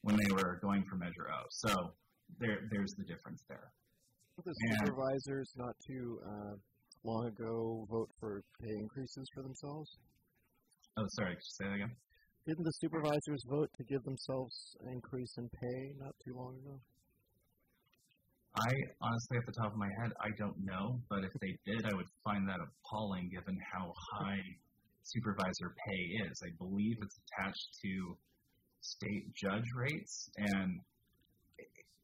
when 0.01 0.16
they 0.16 0.34
were 0.34 0.60
going 0.64 0.84
for 0.89 0.95
Measure 0.95 1.30
O. 1.30 1.45
So 1.49 1.70
there, 2.39 2.58
there's 2.72 2.95
the 2.97 3.03
difference 3.03 3.43
there. 3.47 3.72
Did 4.38 4.45
the 4.45 4.55
supervisors 4.78 5.51
not 5.55 5.76
too 5.86 6.20
uh, 6.26 6.55
long 7.03 7.28
ago 7.28 7.86
vote 7.91 8.10
for 8.20 8.41
pay 8.62 8.74
increases 8.74 9.30
for 9.34 9.43
themselves? 9.43 9.89
Oh, 10.97 11.05
sorry, 11.10 11.38
say 11.39 11.66
that 11.66 11.76
again? 11.76 11.95
Didn't 12.47 12.64
the 12.64 12.74
supervisors 12.82 13.43
vote 13.47 13.70
to 13.78 13.84
give 13.84 14.03
themselves 14.03 14.55
an 14.82 14.93
increase 14.93 15.34
in 15.38 15.49
pay 15.49 15.93
not 15.99 16.16
too 16.26 16.34
long 16.36 16.55
ago? 16.66 16.80
I 18.58 18.74
honestly, 19.01 19.38
at 19.38 19.45
the 19.45 19.53
top 19.53 19.72
of 19.72 19.78
my 19.78 19.89
head, 20.01 20.12
I 20.20 20.30
don't 20.38 20.58
know. 20.66 20.99
But 21.10 21.24
if 21.24 21.34
they 21.41 21.53
did, 21.66 21.86
I 21.86 21.93
would 21.93 22.10
find 22.24 22.47
that 22.49 22.58
appalling 22.58 23.30
given 23.30 23.58
how 23.74 23.93
high 24.14 24.41
supervisor 25.03 25.76
pay 25.86 26.01
is. 26.26 26.41
I 26.43 26.51
believe 26.58 26.97
it's 27.01 27.20
attached 27.30 27.70
to 27.86 28.18
state 28.82 29.34
judge 29.36 29.70
rates, 29.76 30.30
and 30.38 30.80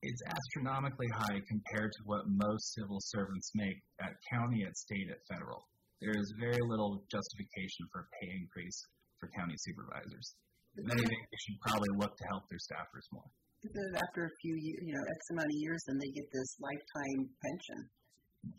it's 0.03 0.21
astronomically 0.27 1.07
high 1.15 1.39
compared 1.47 1.91
to 1.91 2.01
what 2.05 2.27
most 2.27 2.73
civil 2.75 2.99
servants 2.99 3.51
make 3.55 3.79
at 4.01 4.13
county, 4.31 4.63
at 4.67 4.77
state, 4.77 5.09
at 5.09 5.19
federal. 5.31 5.67
There 6.01 6.13
is 6.13 6.33
very 6.39 6.59
little 6.67 7.03
justification 7.09 7.87
for 7.91 8.01
a 8.03 8.07
pay 8.19 8.31
increase 8.35 8.77
for 9.19 9.29
county 9.39 9.55
supervisors. 9.57 10.35
If 10.75 10.91
anything, 10.91 11.21
they 11.31 11.39
should 11.39 11.59
probably 11.61 11.89
look 11.95 12.17
to 12.17 12.25
help 12.29 12.43
their 12.49 12.59
staffers 12.59 13.07
more. 13.11 13.29
Because 13.63 13.91
after 13.95 14.27
a 14.27 14.33
few 14.43 14.55
years, 14.59 14.79
you 14.83 14.93
know, 14.93 15.03
X 15.07 15.21
amount 15.31 15.47
of 15.47 15.57
years, 15.57 15.79
then 15.87 15.97
they 15.97 16.11
get 16.11 16.27
this 16.31 16.51
lifetime 16.59 17.31
pension. 17.39 17.79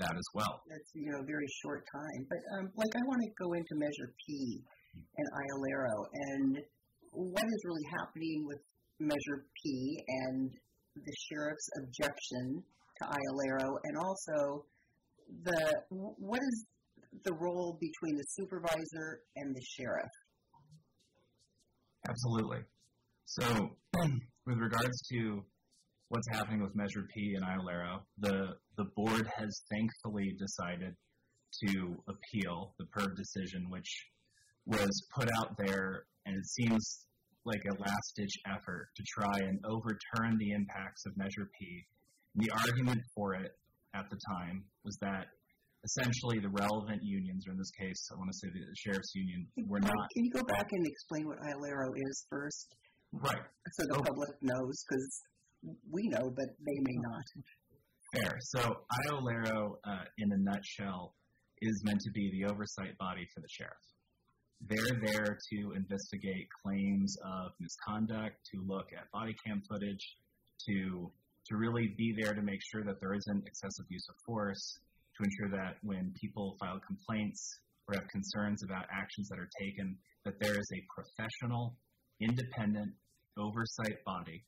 That 0.00 0.16
as 0.16 0.28
well. 0.32 0.64
That's 0.64 0.90
you 0.96 1.12
know 1.12 1.20
a 1.20 1.28
very 1.28 1.46
short 1.60 1.84
time. 1.92 2.20
But 2.24 2.40
um, 2.56 2.64
like 2.74 2.88
I 2.96 3.04
want 3.04 3.20
to 3.20 3.30
go 3.36 3.52
into 3.52 3.76
Measure 3.76 4.16
P 4.16 4.64
and 4.96 5.26
IOLERO 5.28 5.96
and 6.12 6.56
what 7.12 7.44
is 7.44 7.60
really 7.64 7.84
happening 8.00 8.44
with 8.48 8.58
Measure 8.98 9.44
P 9.60 10.02
and 10.08 10.50
the 10.96 11.14
sheriff's 11.28 11.68
objection 11.82 12.62
to 12.98 13.04
IOLERO, 13.04 13.76
and 13.84 13.96
also 13.98 14.64
the 15.44 15.60
what 15.90 16.40
is 16.40 16.66
the 17.24 17.32
role 17.34 17.78
between 17.80 18.16
the 18.16 18.24
supervisor 18.28 19.20
and 19.36 19.54
the 19.54 19.62
sheriff? 19.76 20.10
Absolutely. 22.08 22.58
So, 23.26 23.76
with 24.46 24.58
regards 24.58 25.00
to 25.12 25.42
what's 26.08 26.28
happening 26.32 26.62
with 26.62 26.74
Measure 26.76 27.06
P 27.14 27.34
and 27.34 27.44
IOLERO, 27.44 28.00
the, 28.18 28.48
the 28.76 28.84
board 28.96 29.26
has 29.36 29.62
thankfully 29.70 30.36
decided 30.38 30.94
to 31.64 31.96
appeal 32.08 32.74
the 32.78 32.84
PERB 32.86 33.16
decision, 33.16 33.70
which 33.70 33.88
was 34.66 35.06
put 35.14 35.28
out 35.38 35.56
there, 35.58 36.04
and 36.26 36.36
it 36.36 36.46
seems 36.46 37.06
like 37.44 37.62
a 37.64 37.80
last 37.80 38.12
ditch 38.16 38.34
effort 38.46 38.88
to 38.96 39.02
try 39.06 39.38
and 39.38 39.60
overturn 39.64 40.36
the 40.38 40.52
impacts 40.52 41.04
of 41.06 41.16
Measure 41.16 41.48
P. 41.58 41.84
And 42.34 42.44
the 42.44 42.52
argument 42.52 43.00
for 43.14 43.34
it 43.34 43.52
at 43.94 44.04
the 44.10 44.18
time 44.36 44.64
was 44.84 44.96
that 45.00 45.26
essentially 45.84 46.40
the 46.40 46.48
relevant 46.48 47.02
unions, 47.02 47.46
or 47.46 47.52
in 47.52 47.58
this 47.58 47.70
case, 47.78 48.08
I 48.12 48.16
want 48.16 48.30
to 48.32 48.38
say 48.38 48.48
the 48.52 48.64
sheriff's 48.76 49.14
union, 49.14 49.46
were 49.68 49.80
not. 49.80 50.08
Can 50.16 50.24
you 50.24 50.32
go 50.32 50.42
back 50.48 50.66
and 50.72 50.86
explain 50.86 51.28
what 51.28 51.38
IOLARO 51.40 51.92
is 51.94 52.26
first? 52.30 52.74
Right. 53.22 53.42
So 53.72 53.86
the 53.86 53.96
oh. 53.96 54.02
public 54.02 54.30
knows, 54.42 54.84
because 54.88 55.22
we 55.90 56.08
know, 56.08 56.32
but 56.34 56.48
they 56.66 56.78
may 56.80 56.96
not. 56.96 57.22
Fair. 58.14 58.38
So 58.40 58.60
IOLERO, 59.08 59.76
uh, 59.84 60.04
in 60.18 60.32
a 60.32 60.36
nutshell, 60.38 61.14
is 61.60 61.82
meant 61.84 62.00
to 62.00 62.10
be 62.10 62.30
the 62.32 62.52
oversight 62.52 62.96
body 62.98 63.26
for 63.34 63.40
the 63.40 63.48
sheriff. 63.48 63.72
They're 64.66 65.00
there 65.04 65.38
to 65.52 65.72
investigate 65.76 66.46
claims 66.64 67.16
of 67.24 67.52
misconduct, 67.60 68.36
to 68.54 68.62
look 68.66 68.86
at 68.96 69.10
body 69.12 69.34
cam 69.44 69.62
footage, 69.68 70.16
to 70.68 71.10
to 71.46 71.56
really 71.56 71.94
be 71.98 72.14
there 72.18 72.32
to 72.32 72.40
make 72.40 72.60
sure 72.72 72.82
that 72.84 72.96
there 73.00 73.12
isn't 73.12 73.46
excessive 73.46 73.84
use 73.90 74.06
of 74.08 74.14
force, 74.24 74.78
to 75.16 75.24
ensure 75.24 75.60
that 75.60 75.76
when 75.82 76.12
people 76.18 76.56
file 76.58 76.80
complaints 76.86 77.60
or 77.86 77.94
have 78.00 78.08
concerns 78.08 78.62
about 78.64 78.86
actions 78.90 79.28
that 79.28 79.38
are 79.38 79.50
taken, 79.60 79.94
that 80.24 80.40
there 80.40 80.58
is 80.58 80.68
a 80.72 80.80
professional, 80.88 81.76
independent 82.20 82.92
oversight 83.38 83.98
body 84.04 84.44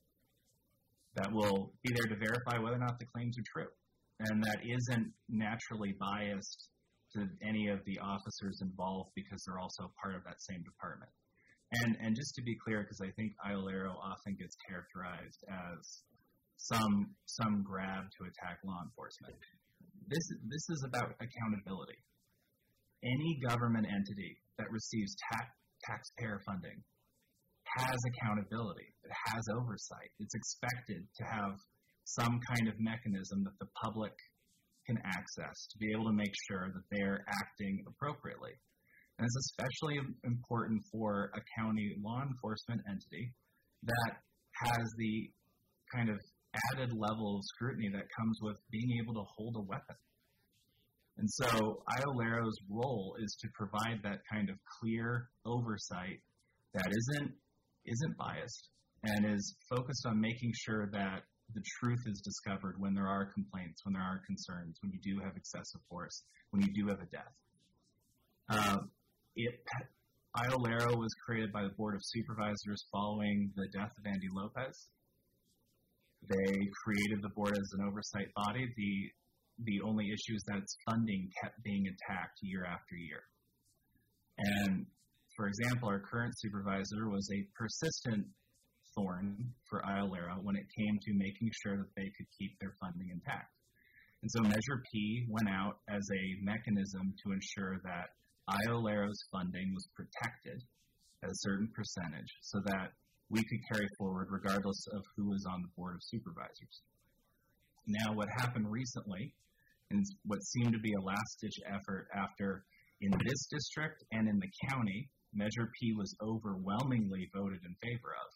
that 1.15 1.31
will 1.31 1.73
be 1.83 1.93
there 1.93 2.09
to 2.13 2.19
verify 2.19 2.61
whether 2.61 2.75
or 2.75 2.85
not 2.85 2.99
the 2.99 3.05
claims 3.13 3.37
are 3.37 3.49
true, 3.51 3.71
and 4.19 4.43
that 4.43 4.59
isn't 4.63 5.13
naturally 5.29 5.95
biased 5.99 6.69
to 7.15 7.27
any 7.41 7.67
of 7.69 7.79
the 7.85 7.97
officers 7.99 8.59
involved 8.61 9.11
because 9.15 9.41
they're 9.45 9.59
also 9.59 9.91
part 10.01 10.15
of 10.15 10.23
that 10.23 10.41
same 10.41 10.63
department. 10.63 11.11
And 11.83 11.97
and 11.99 12.15
just 12.15 12.35
to 12.35 12.43
be 12.43 12.55
clear, 12.63 12.81
because 12.83 13.01
I 13.01 13.11
think 13.15 13.33
IOLERO 13.45 13.91
often 13.97 14.35
gets 14.39 14.55
characterized 14.67 15.43
as 15.49 16.03
some 16.57 17.15
some 17.25 17.63
grab 17.63 18.05
to 18.17 18.25
attack 18.25 18.59
law 18.63 18.81
enforcement 18.83 19.35
this 20.07 20.23
this 20.47 20.65
is 20.69 20.83
about 20.87 21.11
accountability. 21.19 21.99
any 23.03 23.39
government 23.47 23.85
entity 23.85 24.39
that 24.57 24.71
receives 24.71 25.15
tax, 25.31 25.45
taxpayer 25.83 26.41
funding 26.45 26.81
has 27.77 27.97
accountability, 28.13 28.87
it 29.03 29.11
has 29.33 29.43
oversight. 29.55 30.11
It's 30.19 30.35
expected 30.35 31.03
to 31.03 31.23
have 31.25 31.53
some 32.05 32.39
kind 32.47 32.67
of 32.67 32.75
mechanism 32.79 33.43
that 33.43 33.57
the 33.59 33.67
public 33.83 34.13
can 34.87 34.97
access 35.03 35.67
to 35.71 35.77
be 35.77 35.91
able 35.91 36.07
to 36.07 36.15
make 36.15 36.31
sure 36.47 36.71
that 36.73 36.85
they're 36.91 37.25
acting 37.43 37.83
appropriately. 37.87 38.55
And 39.19 39.25
it's 39.25 39.51
especially 39.51 39.99
important 40.23 40.81
for 40.91 41.31
a 41.35 41.41
county 41.59 41.95
law 42.01 42.21
enforcement 42.23 42.81
entity 42.87 43.33
that 43.83 44.13
has 44.63 44.85
the 44.97 45.29
kind 45.93 46.09
of 46.09 46.17
added 46.73 46.93
level 46.95 47.37
of 47.37 47.43
scrutiny 47.55 47.89
that 47.93 48.07
comes 48.17 48.39
with 48.41 48.57
being 48.71 48.99
able 49.03 49.13
to 49.13 49.25
hold 49.35 49.55
a 49.57 49.65
weapon. 49.67 49.95
And 51.17 51.29
so 51.29 51.83
IOLERO's 51.97 52.57
role 52.69 53.15
is 53.19 53.35
to 53.41 53.47
provide 53.55 53.99
that 54.03 54.21
kind 54.31 54.49
of 54.49 54.55
clear 54.79 55.29
oversight 55.45 56.21
that 56.73 56.87
isn't 56.87 57.33
isn't 57.87 58.17
biased 58.17 58.69
and 59.03 59.25
is 59.25 59.55
focused 59.69 60.05
on 60.05 60.19
making 60.19 60.51
sure 60.53 60.89
that 60.91 61.23
the 61.53 61.61
truth 61.79 62.03
is 62.07 62.21
discovered 62.21 62.75
when 62.77 62.93
there 62.93 63.07
are 63.07 63.31
complaints, 63.33 63.81
when 63.85 63.93
there 63.93 64.03
are 64.03 64.21
concerns, 64.27 64.77
when 64.81 64.91
you 64.91 64.99
do 65.01 65.23
have 65.23 65.35
excessive 65.37 65.81
force, 65.89 66.23
when 66.51 66.61
you 66.61 66.73
do 66.73 66.87
have 66.89 66.99
a 66.99 67.05
death. 67.05 67.33
Uh, 68.49 68.77
it, 69.35 69.55
IOLERO 70.35 70.97
was 70.97 71.13
created 71.25 71.51
by 71.51 71.63
the 71.63 71.73
Board 71.77 71.95
of 71.95 72.01
Supervisors 72.03 72.85
following 72.91 73.51
the 73.55 73.67
death 73.73 73.91
of 73.97 74.05
Andy 74.05 74.27
Lopez. 74.33 74.87
They 76.27 76.69
created 76.83 77.21
the 77.21 77.29
board 77.29 77.53
as 77.57 77.71
an 77.77 77.87
oversight 77.87 78.27
body. 78.35 78.67
The 78.75 79.11
the 79.65 79.81
only 79.83 80.05
issue 80.05 80.35
is 80.35 80.43
that 80.47 80.57
its 80.57 80.77
funding 80.85 81.31
kept 81.41 81.63
being 81.63 81.87
attacked 81.87 82.37
year 82.41 82.63
after 82.63 82.95
year. 82.95 83.23
And 84.37 84.85
for 85.37 85.47
example, 85.47 85.87
our 85.87 86.01
current 86.01 86.33
supervisor 86.39 87.09
was 87.09 87.29
a 87.31 87.45
persistent 87.55 88.25
thorn 88.95 89.37
for 89.69 89.85
IOLERO 89.85 90.41
when 90.41 90.57
it 90.57 90.65
came 90.75 90.97
to 90.97 91.13
making 91.13 91.51
sure 91.61 91.77
that 91.77 91.93
they 91.95 92.09
could 92.17 92.25
keep 92.37 92.57
their 92.59 92.73
funding 92.81 93.09
intact. 93.13 93.53
And 94.23 94.31
so 94.33 94.41
Measure 94.41 94.81
P 94.91 95.27
went 95.29 95.47
out 95.47 95.77
as 95.87 96.01
a 96.01 96.23
mechanism 96.41 97.13
to 97.23 97.31
ensure 97.31 97.77
that 97.85 98.09
IOLERO's 98.49 99.21
funding 99.31 99.69
was 99.77 99.87
protected 99.93 100.57
at 101.23 101.29
a 101.29 101.41
certain 101.45 101.69
percentage 101.69 102.33
so 102.41 102.57
that 102.65 102.89
we 103.29 103.43
could 103.43 103.61
carry 103.71 103.87
forward 103.99 104.27
regardless 104.31 104.81
of 104.95 105.03
who 105.15 105.29
was 105.29 105.45
on 105.53 105.61
the 105.61 105.69
Board 105.77 105.95
of 105.95 106.01
Supervisors. 106.01 106.81
Now, 107.85 108.13
what 108.13 108.27
happened 108.41 108.65
recently, 108.71 109.33
and 109.91 110.03
what 110.25 110.43
seemed 110.43 110.73
to 110.73 110.79
be 110.79 110.93
a 110.93 111.05
last 111.05 111.37
ditch 111.41 111.59
effort 111.67 112.07
after 112.15 112.63
in 113.01 113.11
this 113.11 113.45
district 113.51 114.03
and 114.11 114.27
in 114.27 114.39
the 114.39 114.49
county, 114.69 115.09
Measure 115.33 115.69
P 115.79 115.93
was 115.97 116.15
overwhelmingly 116.21 117.29
voted 117.33 117.59
in 117.65 117.75
favor 117.81 118.15
of 118.15 118.29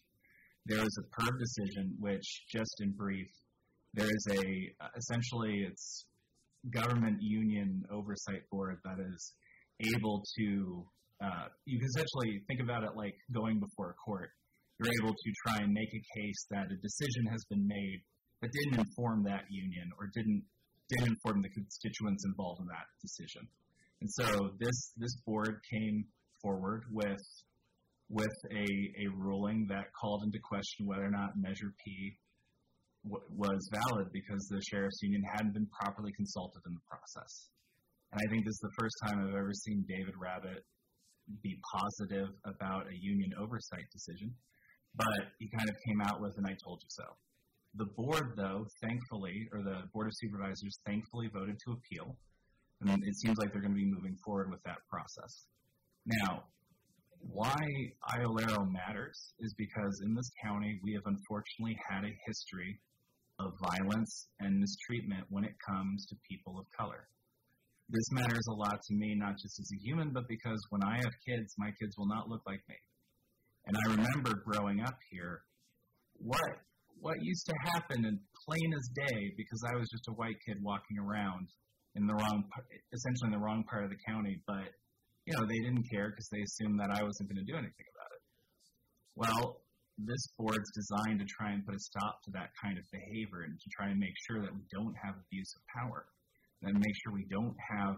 there 0.66 0.84
is 0.84 1.00
a 1.00 1.22
PERB 1.22 1.40
decision, 1.40 1.96
which, 2.00 2.44
just 2.52 2.82
in 2.82 2.92
brief, 2.92 3.28
there 3.94 4.08
is 4.08 4.28
a 4.32 4.74
essentially 4.96 5.66
it's 5.68 6.06
government 6.70 7.18
union 7.22 7.84
oversight 7.92 8.48
board 8.52 8.78
that 8.86 9.00
is 9.00 9.34
able 9.96 10.22
to 10.38 10.86
uh, 11.24 11.46
you 11.66 11.80
can 11.80 11.88
essentially 11.88 12.42
think 12.48 12.62
about 12.62 12.84
it 12.84 12.92
like 12.96 13.16
going 13.34 13.60
before 13.60 13.92
a 13.92 13.94
court. 13.94 14.30
You're 14.80 14.94
able 15.04 15.14
to 15.14 15.30
try 15.46 15.64
and 15.64 15.74
make 15.74 15.90
a 15.94 16.20
case 16.20 16.46
that 16.50 16.66
a 16.72 16.78
decision 16.82 17.26
has 17.30 17.44
been 17.50 17.68
made 17.68 18.02
that 18.42 18.50
didn't 18.52 18.88
inform 18.88 19.24
that 19.26 19.46
union 19.50 19.92
or 20.00 20.10
didn't 20.14 20.44
didn't 20.90 21.18
inform 21.18 21.42
the 21.42 21.50
constituents 21.50 22.26
involved 22.26 22.62
in 22.62 22.68
that 22.68 22.86
decision. 23.02 23.48
And 24.02 24.10
so 24.10 24.52
this 24.60 24.94
this 24.98 25.16
board 25.26 25.62
came 25.72 26.06
forward 26.42 26.84
with 26.92 27.22
with 28.10 28.36
a, 28.52 28.68
a 29.04 29.08
ruling 29.16 29.66
that 29.70 29.88
called 29.96 30.24
into 30.26 30.40
question 30.44 30.86
whether 30.86 31.06
or 31.06 31.16
not 31.16 31.32
Measure 31.40 31.72
P 31.80 32.18
w- 33.08 33.24
was 33.32 33.60
valid 33.72 34.12
because 34.12 34.44
the 34.52 34.62
sheriff's 34.70 35.00
union 35.02 35.24
hadn't 35.32 35.54
been 35.54 35.68
properly 35.80 36.12
consulted 36.12 36.60
in 36.68 36.74
the 36.74 36.86
process. 36.92 37.48
And 38.12 38.20
I 38.20 38.28
think 38.30 38.44
this 38.44 38.60
is 38.60 38.68
the 38.68 38.78
first 38.78 38.96
time 39.08 39.24
I've 39.24 39.40
ever 39.40 39.56
seen 39.56 39.86
David 39.88 40.16
Rabbitt 40.20 40.60
be 41.40 41.56
positive 41.72 42.28
about 42.44 42.92
a 42.92 42.96
union 43.00 43.32
oversight 43.40 43.88
decision, 43.94 44.36
but 44.96 45.32
he 45.40 45.48
kind 45.56 45.70
of 45.70 45.76
came 45.88 46.02
out 46.02 46.20
with 46.20 46.36
an 46.38 46.46
I 46.46 46.56
told 46.60 46.84
you 46.84 46.92
so. 46.92 47.08
The 47.76 47.88
board, 47.96 48.36
though, 48.36 48.68
thankfully, 48.84 49.48
or 49.54 49.64
the 49.64 49.88
Board 49.94 50.08
of 50.08 50.14
Supervisors 50.20 50.76
thankfully 50.86 51.32
voted 51.32 51.56
to 51.64 51.72
appeal. 51.72 52.18
And 52.82 53.00
it 53.08 53.16
seems 53.24 53.38
like 53.38 53.54
they're 53.54 53.62
going 53.62 53.72
to 53.72 53.80
be 53.80 53.88
moving 53.88 54.18
forward 54.26 54.52
with 54.52 54.60
that 54.64 54.84
process. 54.90 55.48
Now, 56.06 56.44
why 57.20 57.56
IOLERO 58.18 58.72
matters 58.72 59.34
is 59.40 59.54
because 59.58 60.02
in 60.04 60.16
this 60.16 60.30
county 60.44 60.80
we 60.84 60.94
have 60.94 61.06
unfortunately 61.06 61.78
had 61.90 62.04
a 62.04 62.18
history 62.26 62.80
of 63.40 63.54
violence 63.62 64.28
and 64.40 64.60
mistreatment 64.60 65.26
when 65.30 65.44
it 65.44 65.56
comes 65.66 66.06
to 66.08 66.16
people 66.28 66.60
of 66.60 66.66
color. 66.78 67.08
This 67.90 68.12
matters 68.12 68.46
a 68.50 68.54
lot 68.54 68.82
to 68.88 68.94
me, 68.96 69.16
not 69.16 69.38
just 69.38 69.60
as 69.60 69.70
a 69.74 69.84
human, 69.84 70.12
but 70.12 70.28
because 70.28 70.60
when 70.70 70.84
I 70.84 70.96
have 70.96 71.14
kids, 71.28 71.54
my 71.58 71.70
kids 71.80 71.96
will 71.98 72.08
not 72.08 72.30
look 72.30 72.42
like 72.48 72.62
me. 72.70 72.76
And 73.66 73.78
I 73.78 73.92
remember 73.92 74.42
growing 74.46 74.82
up 74.82 74.98
here, 75.12 75.44
what 76.18 76.42
what 77.00 77.18
used 77.22 77.46
to 77.48 77.56
happen 77.74 78.06
in 78.06 78.20
plain 78.46 78.74
as 78.78 78.88
day 78.94 79.34
because 79.36 79.62
I 79.74 79.76
was 79.78 79.90
just 79.90 80.08
a 80.08 80.14
white 80.14 80.38
kid 80.46 80.58
walking 80.62 81.00
around 81.00 81.48
in 81.96 82.06
the 82.06 82.14
wrong, 82.14 82.44
essentially 82.94 83.28
in 83.28 83.32
the 83.32 83.44
wrong 83.44 83.64
part 83.70 83.84
of 83.84 83.90
the 83.90 83.98
county, 84.08 84.40
but 84.46 84.70
you 85.32 85.40
know, 85.40 85.48
they 85.48 85.64
didn't 85.64 85.88
care 85.88 86.12
because 86.12 86.28
they 86.28 86.44
assumed 86.44 86.76
that 86.84 86.92
I 86.92 87.00
wasn't 87.08 87.32
going 87.32 87.40
to 87.40 87.48
do 87.48 87.56
anything 87.56 87.88
about 87.96 88.12
it. 88.12 88.24
Well, 89.16 89.64
this 89.96 90.24
board's 90.36 90.72
designed 90.76 91.24
to 91.24 91.28
try 91.32 91.56
and 91.56 91.64
put 91.64 91.76
a 91.76 91.80
stop 91.80 92.20
to 92.28 92.32
that 92.36 92.52
kind 92.60 92.76
of 92.76 92.84
behavior 92.92 93.48
and 93.48 93.56
to 93.56 93.68
try 93.72 93.88
and 93.88 94.00
make 94.00 94.16
sure 94.28 94.44
that 94.44 94.52
we 94.52 94.64
don't 94.76 94.96
have 95.00 95.16
abuse 95.16 95.52
of 95.56 95.62
power 95.72 96.04
and 96.64 96.76
make 96.76 96.96
sure 97.00 97.16
we 97.16 97.28
don't 97.32 97.56
have 97.80 97.96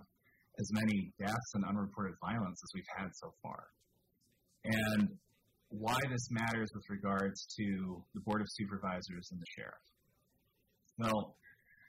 as 0.61 0.69
many 0.77 1.09
deaths 1.17 1.51
and 1.57 1.65
unreported 1.65 2.13
violence 2.21 2.61
as 2.61 2.69
we've 2.77 2.93
had 3.01 3.09
so 3.17 3.33
far. 3.41 3.65
And 4.65 5.09
why 5.73 5.97
this 6.11 6.29
matters 6.29 6.69
with 6.75 6.85
regards 6.89 7.49
to 7.57 7.97
the 8.13 8.21
Board 8.21 8.41
of 8.41 8.47
Supervisors 8.61 9.25
and 9.33 9.41
the 9.41 9.49
Sheriff. 9.57 9.85
Well, 11.01 11.35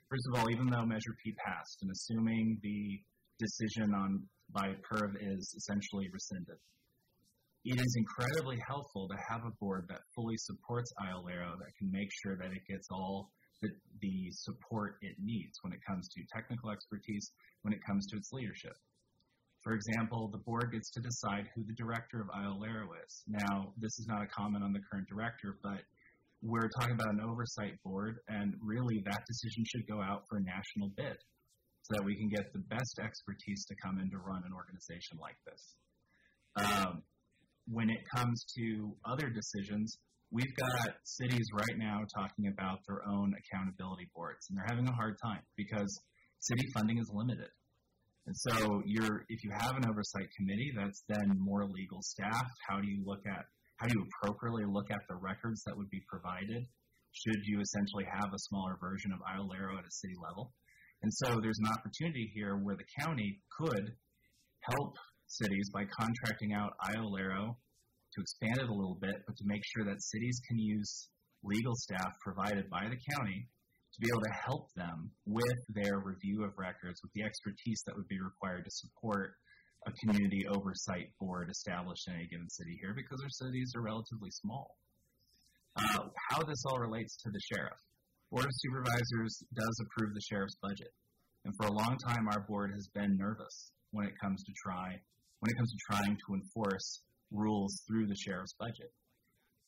first 0.08 0.24
of 0.32 0.40
all, 0.40 0.48
even 0.50 0.72
though 0.72 0.86
Measure 0.88 1.12
P 1.20 1.36
passed, 1.44 1.84
and 1.84 1.92
assuming 1.92 2.58
the 2.62 3.04
decision 3.38 3.92
on 3.92 4.24
by 4.52 4.74
PERB 4.86 5.16
is 5.20 5.54
essentially 5.56 6.08
rescinded. 6.12 6.58
It 7.64 7.80
is 7.80 7.96
incredibly 7.96 8.58
helpful 8.68 9.08
to 9.08 9.16
have 9.28 9.40
a 9.46 9.56
board 9.58 9.86
that 9.88 10.04
fully 10.14 10.36
supports 10.36 10.92
IOLERO 11.00 11.56
that 11.58 11.72
can 11.78 11.90
make 11.90 12.10
sure 12.22 12.36
that 12.36 12.52
it 12.52 12.60
gets 12.68 12.88
all 12.90 13.32
the, 13.62 13.70
the 14.00 14.28
support 14.32 14.96
it 15.00 15.16
needs 15.18 15.56
when 15.62 15.72
it 15.72 15.80
comes 15.88 16.08
to 16.08 16.20
technical 16.34 16.70
expertise, 16.70 17.32
when 17.62 17.72
it 17.72 17.80
comes 17.86 18.06
to 18.08 18.16
its 18.18 18.30
leadership. 18.32 18.76
For 19.62 19.72
example, 19.72 20.28
the 20.28 20.44
board 20.44 20.72
gets 20.72 20.90
to 20.90 21.00
decide 21.00 21.48
who 21.54 21.64
the 21.64 21.72
director 21.72 22.20
of 22.20 22.28
IOLERO 22.36 22.84
is. 23.00 23.24
Now, 23.26 23.72
this 23.78 23.98
is 23.98 24.06
not 24.06 24.22
a 24.22 24.26
comment 24.26 24.62
on 24.62 24.74
the 24.74 24.84
current 24.92 25.08
director, 25.08 25.56
but 25.62 25.80
we're 26.42 26.68
talking 26.78 26.92
about 26.92 27.14
an 27.14 27.24
oversight 27.24 27.80
board, 27.82 28.18
and 28.28 28.52
really 28.60 29.00
that 29.06 29.24
decision 29.24 29.64
should 29.64 29.88
go 29.88 30.02
out 30.02 30.24
for 30.28 30.36
a 30.36 30.42
national 30.44 30.92
bid 30.98 31.16
so 31.84 31.92
that 31.96 32.04
we 32.04 32.16
can 32.16 32.28
get 32.32 32.48
the 32.56 32.64
best 32.72 32.96
expertise 32.96 33.64
to 33.68 33.74
come 33.84 34.00
in 34.00 34.08
to 34.08 34.16
run 34.16 34.40
an 34.48 34.56
organization 34.56 35.20
like 35.20 35.36
this. 35.44 35.62
Um, 36.56 37.02
when 37.68 37.90
it 37.90 38.00
comes 38.16 38.44
to 38.56 38.96
other 39.04 39.28
decisions, 39.28 39.98
we've 40.32 40.56
got 40.56 40.96
cities 41.04 41.44
right 41.52 41.76
now 41.76 42.00
talking 42.16 42.48
about 42.48 42.80
their 42.88 43.04
own 43.04 43.36
accountability 43.36 44.08
boards, 44.16 44.48
and 44.48 44.56
they're 44.56 44.68
having 44.68 44.88
a 44.88 44.96
hard 44.96 45.16
time 45.20 45.44
because 45.56 45.92
city 46.40 46.64
funding 46.72 46.96
is 46.98 47.10
limited. 47.12 47.52
And 48.26 48.36
so, 48.48 48.80
you're, 48.86 49.28
if 49.28 49.44
you 49.44 49.52
have 49.60 49.76
an 49.76 49.84
oversight 49.84 50.28
committee 50.40 50.72
that's 50.74 51.04
then 51.08 51.36
more 51.36 51.68
legal 51.68 52.00
staff, 52.00 52.48
how 52.66 52.80
do 52.80 52.88
you 52.88 53.04
look 53.04 53.20
at 53.28 53.44
how 53.76 53.88
do 53.88 53.98
you 53.98 54.06
appropriately 54.06 54.64
look 54.64 54.90
at 54.90 55.02
the 55.08 55.16
records 55.16 55.62
that 55.66 55.76
would 55.76 55.90
be 55.90 56.00
provided? 56.08 56.62
Should 57.12 57.42
you 57.44 57.60
essentially 57.60 58.06
have 58.06 58.32
a 58.32 58.38
smaller 58.38 58.78
version 58.80 59.12
of 59.12 59.18
IOLERO 59.20 59.78
at 59.78 59.84
a 59.84 59.90
city 59.90 60.14
level? 60.22 60.54
And 61.04 61.12
so 61.12 61.38
there's 61.38 61.58
an 61.58 61.68
opportunity 61.68 62.32
here 62.32 62.56
where 62.56 62.76
the 62.76 63.04
county 63.04 63.38
could 63.60 63.92
help 64.62 64.96
cities 65.26 65.68
by 65.68 65.84
contracting 65.84 66.54
out 66.54 66.72
IOLERO 66.80 67.52
to 67.52 68.20
expand 68.22 68.56
it 68.56 68.70
a 68.70 68.72
little 68.72 68.96
bit, 69.02 69.12
but 69.26 69.36
to 69.36 69.44
make 69.44 69.60
sure 69.76 69.84
that 69.84 70.00
cities 70.00 70.40
can 70.48 70.58
use 70.58 71.10
legal 71.42 71.74
staff 71.76 72.08
provided 72.24 72.70
by 72.70 72.88
the 72.88 72.96
county 73.12 73.46
to 73.92 74.00
be 74.00 74.08
able 74.08 74.22
to 74.22 74.32
help 74.46 74.72
them 74.76 75.10
with 75.26 75.60
their 75.68 75.98
review 75.98 76.42
of 76.42 76.56
records, 76.56 77.02
with 77.02 77.12
the 77.12 77.22
expertise 77.22 77.82
that 77.84 77.94
would 77.94 78.08
be 78.08 78.18
required 78.24 78.64
to 78.64 78.70
support 78.70 79.34
a 79.86 79.92
community 80.00 80.46
oversight 80.56 81.12
board 81.20 81.50
established 81.50 82.08
in 82.08 82.14
a 82.14 82.26
given 82.32 82.48
city 82.48 82.78
here 82.80 82.94
because 82.96 83.20
our 83.20 83.28
cities 83.28 83.74
are 83.76 83.82
relatively 83.82 84.30
small. 84.30 84.78
Uh, 85.76 86.08
how 86.30 86.42
this 86.44 86.64
all 86.64 86.78
relates 86.78 87.14
to 87.18 87.28
the 87.30 87.40
sheriff. 87.52 87.76
Board 88.34 88.50
of 88.50 88.62
Supervisors 88.66 89.46
does 89.54 89.76
approve 89.86 90.10
the 90.10 90.26
sheriff's 90.26 90.58
budget. 90.58 90.90
And 91.46 91.54
for 91.54 91.70
a 91.70 91.72
long 91.72 91.94
time, 92.02 92.26
our 92.34 92.42
board 92.50 92.74
has 92.74 92.90
been 92.90 93.14
nervous 93.14 93.70
when 93.92 94.10
it 94.10 94.18
comes 94.18 94.42
to 94.42 94.52
try 94.58 94.98
when 95.38 95.54
it 95.54 95.56
comes 95.56 95.70
to 95.70 95.78
trying 95.86 96.18
to 96.18 96.34
enforce 96.34 97.02
rules 97.30 97.70
through 97.86 98.08
the 98.08 98.16
sheriff's 98.16 98.54
budget. 98.58 98.90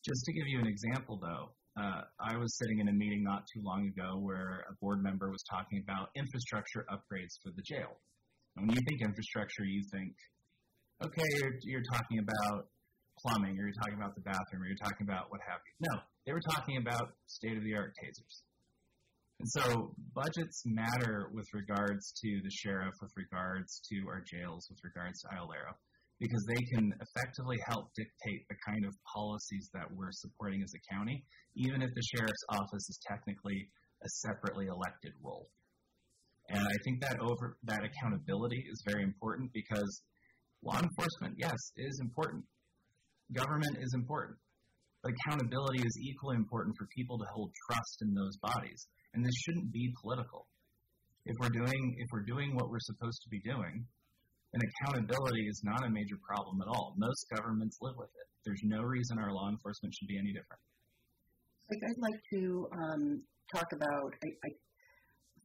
Just 0.03 0.19
to 0.25 0.33
give 0.33 0.49
you 0.51 0.59
an 0.59 0.67
example, 0.67 1.15
though, 1.23 1.55
uh, 1.79 2.11
I 2.19 2.35
was 2.35 2.59
sitting 2.59 2.81
in 2.81 2.89
a 2.89 2.93
meeting 2.93 3.23
not 3.23 3.47
too 3.55 3.63
long 3.63 3.87
ago 3.87 4.19
where 4.19 4.67
a 4.67 4.75
board 4.83 4.99
member 4.99 5.31
was 5.31 5.45
talking 5.47 5.85
about 5.87 6.11
infrastructure 6.17 6.83
upgrades 6.91 7.39
for 7.45 7.55
the 7.55 7.63
jail. 7.63 8.03
And 8.57 8.67
when 8.67 8.75
you 8.75 8.83
think 8.89 8.99
infrastructure, 8.99 9.63
you 9.63 9.85
think, 9.93 10.11
okay, 11.05 11.29
you're, 11.39 11.55
you're 11.63 11.89
talking 11.93 12.19
about 12.19 12.67
plumbing, 13.23 13.61
or 13.61 13.71
you're 13.71 13.79
talking 13.85 14.01
about 14.01 14.17
the 14.17 14.27
bathroom, 14.27 14.63
or 14.63 14.67
you're 14.67 14.83
talking 14.83 15.07
about 15.07 15.31
what 15.31 15.39
have 15.47 15.63
you. 15.63 15.87
No, 15.87 16.03
they 16.27 16.33
were 16.33 16.43
talking 16.51 16.79
about 16.79 17.15
state 17.31 17.57
of 17.57 17.63
the 17.63 17.77
art 17.77 17.95
tasers. 18.03 18.43
And 19.39 19.49
so 19.51 19.95
budgets 20.15 20.63
matter 20.65 21.29
with 21.33 21.47
regards 21.53 22.13
to 22.25 22.41
the 22.43 22.51
sheriff, 22.51 22.95
with 23.03 23.13
regards 23.17 23.83
to 23.93 24.09
our 24.09 24.25
jails, 24.25 24.67
with 24.71 24.81
regards 24.83 25.21
to 25.21 25.29
IOLERO, 25.37 25.77
because 26.21 26.45
they 26.49 26.63
can 26.73 26.93
effectively 27.05 27.59
help 27.69 27.93
dictate 27.95 28.49
the 28.49 28.57
kind 28.67 28.87
of 28.87 28.95
policies 29.13 29.69
that 29.75 29.93
we're 29.93 30.13
supporting 30.13 30.63
as 30.63 30.73
a 30.73 30.95
county, 30.95 31.23
even 31.55 31.83
if 31.83 31.91
the 31.95 32.09
sheriff's 32.17 32.47
office 32.49 32.89
is 32.89 32.99
technically 33.07 33.69
a 34.03 34.09
separately 34.25 34.67
elected 34.67 35.13
role. 35.23 35.51
And 36.49 36.61
I 36.61 36.77
think 36.85 37.03
that 37.03 37.21
over 37.21 37.59
that 37.65 37.85
accountability 37.85 38.65
is 38.71 38.83
very 38.87 39.03
important 39.03 39.53
because 39.53 40.03
law 40.63 40.81
enforcement, 40.81 41.35
yes, 41.37 41.59
is 41.77 42.01
important. 42.01 42.45
Government 43.35 43.77
is 43.81 43.93
important. 43.95 44.39
But 45.03 45.13
accountability 45.13 45.83
is 45.85 45.99
equally 46.01 46.37
important 46.37 46.75
for 46.79 46.87
people 46.97 47.19
to 47.19 47.27
hold 47.35 47.53
trust 47.69 47.99
in 48.01 48.15
those 48.15 48.37
bodies 48.39 48.87
and 49.17 49.25
this 49.25 49.35
shouldn't 49.49 49.73
be 49.73 49.89
political. 50.01 50.47
If 51.25 51.35
we're 51.41 51.57
doing 51.57 51.97
if 51.99 52.09
we're 52.13 52.29
doing 52.29 52.55
what 52.55 52.69
we're 52.69 52.85
supposed 52.85 53.19
to 53.25 53.29
be 53.33 53.41
doing, 53.41 53.83
then 54.53 54.61
accountability 54.63 55.49
is 55.49 55.61
not 55.65 55.83
a 55.83 55.91
major 55.91 56.21
problem 56.23 56.61
at 56.61 56.69
all. 56.69 56.95
Most 56.97 57.27
governments 57.35 57.79
live 57.81 57.97
with 57.97 58.13
it. 58.15 58.29
There's 58.45 58.63
no 58.63 58.83
reason 58.83 59.19
our 59.19 59.33
law 59.33 59.49
enforcement 59.49 59.91
should 59.97 60.07
be 60.07 60.21
any 60.21 60.31
different. 60.31 60.63
I'd 61.67 61.99
like 61.99 62.21
to 62.39 62.69
um, 62.79 63.03
talk 63.51 63.67
about. 63.75 64.15
I, 64.23 64.29
I, 64.31 64.49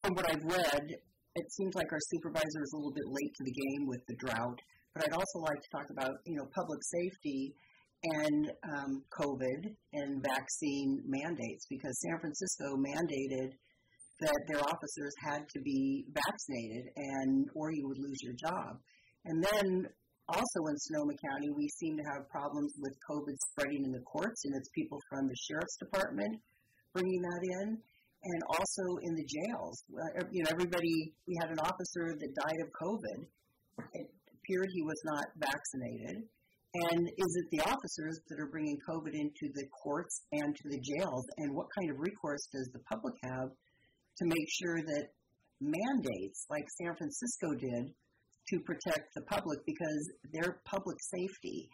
from 0.06 0.14
what 0.14 0.30
I've 0.30 0.46
read, 0.46 0.86
it 0.86 1.48
seems 1.58 1.74
like 1.74 1.90
our 1.90 2.04
supervisor 2.14 2.62
is 2.62 2.72
a 2.74 2.78
little 2.78 2.94
bit 2.94 3.10
late 3.10 3.34
to 3.34 3.44
the 3.44 3.56
game 3.58 3.88
with 3.90 4.02
the 4.06 4.16
drought. 4.22 4.60
But 4.94 5.08
I'd 5.08 5.18
also 5.18 5.40
like 5.42 5.58
to 5.58 5.70
talk 5.74 5.88
about 5.90 6.14
you 6.28 6.38
know 6.38 6.46
public 6.54 6.82
safety 6.84 7.56
and 8.04 8.52
um, 8.64 9.04
COVID 9.14 9.76
and 9.94 10.24
vaccine 10.24 11.04
mandates 11.06 11.66
because 11.70 12.00
San 12.02 12.20
Francisco 12.20 12.76
mandated 12.78 13.54
that 14.22 14.42
their 14.48 14.62
officers 14.62 15.14
had 15.24 15.50
to 15.50 15.60
be 15.62 16.06
vaccinated 16.14 16.86
and 16.96 17.48
or 17.56 17.72
you 17.72 17.88
would 17.88 17.98
lose 17.98 18.18
your 18.22 18.34
job. 18.34 18.78
And 19.26 19.44
then 19.44 19.86
also 20.30 20.60
in 20.70 20.78
Sonoma 20.78 21.14
County, 21.30 21.50
we 21.52 21.68
seem 21.78 21.98
to 21.98 22.04
have 22.14 22.30
problems 22.30 22.74
with 22.80 22.94
COVID 23.10 23.36
spreading 23.52 23.84
in 23.86 23.92
the 23.92 24.06
courts, 24.06 24.46
and 24.46 24.56
it's 24.56 24.70
people 24.74 25.00
from 25.10 25.28
the 25.28 25.36
sheriff's 25.36 25.78
department 25.78 26.40
bringing 26.94 27.22
that 27.22 27.44
in, 27.62 27.78
and 27.78 28.42
also 28.48 28.86
in 29.02 29.16
the 29.16 29.26
jails. 29.26 29.84
You 30.32 30.44
know, 30.44 30.52
everybody. 30.52 31.14
We 31.28 31.36
had 31.42 31.52
an 31.52 31.60
officer 31.60 32.16
that 32.18 32.32
died 32.36 32.62
of 32.62 32.70
COVID. 32.78 33.20
It 33.94 34.08
appeared 34.34 34.70
he 34.74 34.84
was 34.84 35.02
not 35.06 35.26
vaccinated, 35.38 36.24
and 36.74 37.08
is 37.08 37.32
it 37.36 37.48
the 37.52 37.62
officers 37.68 38.20
that 38.30 38.40
are 38.40 38.48
bringing 38.48 38.78
COVID 38.88 39.12
into 39.14 39.52
the 39.54 39.68
courts 39.84 40.24
and 40.32 40.56
to 40.56 40.70
the 40.70 40.80
jails? 40.80 41.26
And 41.38 41.54
what 41.54 41.68
kind 41.78 41.92
of 41.92 42.00
recourse 42.00 42.48
does 42.52 42.70
the 42.72 42.80
public 42.90 43.16
have 43.24 43.50
to 43.52 44.26
make 44.26 44.48
sure 44.64 44.80
that 44.80 45.12
mandates, 45.60 46.46
like 46.50 46.64
San 46.82 46.96
Francisco 46.96 47.48
did, 47.60 47.92
to 48.50 48.60
protect 48.66 49.14
the 49.16 49.22
public 49.24 49.60
because 49.66 50.12
they're 50.32 50.62
public 50.66 50.98
safety 51.00 51.70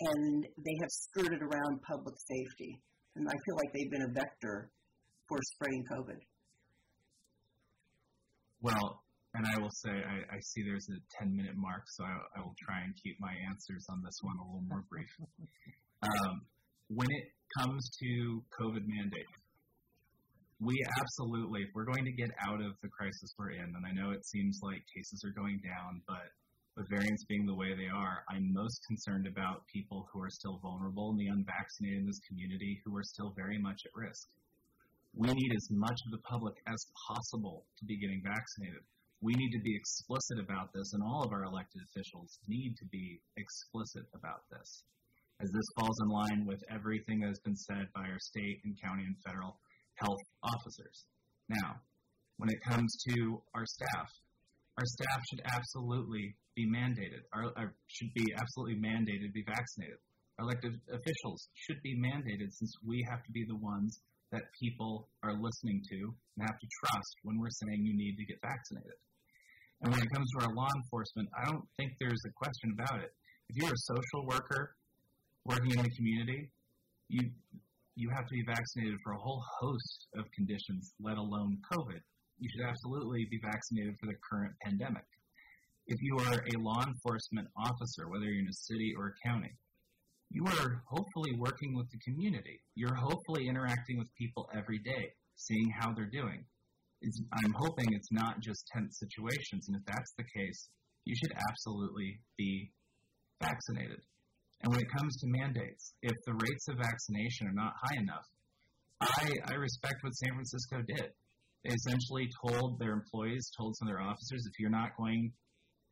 and 0.00 0.44
they 0.44 0.76
have 0.80 0.90
skirted 0.90 1.42
around 1.42 1.82
public 1.82 2.14
safety. 2.16 2.80
And 3.16 3.28
I 3.28 3.36
feel 3.44 3.56
like 3.56 3.72
they've 3.74 3.90
been 3.90 4.08
a 4.08 4.14
vector 4.14 4.70
for 5.28 5.38
spreading 5.54 5.84
COVID. 5.92 6.20
Well, 8.62 9.02
and 9.34 9.44
I 9.44 9.60
will 9.60 9.72
say, 9.84 9.92
I, 9.92 10.36
I 10.36 10.38
see 10.40 10.62
there's 10.64 10.88
a 10.88 10.98
10 11.20 11.36
minute 11.36 11.56
mark, 11.56 11.84
so 11.88 12.04
I, 12.04 12.16
I, 12.36 12.40
will 12.40 12.56
try 12.56 12.80
and 12.80 12.94
keep 12.96 13.20
my 13.20 13.32
answers 13.48 13.84
on 13.90 14.00
this 14.02 14.16
one 14.22 14.36
a 14.40 14.44
little 14.44 14.64
more 14.68 14.84
brief. 14.88 15.10
Um, 16.00 16.46
when 16.88 17.08
it 17.10 17.26
comes 17.58 17.90
to 18.00 18.42
COVID 18.54 18.86
mandate, 18.86 19.32
we 20.60 20.74
absolutely, 20.98 21.62
if 21.62 21.70
we're 21.74 21.90
going 21.90 22.04
to 22.04 22.12
get 22.12 22.30
out 22.48 22.62
of 22.62 22.72
the 22.82 22.88
crisis 22.88 23.34
we're 23.38 23.52
in, 23.52 23.68
and 23.76 23.84
I 23.84 23.92
know 23.92 24.10
it 24.10 24.24
seems 24.26 24.58
like 24.62 24.82
cases 24.94 25.22
are 25.22 25.34
going 25.34 25.60
down, 25.62 26.02
but 26.08 26.30
with 26.78 26.88
variants 26.88 27.26
being 27.26 27.46
the 27.46 27.54
way 27.54 27.74
they 27.74 27.90
are, 27.90 28.22
I'm 28.30 28.54
most 28.54 28.80
concerned 28.86 29.26
about 29.26 29.66
people 29.66 30.08
who 30.10 30.22
are 30.22 30.30
still 30.30 30.58
vulnerable 30.62 31.10
and 31.10 31.18
the 31.18 31.30
unvaccinated 31.30 31.98
in 32.02 32.06
this 32.06 32.22
community 32.26 32.80
who 32.86 32.96
are 32.96 33.02
still 33.02 33.34
very 33.36 33.58
much 33.58 33.82
at 33.84 33.92
risk. 33.94 34.26
We 35.14 35.28
need 35.30 35.52
as 35.54 35.66
much 35.70 35.98
of 36.06 36.10
the 36.14 36.22
public 36.30 36.54
as 36.66 36.78
possible 37.10 37.66
to 37.78 37.84
be 37.84 37.98
getting 37.98 38.22
vaccinated 38.22 38.86
we 39.20 39.34
need 39.34 39.50
to 39.50 39.62
be 39.62 39.74
explicit 39.74 40.38
about 40.38 40.72
this, 40.72 40.92
and 40.94 41.02
all 41.02 41.24
of 41.24 41.32
our 41.32 41.44
elected 41.44 41.82
officials 41.90 42.38
need 42.46 42.76
to 42.78 42.86
be 42.86 43.20
explicit 43.36 44.06
about 44.14 44.46
this, 44.50 44.84
as 45.42 45.50
this 45.50 45.68
falls 45.78 45.98
in 46.02 46.08
line 46.08 46.46
with 46.46 46.62
everything 46.70 47.20
that 47.20 47.28
has 47.28 47.40
been 47.40 47.56
said 47.56 47.88
by 47.94 48.06
our 48.06 48.20
state 48.20 48.60
and 48.64 48.78
county 48.80 49.02
and 49.04 49.16
federal 49.26 49.58
health 49.96 50.22
officers. 50.42 51.06
Now, 51.48 51.80
when 52.36 52.50
it 52.50 52.62
comes 52.62 52.94
to 53.08 53.42
our 53.54 53.66
staff, 53.66 54.08
our 54.78 54.86
staff 54.86 55.20
should 55.30 55.42
absolutely 55.50 56.36
be 56.54 56.66
mandated, 56.70 57.26
or, 57.34 57.50
or 57.58 57.74
should 57.88 58.14
be 58.14 58.26
absolutely 58.38 58.78
mandated 58.78 59.26
to 59.26 59.34
be 59.34 59.42
vaccinated. 59.42 59.98
Our 60.38 60.46
elected 60.46 60.78
officials 60.94 61.48
should 61.66 61.82
be 61.82 61.98
mandated 61.98 62.54
since 62.54 62.70
we 62.86 63.04
have 63.10 63.24
to 63.24 63.32
be 63.32 63.44
the 63.48 63.58
ones 63.58 63.98
that 64.32 64.42
people 64.60 65.08
are 65.22 65.32
listening 65.32 65.82
to 65.88 65.98
and 66.36 66.46
have 66.46 66.58
to 66.58 66.68
trust 66.84 67.14
when 67.22 67.38
we're 67.38 67.50
saying 67.50 67.84
you 67.84 67.96
need 67.96 68.16
to 68.16 68.24
get 68.26 68.38
vaccinated. 68.42 68.98
And 69.82 69.92
when 69.92 70.02
it 70.02 70.10
comes 70.12 70.28
to 70.32 70.46
our 70.46 70.54
law 70.54 70.68
enforcement, 70.76 71.28
I 71.38 71.46
don't 71.46 71.64
think 71.76 71.92
there's 72.00 72.22
a 72.26 72.32
question 72.32 72.74
about 72.74 73.00
it. 73.00 73.12
If 73.48 73.56
you're 73.56 73.72
a 73.72 73.84
social 73.88 74.26
worker 74.26 74.74
working 75.44 75.72
in 75.72 75.82
the 75.82 75.90
community, 75.96 76.50
you 77.08 77.30
you 77.94 78.08
have 78.14 78.26
to 78.26 78.34
be 78.34 78.44
vaccinated 78.46 78.94
for 79.02 79.12
a 79.12 79.18
whole 79.18 79.42
host 79.58 80.06
of 80.16 80.24
conditions, 80.30 80.94
let 81.00 81.18
alone 81.18 81.58
COVID. 81.72 81.98
You 82.38 82.48
should 82.54 82.64
absolutely 82.64 83.26
be 83.28 83.40
vaccinated 83.42 83.96
for 83.98 84.06
the 84.06 84.14
current 84.22 84.54
pandemic. 84.62 85.02
If 85.88 85.98
you 86.00 86.16
are 86.18 86.38
a 86.38 86.62
law 86.62 86.78
enforcement 86.86 87.48
officer, 87.56 88.08
whether 88.08 88.26
you're 88.26 88.38
in 88.38 88.48
a 88.48 88.62
city 88.70 88.94
or 88.96 89.08
a 89.08 89.28
county, 89.28 89.50
you 90.30 90.44
are 90.46 90.82
hopefully 90.86 91.32
working 91.38 91.74
with 91.74 91.90
the 91.90 91.98
community. 91.98 92.60
You're 92.74 92.94
hopefully 92.94 93.48
interacting 93.48 93.98
with 93.98 94.08
people 94.16 94.48
every 94.54 94.78
day, 94.78 95.12
seeing 95.36 95.70
how 95.80 95.92
they're 95.94 96.10
doing 96.10 96.44
it's, 97.00 97.20
I'm 97.32 97.54
hoping 97.56 97.86
it's 97.92 98.12
not 98.12 98.40
just 98.40 98.66
tense 98.74 98.98
situations. 98.98 99.68
And 99.68 99.76
if 99.76 99.84
that's 99.86 100.12
the 100.16 100.24
case, 100.24 100.68
you 101.04 101.14
should 101.14 101.32
absolutely 101.50 102.20
be 102.36 102.70
vaccinated. 103.40 104.00
And 104.62 104.72
when 104.72 104.80
it 104.80 104.90
comes 104.96 105.16
to 105.20 105.26
mandates, 105.28 105.94
if 106.02 106.16
the 106.26 106.34
rates 106.34 106.66
of 106.68 106.76
vaccination 106.76 107.46
are 107.46 107.54
not 107.54 107.72
high 107.80 108.02
enough, 108.02 108.26
I, 109.00 109.52
I 109.52 109.54
respect 109.54 110.02
what 110.02 110.14
San 110.16 110.34
Francisco 110.34 110.82
did. 110.82 111.10
They 111.64 111.74
essentially 111.74 112.28
told 112.42 112.78
their 112.78 112.92
employees, 112.92 113.50
told 113.56 113.76
some 113.76 113.86
of 113.86 113.94
their 113.94 114.02
officers, 114.02 114.42
if 114.46 114.58
you're 114.58 114.70
not 114.70 114.96
going 114.98 115.32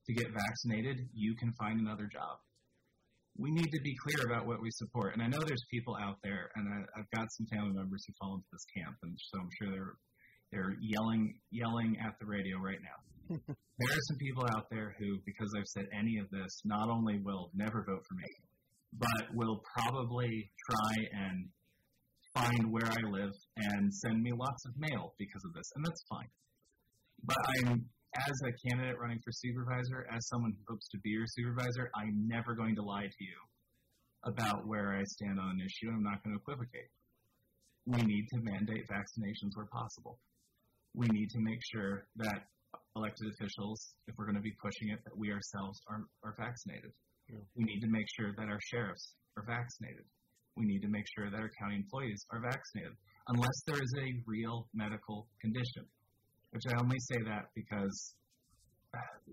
to 0.06 0.14
get 0.14 0.26
vaccinated, 0.32 1.08
you 1.14 1.34
can 1.36 1.52
find 1.58 1.80
another 1.80 2.08
job. 2.12 2.38
We 3.38 3.50
need 3.50 3.70
to 3.70 3.80
be 3.82 3.94
clear 4.02 4.26
about 4.26 4.46
what 4.46 4.60
we 4.62 4.70
support. 4.70 5.14
And 5.14 5.22
I 5.22 5.28
know 5.28 5.38
there's 5.44 5.64
people 5.70 5.96
out 6.00 6.16
there, 6.22 6.50
and 6.56 6.68
I, 6.68 7.00
I've 7.00 7.10
got 7.14 7.26
some 7.36 7.46
family 7.52 7.74
members 7.74 8.04
who 8.06 8.14
fall 8.20 8.34
into 8.34 8.46
this 8.52 8.64
camp, 8.76 8.96
and 9.02 9.12
so 9.16 9.40
I'm 9.40 9.50
sure 9.60 9.70
they're 9.70 9.96
they're 10.52 10.76
yelling 10.80 11.34
yelling 11.50 11.96
at 12.00 12.14
the 12.20 12.26
radio 12.26 12.58
right 12.58 12.78
now. 12.80 12.98
there 13.28 13.90
are 13.90 14.06
some 14.08 14.16
people 14.18 14.46
out 14.54 14.66
there 14.70 14.94
who, 14.98 15.18
because 15.26 15.50
I've 15.58 15.66
said 15.66 15.86
any 15.92 16.18
of 16.18 16.30
this, 16.30 16.62
not 16.64 16.88
only 16.88 17.18
will 17.18 17.50
never 17.54 17.84
vote 17.84 18.04
for 18.08 18.14
me, 18.14 18.30
but 18.94 19.34
will 19.34 19.60
probably 19.76 20.50
try 20.70 20.94
and 21.12 21.48
find 22.34 22.70
where 22.70 22.86
I 22.86 23.02
live 23.10 23.32
and 23.56 23.92
send 23.92 24.22
me 24.22 24.30
lots 24.32 24.64
of 24.66 24.72
mail 24.78 25.14
because 25.18 25.42
of 25.44 25.52
this, 25.54 25.68
and 25.74 25.84
that's 25.84 26.04
fine. 26.08 26.28
But 27.24 27.36
I'm 27.58 27.84
as 28.28 28.40
a 28.44 28.68
candidate 28.68 28.98
running 28.98 29.20
for 29.24 29.32
supervisor, 29.32 30.06
as 30.14 30.28
someone 30.28 30.52
who 30.52 30.74
hopes 30.74 30.88
to 30.88 30.98
be 30.98 31.10
your 31.10 31.26
supervisor, 31.26 31.90
I'm 31.94 32.26
never 32.26 32.54
going 32.54 32.74
to 32.76 32.82
lie 32.82 33.06
to 33.06 33.22
you 33.24 33.38
about 34.24 34.66
where 34.66 34.96
I 34.96 35.02
stand 35.04 35.38
on 35.38 35.50
an 35.50 35.60
issue. 35.60 35.92
I'm 35.92 36.02
not 36.02 36.22
going 36.24 36.34
to 36.34 36.40
equivocate. 36.40 36.90
We 37.86 38.02
need 38.02 38.26
to 38.34 38.38
mandate 38.42 38.88
vaccinations 38.88 39.54
where 39.54 39.66
possible 39.66 40.18
we 40.96 41.06
need 41.12 41.28
to 41.30 41.38
make 41.38 41.60
sure 41.70 42.08
that 42.16 42.48
elected 42.96 43.28
officials, 43.28 43.94
if 44.08 44.16
we're 44.16 44.24
going 44.24 44.40
to 44.40 44.42
be 44.42 44.56
pushing 44.64 44.88
it, 44.88 44.98
that 45.04 45.16
we 45.16 45.30
ourselves 45.30 45.78
are, 45.88 46.08
are 46.24 46.34
vaccinated. 46.40 46.90
Yeah. 47.28 47.44
We 47.54 47.64
need 47.64 47.80
to 47.80 47.90
make 47.92 48.08
sure 48.16 48.32
that 48.36 48.48
our 48.48 48.58
sheriffs 48.72 49.14
are 49.36 49.44
vaccinated. 49.44 50.08
We 50.56 50.64
need 50.64 50.80
to 50.80 50.88
make 50.88 51.04
sure 51.14 51.30
that 51.30 51.36
our 51.36 51.52
county 51.60 51.76
employees 51.76 52.24
are 52.32 52.40
vaccinated, 52.40 52.96
unless 53.28 53.58
there 53.68 53.76
is 53.76 53.92
a 54.00 54.16
real 54.24 54.68
medical 54.72 55.28
condition. 55.44 55.84
Which 56.56 56.72
I 56.72 56.80
only 56.80 56.98
say 57.00 57.18
that 57.26 57.52
because 57.54 58.14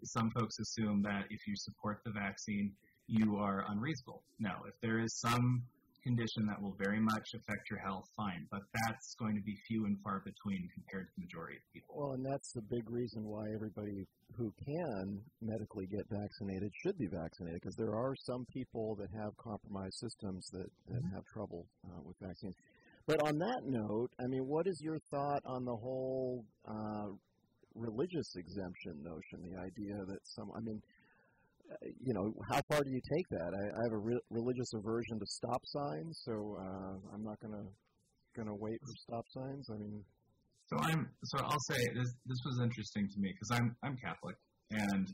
some 0.03 0.29
folks 0.31 0.59
assume 0.59 1.01
that 1.03 1.23
if 1.29 1.47
you 1.47 1.55
support 1.55 2.01
the 2.03 2.11
vaccine, 2.11 2.73
you 3.07 3.37
are 3.37 3.63
unreasonable. 3.69 4.23
No, 4.39 4.51
if 4.67 4.73
there 4.81 4.99
is 4.99 5.21
some 5.21 5.63
condition 6.03 6.45
that 6.47 6.61
will 6.61 6.75
very 6.77 6.99
much 6.99 7.23
affect 7.33 7.69
your 7.69 7.79
health, 7.79 8.03
fine. 8.17 8.45
But 8.51 8.63
that's 8.73 9.15
going 9.15 9.35
to 9.35 9.41
be 9.41 9.55
few 9.69 9.85
and 9.85 9.95
far 10.03 10.19
between 10.19 10.67
compared 10.75 11.07
to 11.07 11.11
the 11.15 11.23
majority 11.23 11.55
of 11.55 11.63
people. 11.73 11.95
Well, 11.95 12.11
and 12.11 12.25
that's 12.25 12.51
the 12.51 12.61
big 12.61 12.91
reason 12.91 13.23
why 13.23 13.45
everybody 13.55 14.05
who 14.35 14.51
can 14.65 15.21
medically 15.41 15.87
get 15.87 16.03
vaccinated 16.11 16.73
should 16.83 16.97
be 16.97 17.07
vaccinated 17.07 17.61
because 17.61 17.77
there 17.77 17.95
are 17.95 18.15
some 18.19 18.43
people 18.51 18.97
that 18.99 19.07
have 19.15 19.31
compromised 19.37 19.95
systems 19.95 20.49
that, 20.51 20.67
that 20.91 20.99
mm-hmm. 20.99 21.15
have 21.15 21.23
trouble 21.31 21.67
uh, 21.87 22.01
with 22.03 22.17
vaccines. 22.19 22.55
But 23.05 23.21
on 23.27 23.37
that 23.37 23.61
note, 23.65 24.11
I 24.19 24.27
mean, 24.27 24.47
what 24.47 24.65
is 24.67 24.79
your 24.81 24.97
thought 25.11 25.41
on 25.45 25.65
the 25.65 25.75
whole 25.75 26.45
uh, 26.67 27.11
religious 27.75 28.35
exemption 28.35 29.03
notion? 29.03 29.43
The 29.43 29.59
idea 29.59 29.95
that 30.07 30.19
some, 30.23 30.51
I 30.55 30.61
mean, 30.61 30.81
you 31.99 32.13
know, 32.13 32.33
how 32.49 32.61
far 32.69 32.83
do 32.83 32.91
you 32.91 33.01
take 33.15 33.27
that? 33.29 33.51
I, 33.51 33.63
I 33.65 33.81
have 33.83 33.93
a 33.93 33.97
re- 33.97 34.25
religious 34.29 34.71
aversion 34.73 35.19
to 35.19 35.25
stop 35.25 35.61
signs, 35.65 36.21
so 36.23 36.57
uh, 36.59 37.13
I'm 37.13 37.23
not 37.23 37.39
gonna 37.41 37.65
gonna 38.35 38.55
wait 38.55 38.79
for 38.79 38.93
stop 38.95 39.25
signs. 39.29 39.67
I 39.69 39.77
mean, 39.77 40.03
so 40.67 40.77
I'm 40.79 41.09
so 41.23 41.43
I'll 41.43 41.65
say 41.69 41.81
this 41.95 42.13
this 42.25 42.39
was 42.45 42.59
interesting 42.61 43.09
to 43.09 43.19
me 43.19 43.33
because 43.33 43.51
I'm 43.51 43.75
I'm 43.83 43.97
Catholic, 43.97 44.35
and 44.71 45.07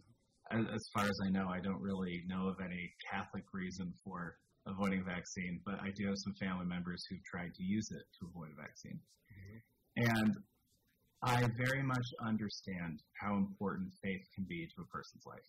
as, 0.51 0.65
as 0.73 0.83
far 0.93 1.05
as 1.05 1.17
I 1.25 1.29
know, 1.29 1.47
I 1.49 1.59
don't 1.59 1.81
really 1.81 2.23
know 2.27 2.47
of 2.47 2.55
any 2.63 2.91
Catholic 3.11 3.43
reason 3.53 3.93
for 4.03 4.35
avoiding 4.69 5.01
a 5.01 5.03
vaccine, 5.03 5.59
but 5.65 5.75
I 5.81 5.91
do 5.95 6.07
have 6.07 6.17
some 6.17 6.33
family 6.39 6.65
members 6.65 7.03
who've 7.09 7.23
tried 7.25 7.53
to 7.55 7.63
use 7.63 7.89
it 7.91 8.05
to 8.19 8.27
avoid 8.29 8.49
a 8.53 8.61
vaccine, 8.61 8.99
mm-hmm. 9.33 10.19
and 10.21 10.33
I 11.21 11.43
very 11.57 11.83
much 11.83 12.07
understand 12.25 13.01
how 13.19 13.35
important 13.35 13.91
faith 14.01 14.23
can 14.35 14.45
be 14.47 14.67
to 14.75 14.81
a 14.81 14.85
person's 14.85 15.25
life. 15.25 15.43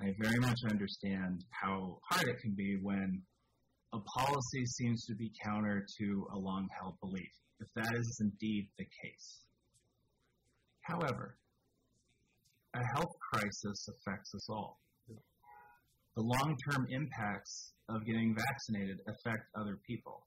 I 0.00 0.14
very 0.18 0.38
much 0.40 0.58
understand 0.70 1.44
how 1.50 1.98
hard 2.10 2.28
it 2.28 2.40
can 2.40 2.54
be 2.54 2.78
when 2.82 3.22
a 3.92 3.98
policy 4.00 4.64
seems 4.64 5.04
to 5.06 5.14
be 5.14 5.30
counter 5.44 5.86
to 5.98 6.26
a 6.32 6.38
long 6.38 6.68
held 6.78 6.98
belief, 7.00 7.30
if 7.60 7.68
that 7.76 7.94
is 7.94 8.18
indeed 8.20 8.68
the 8.78 8.84
case. 8.84 9.40
However, 10.82 11.36
a 12.74 12.84
health 12.94 13.12
crisis 13.32 13.88
affects 13.88 14.34
us 14.34 14.48
all. 14.48 14.80
The 16.16 16.22
long 16.22 16.56
term 16.70 16.86
impacts 16.90 17.72
of 17.88 18.04
getting 18.04 18.36
vaccinated 18.36 19.00
affect 19.08 19.48
other 19.56 19.78
people. 19.86 20.26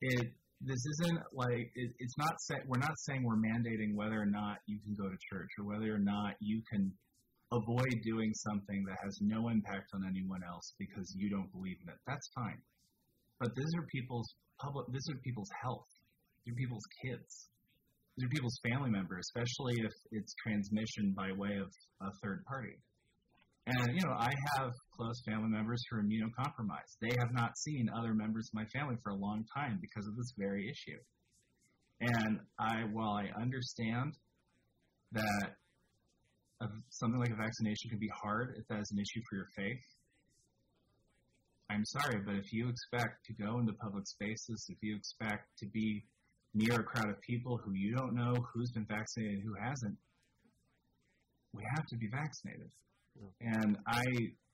It, 0.00 0.32
this 0.60 0.82
isn't 1.00 1.20
like 1.32 1.72
it, 1.74 1.90
it's 1.98 2.16
not 2.18 2.36
we're 2.68 2.78
not 2.78 2.98
saying 3.08 3.24
we're 3.24 3.40
mandating 3.40 3.94
whether 3.94 4.20
or 4.20 4.28
not 4.28 4.58
you 4.66 4.78
can 4.84 4.94
go 4.94 5.08
to 5.08 5.16
church 5.32 5.48
or 5.58 5.64
whether 5.64 5.94
or 5.94 5.98
not 5.98 6.36
you 6.40 6.62
can 6.70 6.92
avoid 7.52 7.96
doing 8.04 8.30
something 8.34 8.84
that 8.86 8.98
has 9.02 9.18
no 9.20 9.48
impact 9.48 9.90
on 9.94 10.04
anyone 10.06 10.40
else 10.46 10.74
because 10.78 11.12
you 11.16 11.30
don't 11.30 11.50
believe 11.50 11.76
in 11.82 11.88
it. 11.88 11.98
That's 12.06 12.28
fine. 12.34 12.60
But 13.40 13.56
these 13.56 13.72
are 13.76 13.86
people's 13.88 14.28
public 14.60 14.86
these 14.92 15.08
are 15.10 15.16
people's 15.24 15.50
health. 15.62 15.88
These 16.44 16.52
are 16.52 16.60
people's 16.60 16.88
kids. 17.04 17.48
These 18.16 18.26
are 18.26 18.32
people's 18.36 18.60
family 18.68 18.90
members, 18.90 19.24
especially 19.32 19.80
if 19.80 19.92
it's 20.12 20.34
transmission 20.44 21.14
by 21.16 21.32
way 21.32 21.56
of 21.56 21.72
a 22.04 22.10
third 22.22 22.44
party. 22.44 22.76
And 23.72 23.94
you 23.94 24.02
know, 24.02 24.14
I 24.18 24.30
have 24.56 24.72
close 24.96 25.22
family 25.24 25.48
members 25.48 25.80
who 25.88 25.98
are 25.98 26.02
immunocompromised. 26.02 26.98
They 27.00 27.14
have 27.20 27.32
not 27.32 27.56
seen 27.56 27.88
other 27.96 28.14
members 28.14 28.50
of 28.50 28.54
my 28.54 28.66
family 28.66 28.96
for 29.02 29.10
a 29.10 29.16
long 29.16 29.44
time 29.54 29.78
because 29.80 30.06
of 30.08 30.16
this 30.16 30.32
very 30.36 30.68
issue. 30.68 30.98
And 32.00 32.40
I 32.58 32.82
while 32.92 33.12
I 33.12 33.30
understand 33.40 34.14
that 35.12 35.54
something 36.90 37.20
like 37.20 37.30
a 37.30 37.36
vaccination 37.36 37.90
can 37.90 37.98
be 37.98 38.10
hard 38.22 38.54
if 38.58 38.66
that 38.68 38.80
is 38.80 38.90
an 38.90 38.98
issue 38.98 39.22
for 39.28 39.36
your 39.36 39.48
faith. 39.56 39.84
I'm 41.70 41.84
sorry, 41.84 42.20
but 42.26 42.34
if 42.34 42.52
you 42.52 42.68
expect 42.68 43.24
to 43.26 43.32
go 43.34 43.60
into 43.60 43.72
public 43.74 44.06
spaces, 44.06 44.66
if 44.68 44.78
you 44.82 44.96
expect 44.96 45.46
to 45.58 45.66
be 45.66 46.04
near 46.54 46.80
a 46.80 46.82
crowd 46.82 47.08
of 47.08 47.20
people 47.20 47.60
who 47.62 47.72
you 47.72 47.94
don't 47.94 48.14
know 48.14 48.34
who's 48.52 48.72
been 48.72 48.86
vaccinated 48.86 49.38
and 49.38 49.44
who 49.44 49.54
hasn't, 49.54 49.96
we 51.52 51.62
have 51.76 51.86
to 51.86 51.96
be 51.96 52.08
vaccinated. 52.08 52.70
Yeah. 53.16 53.52
And 53.62 53.78
I, 53.86 54.04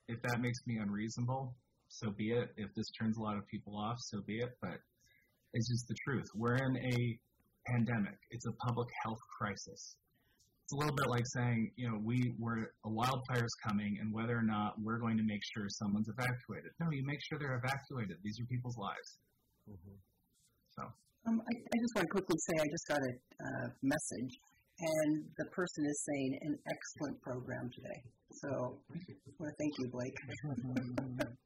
if 0.07 0.21
that 0.23 0.41
makes 0.41 0.59
me 0.65 0.77
unreasonable, 0.77 1.55
so 1.89 2.11
be 2.11 2.31
it. 2.31 2.49
If 2.57 2.73
this 2.75 2.87
turns 2.99 3.17
a 3.17 3.21
lot 3.21 3.37
of 3.37 3.47
people 3.47 3.77
off, 3.77 3.97
so 3.99 4.21
be 4.25 4.37
it. 4.37 4.49
But 4.61 4.77
it's 5.53 5.69
just 5.69 5.87
the 5.87 5.95
truth. 6.05 6.27
We're 6.35 6.55
in 6.55 6.77
a 6.77 7.19
pandemic. 7.71 8.17
It's 8.31 8.45
a 8.47 8.53
public 8.65 8.87
health 9.03 9.19
crisis 9.37 9.95
it's 10.67 10.75
a 10.75 10.83
little 10.83 10.99
bit 10.99 11.07
like 11.07 11.23
saying, 11.31 11.71
you 11.79 11.87
know, 11.87 11.95
we 12.03 12.35
were 12.35 12.75
a 12.83 12.91
wildfire's 12.91 13.55
coming, 13.63 14.03
and 14.03 14.11
whether 14.11 14.35
or 14.35 14.43
not 14.43 14.75
we're 14.83 14.99
going 14.99 15.15
to 15.15 15.23
make 15.23 15.39
sure 15.55 15.63
someone's 15.71 16.11
evacuated. 16.11 16.75
No, 16.83 16.91
you 16.91 17.07
make 17.07 17.23
sure 17.23 17.39
they're 17.39 17.55
evacuated. 17.55 18.19
These 18.19 18.35
are 18.43 18.47
people's 18.51 18.75
lives. 18.75 19.09
Mm-hmm. 19.63 19.95
So. 20.75 20.83
Um, 21.23 21.39
I, 21.39 21.53
I, 21.55 21.75
just 21.79 21.93
want 21.95 22.03
to 22.03 22.11
quickly 22.11 22.35
say 22.35 22.53
I 22.59 22.67
just 22.67 22.87
got 22.91 22.99
a 22.99 23.13
uh, 23.15 23.67
message, 23.79 24.31
and 24.75 25.23
the 25.39 25.47
person 25.55 25.87
is 25.87 25.97
saying 26.03 26.31
an 26.51 26.59
excellent 26.67 27.15
program 27.23 27.71
today. 27.71 27.99
So 28.41 28.49
I 28.49 29.31
want 29.39 29.49
to 29.49 29.55
thank 29.57 29.73
you, 29.79 29.89
Blake, 29.91 30.13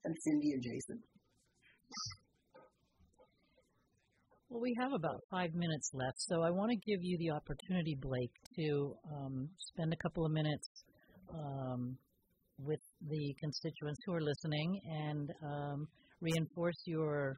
and 0.03 0.15
Cindy 0.19 0.51
and 0.51 0.61
Jason. 0.61 0.99
Well, 4.49 4.59
we 4.59 4.75
have 4.81 4.91
about 4.91 5.21
five 5.31 5.53
minutes 5.53 5.89
left, 5.93 6.17
so 6.17 6.41
I 6.41 6.49
want 6.49 6.71
to 6.71 6.75
give 6.75 6.99
you 7.01 7.17
the 7.17 7.31
opportunity, 7.31 7.95
Blake, 8.01 8.35
to 8.57 8.93
um, 9.09 9.47
spend 9.57 9.93
a 9.93 9.95
couple 10.03 10.25
of 10.25 10.33
minutes 10.33 10.67
um, 11.33 11.97
with 12.59 12.81
the 13.07 13.35
constituents 13.39 13.99
who 14.05 14.13
are 14.13 14.21
listening 14.21 14.81
and 15.07 15.29
um, 15.43 15.87
reinforce 16.19 16.81
your 16.85 17.37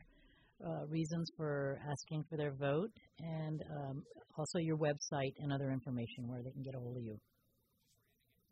uh, 0.66 0.88
reasons 0.90 1.30
for 1.38 1.78
asking 1.92 2.24
for 2.28 2.38
their 2.38 2.54
vote 2.54 2.92
and 3.20 3.62
um, 3.70 4.02
also 4.36 4.58
your 4.58 4.78
website 4.78 5.34
and 5.40 5.54
other 5.54 5.70
information 5.70 6.26
where 6.26 6.42
they 6.42 6.52
can 6.52 6.64
get 6.64 6.74
a 6.74 6.80
hold 6.80 6.98
of 6.98 7.04
you. 7.04 7.18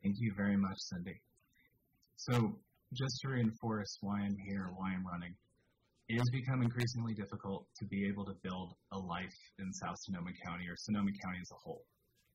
Thank 0.04 0.16
you 0.20 0.34
very 0.36 0.58
much, 0.58 0.78
Cindy. 0.80 1.22
So, 2.18 2.58
just 2.94 3.22
to 3.22 3.30
reinforce 3.30 3.98
why 4.02 4.22
I'm 4.22 4.36
here, 4.48 4.70
why 4.76 4.94
I'm 4.94 5.06
running, 5.06 5.36
it 6.10 6.18
has 6.18 6.30
become 6.32 6.62
increasingly 6.62 7.14
difficult 7.14 7.68
to 7.80 7.86
be 7.86 8.08
able 8.08 8.26
to 8.26 8.34
build 8.44 8.74
a 8.92 8.98
life 8.98 9.38
in 9.60 9.72
South 9.74 9.96
Sonoma 10.02 10.32
County 10.44 10.66
or 10.68 10.76
Sonoma 10.76 11.12
County 11.24 11.38
as 11.40 11.52
a 11.52 11.60
whole. 11.64 11.86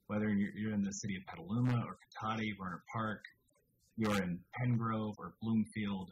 Whether 0.07 0.29
you're 0.29 0.73
in 0.73 0.83
the 0.83 0.93
city 0.93 1.17
of 1.17 1.27
Petaluma 1.27 1.85
or 1.85 1.99
Cotati, 1.99 2.55
Rohnert 2.57 2.87
Park, 2.93 3.25
you're 3.97 4.23
in 4.23 4.39
Penngrove 4.59 5.15
or 5.19 5.35
Bloomfield 5.43 6.11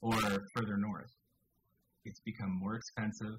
or 0.00 0.16
further 0.54 0.78
north, 0.78 1.12
it's 2.06 2.20
become 2.20 2.58
more 2.58 2.74
expensive. 2.76 3.36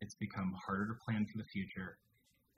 It's 0.00 0.16
become 0.16 0.52
harder 0.66 0.88
to 0.88 0.94
plan 1.06 1.26
for 1.30 1.38
the 1.38 1.48
future. 1.52 1.98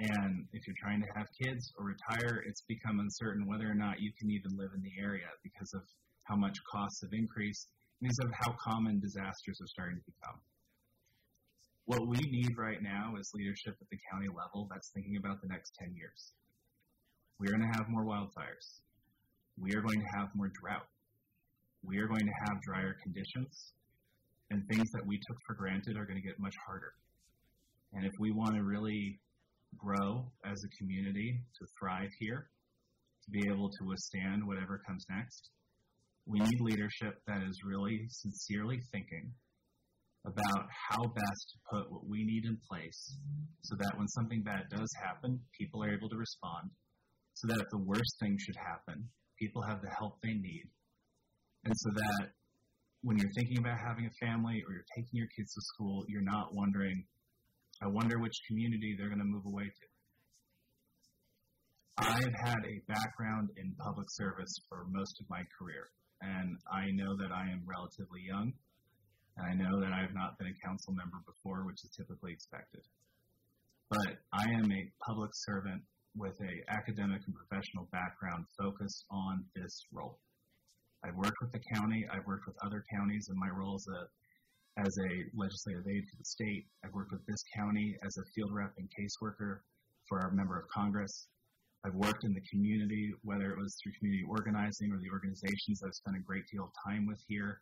And 0.01 0.47
if 0.55 0.67
you're 0.67 0.81
trying 0.81 1.03
to 1.03 1.09
have 1.15 1.27
kids 1.37 1.73
or 1.77 1.85
retire, 1.85 2.43
it's 2.49 2.63
become 2.63 3.01
uncertain 3.01 3.47
whether 3.47 3.71
or 3.71 3.75
not 3.75 4.01
you 4.01 4.13
can 4.19 4.31
even 4.31 4.57
live 4.57 4.71
in 4.75 4.81
the 4.81 4.97
area 4.99 5.29
because 5.45 5.75
of 5.75 5.83
how 6.25 6.37
much 6.37 6.57
costs 6.73 7.03
have 7.03 7.13
increased 7.13 7.69
because 8.01 8.19
of 8.25 8.31
how 8.33 8.57
common 8.65 8.99
disasters 8.99 9.61
are 9.61 9.67
starting 9.67 9.99
to 9.99 10.05
become. 10.07 10.41
What 11.85 12.09
we 12.09 12.17
need 12.17 12.57
right 12.57 12.83
now 12.83 13.15
is 13.21 13.31
leadership 13.35 13.77
at 13.79 13.91
the 13.91 13.99
county 14.11 14.29
level 14.29 14.69
that's 14.71 14.89
thinking 14.89 15.17
about 15.17 15.43
the 15.43 15.49
next 15.49 15.75
10 15.79 15.93
years. 15.95 16.33
We're 17.39 17.51
going 17.51 17.69
to 17.71 17.79
have 17.79 17.89
more 17.91 18.05
wildfires. 18.05 18.81
We 19.59 19.75
are 19.75 19.83
going 19.83 20.01
to 20.01 20.07
have 20.17 20.29
more 20.35 20.51
drought. 20.63 20.87
We 21.83 21.99
are 21.99 22.07
going 22.07 22.25
to 22.25 22.33
have 22.47 22.63
drier 22.63 22.97
conditions. 23.03 23.73
And 24.51 24.67
things 24.67 24.91
that 24.93 25.07
we 25.07 25.19
took 25.19 25.37
for 25.47 25.55
granted 25.55 25.97
are 25.97 26.07
going 26.07 26.21
to 26.21 26.27
get 26.27 26.39
much 26.39 26.55
harder. 26.65 26.95
And 27.93 28.07
if 28.07 28.13
we 28.19 28.31
want 28.31 28.55
to 28.55 28.63
really 28.63 29.19
grow 29.77 30.31
as 30.45 30.63
a 30.65 30.77
community, 30.79 31.41
to 31.59 31.67
thrive 31.79 32.11
here, 32.19 32.51
to 33.25 33.31
be 33.31 33.49
able 33.49 33.71
to 33.71 33.85
withstand 33.85 34.47
whatever 34.47 34.83
comes 34.87 35.05
next, 35.11 35.51
we 36.27 36.39
need 36.41 36.61
leadership 36.61 37.21
that 37.27 37.43
is 37.43 37.59
really 37.65 38.07
sincerely 38.09 38.81
thinking 38.93 39.33
about 40.27 40.69
how 40.69 41.03
best 41.03 41.45
to 41.53 41.59
put 41.73 41.91
what 41.91 42.07
we 42.07 42.25
need 42.25 42.45
in 42.45 42.59
place 42.69 43.17
so 43.63 43.75
that 43.77 43.97
when 43.97 44.07
something 44.09 44.43
bad 44.43 44.65
does 44.71 44.89
happen, 45.03 45.41
people 45.59 45.83
are 45.83 45.91
able 45.91 46.09
to 46.09 46.17
respond. 46.17 46.71
So 47.35 47.49
that 47.49 47.61
if 47.61 47.69
the 47.71 47.79
worst 47.79 48.19
thing 48.21 48.37
should 48.39 48.57
happen, 48.57 49.09
people 49.39 49.63
have 49.63 49.81
the 49.81 49.89
help 49.99 50.21
they 50.23 50.35
need. 50.35 50.69
And 51.65 51.75
so 51.75 51.91
that 51.95 52.31
when 53.03 53.17
you're 53.17 53.33
thinking 53.33 53.59
about 53.59 53.79
having 53.79 54.05
a 54.05 54.27
family 54.27 54.63
or 54.67 54.75
you're 54.75 54.93
taking 54.95 55.17
your 55.17 55.29
kids 55.37 55.55
to 55.55 55.61
school, 55.73 56.05
you're 56.09 56.21
not 56.21 56.53
wondering, 56.53 57.05
I 57.83 57.89
wonder 57.89 58.19
which 58.19 58.37
community 58.47 58.95
they're 58.99 59.09
going 59.09 59.21
to 59.21 59.25
move 59.25 59.47
away 59.47 59.65
to. 59.65 59.87
I've 61.99 62.37
had 62.45 62.65
a 62.65 62.81
background 62.89 63.51
in 63.57 63.75
public 63.79 64.07
service 64.11 64.55
for 64.69 64.87
most 64.89 65.21
of 65.21 65.29
my 65.29 65.43
career 65.59 65.91
and 66.21 66.57
I 66.71 66.91
know 66.93 67.17
that 67.17 67.33
I 67.33 67.49
am 67.49 67.65
relatively 67.65 68.21
young, 68.27 68.53
and 69.37 69.45
I 69.47 69.55
know 69.57 69.81
that 69.81 69.93
I 69.93 70.01
have 70.01 70.15
not 70.15 70.37
been 70.39 70.49
a 70.49 70.67
council 70.67 70.93
member 70.93 71.19
before, 71.25 71.65
which 71.65 71.81
is 71.85 71.91
typically 71.97 72.33
expected. 72.33 72.85
But 73.89 74.21
I 74.33 74.45
am 74.53 74.71
a 74.71 74.91
public 75.07 75.31
servant 75.33 75.83
with 76.15 76.37
a 76.41 76.71
academic 76.71 77.23
and 77.27 77.35
professional 77.35 77.89
background 77.91 78.45
focused 78.59 79.05
on 79.11 79.45
this 79.57 79.87
role. 79.93 80.19
I've 81.05 81.17
worked 81.17 81.41
with 81.41 81.53
the 81.53 81.65
county. 81.75 82.05
I've 82.13 82.27
worked 82.27 82.47
with 82.47 82.57
other 82.65 82.85
counties 82.93 83.29
in 83.31 83.39
my 83.39 83.49
role 83.49 83.77
as 83.77 83.87
a 83.89 84.01
as 84.81 84.95
a 84.97 85.11
legislative 85.37 85.85
aide 85.85 86.07
for 86.09 86.17
the 86.17 86.25
state. 86.25 86.65
I've 86.85 86.95
worked 86.95 87.13
with 87.13 87.25
this 87.27 87.43
county 87.55 87.97
as 88.05 88.17
a 88.17 88.25
field 88.35 88.53
rep 88.53 88.73
and 88.79 88.89
caseworker 88.89 89.61
for 90.09 90.21
our 90.21 90.33
member 90.33 90.59
of 90.59 90.65
Congress. 90.73 91.29
I've 91.85 91.95
worked 91.95 92.25
in 92.25 92.33
the 92.33 92.45
community, 92.53 93.13
whether 93.23 93.53
it 93.53 93.59
was 93.59 93.77
through 93.81 93.93
community 93.99 94.25
organizing 94.29 94.93
or 94.93 94.99
the 95.01 95.13
organizations 95.13 95.81
I've 95.85 95.95
spent 95.95 96.17
a 96.17 96.25
great 96.25 96.45
deal 96.53 96.65
of 96.65 96.73
time 96.89 97.07
with 97.07 97.21
here. 97.29 97.61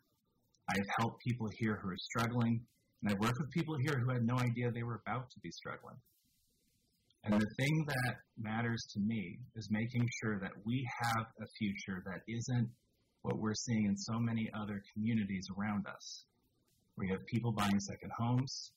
I've 0.69 0.91
helped 0.99 1.23
people 1.23 1.47
here 1.59 1.79
who 1.81 1.89
are 1.89 2.03
struggling, 2.11 2.61
and 3.01 3.11
I've 3.11 3.19
worked 3.19 3.39
with 3.39 3.51
people 3.51 3.75
here 3.79 3.99
who 3.99 4.11
had 4.11 4.23
no 4.23 4.37
idea 4.39 4.71
they 4.71 4.83
were 4.83 5.01
about 5.07 5.31
to 5.31 5.39
be 5.39 5.51
struggling. 5.51 5.95
And 7.23 7.33
the 7.33 7.53
thing 7.59 7.85
that 7.87 8.15
matters 8.37 8.79
to 8.93 8.99
me 8.99 9.39
is 9.55 9.67
making 9.71 10.07
sure 10.23 10.39
that 10.39 10.51
we 10.65 10.87
have 11.03 11.25
a 11.41 11.47
future 11.57 12.03
that 12.05 12.21
isn't 12.27 12.69
what 13.23 13.39
we're 13.39 13.55
seeing 13.55 13.85
in 13.85 13.97
so 13.97 14.19
many 14.19 14.49
other 14.55 14.81
communities 14.93 15.47
around 15.57 15.85
us. 15.87 16.25
We 16.99 17.07
have 17.07 17.25
people 17.27 17.53
buying 17.53 17.79
second 17.79 18.11
homes, 18.19 18.73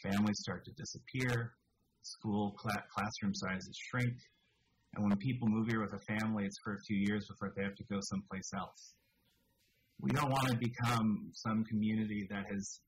families 0.00 0.38
start 0.38 0.64
to 0.66 0.70
disappear, 0.78 1.52
school 2.02 2.54
cl- 2.62 2.84
classroom 2.94 3.34
sizes 3.34 3.76
shrink, 3.90 4.14
and 4.94 5.04
when 5.04 5.18
people 5.18 5.48
move 5.48 5.66
here 5.66 5.80
with 5.80 5.92
a 5.92 5.98
family, 5.98 6.44
it's 6.44 6.60
for 6.62 6.74
a 6.74 6.80
few 6.86 6.96
years 6.96 7.26
before 7.26 7.52
they 7.56 7.64
have 7.64 7.74
to 7.74 7.84
go 7.90 7.98
someplace 8.02 8.52
else. 8.56 8.94
We 10.00 10.12
don't 10.12 10.30
want 10.30 10.46
to 10.46 10.56
become 10.56 11.32
some 11.34 11.64
community 11.64 12.28
that 12.30 12.44
has 12.48 12.80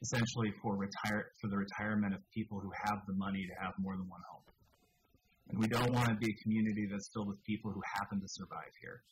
essentially 0.00 0.52
for 0.62 0.76
retire 0.76 1.32
for 1.40 1.48
the 1.48 1.56
retirement 1.56 2.14
of 2.14 2.20
people 2.32 2.60
who 2.60 2.70
have 2.84 3.00
the 3.08 3.14
money 3.14 3.44
to 3.48 3.54
have 3.60 3.74
more 3.78 3.96
than 3.96 4.08
one 4.08 4.22
home. 4.30 4.44
And 5.48 5.58
we 5.58 5.66
don't 5.66 5.92
want 5.92 6.08
to 6.08 6.14
be 6.14 6.30
a 6.30 6.42
community 6.44 6.86
that's 6.88 7.10
filled 7.12 7.26
with 7.26 7.42
people 7.42 7.72
who 7.72 7.82
happen 7.98 8.20
to 8.20 8.28
survive 8.28 8.70
here. 8.80 9.02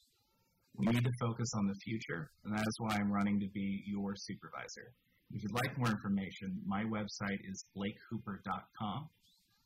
We 0.77 0.87
need 0.87 1.03
to 1.03 1.12
focus 1.21 1.51
on 1.57 1.66
the 1.66 1.75
future, 1.75 2.31
and 2.45 2.55
that 2.55 2.62
is 2.62 2.77
why 2.79 2.95
I'm 2.95 3.11
running 3.11 3.41
to 3.41 3.49
be 3.49 3.83
your 3.85 4.14
supervisor. 4.14 4.95
If 5.31 5.43
you'd 5.43 5.53
like 5.53 5.76
more 5.76 5.89
information, 5.89 6.61
my 6.66 6.85
website 6.85 7.41
is 7.45 7.64
blakehooper.com. 7.76 9.09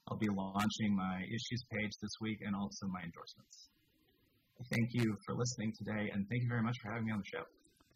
I'll 0.09 0.19
be 0.19 0.29
launching 0.29 0.97
my 0.97 1.23
issues 1.23 1.65
page 1.71 1.93
this 2.03 2.11
week 2.21 2.39
and 2.45 2.57
also 2.57 2.87
my 2.89 3.01
endorsements. 3.03 3.69
Thank 4.71 4.89
you 4.93 5.17
for 5.25 5.35
listening 5.35 5.73
today, 5.79 6.11
and 6.13 6.27
thank 6.29 6.43
you 6.43 6.49
very 6.49 6.63
much 6.63 6.77
for 6.83 6.91
having 6.93 7.07
me 7.07 7.13
on 7.13 7.19
the 7.19 7.39
show. 7.39 7.45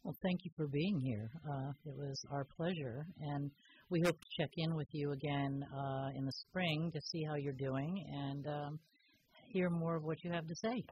Well, 0.04 0.16
thank 0.22 0.44
you 0.44 0.50
for 0.56 0.68
being 0.68 1.00
here. 1.00 1.30
Uh, 1.42 1.70
it 1.84 1.94
was 1.96 2.24
our 2.30 2.44
pleasure, 2.56 3.06
and 3.20 3.50
we 3.90 4.00
hope 4.04 4.18
to 4.18 4.26
check 4.38 4.50
in 4.56 4.74
with 4.74 4.86
you 4.92 5.12
again 5.12 5.64
uh, 5.74 6.08
in 6.14 6.24
the 6.24 6.32
spring 6.32 6.90
to 6.94 7.00
see 7.00 7.24
how 7.24 7.34
you're 7.34 7.58
doing 7.58 8.04
and 8.30 8.46
um, 8.46 8.78
hear 9.50 9.68
more 9.70 9.96
of 9.96 10.04
what 10.04 10.22
you 10.22 10.30
have 10.30 10.46
to 10.46 10.54
say. 10.54 10.84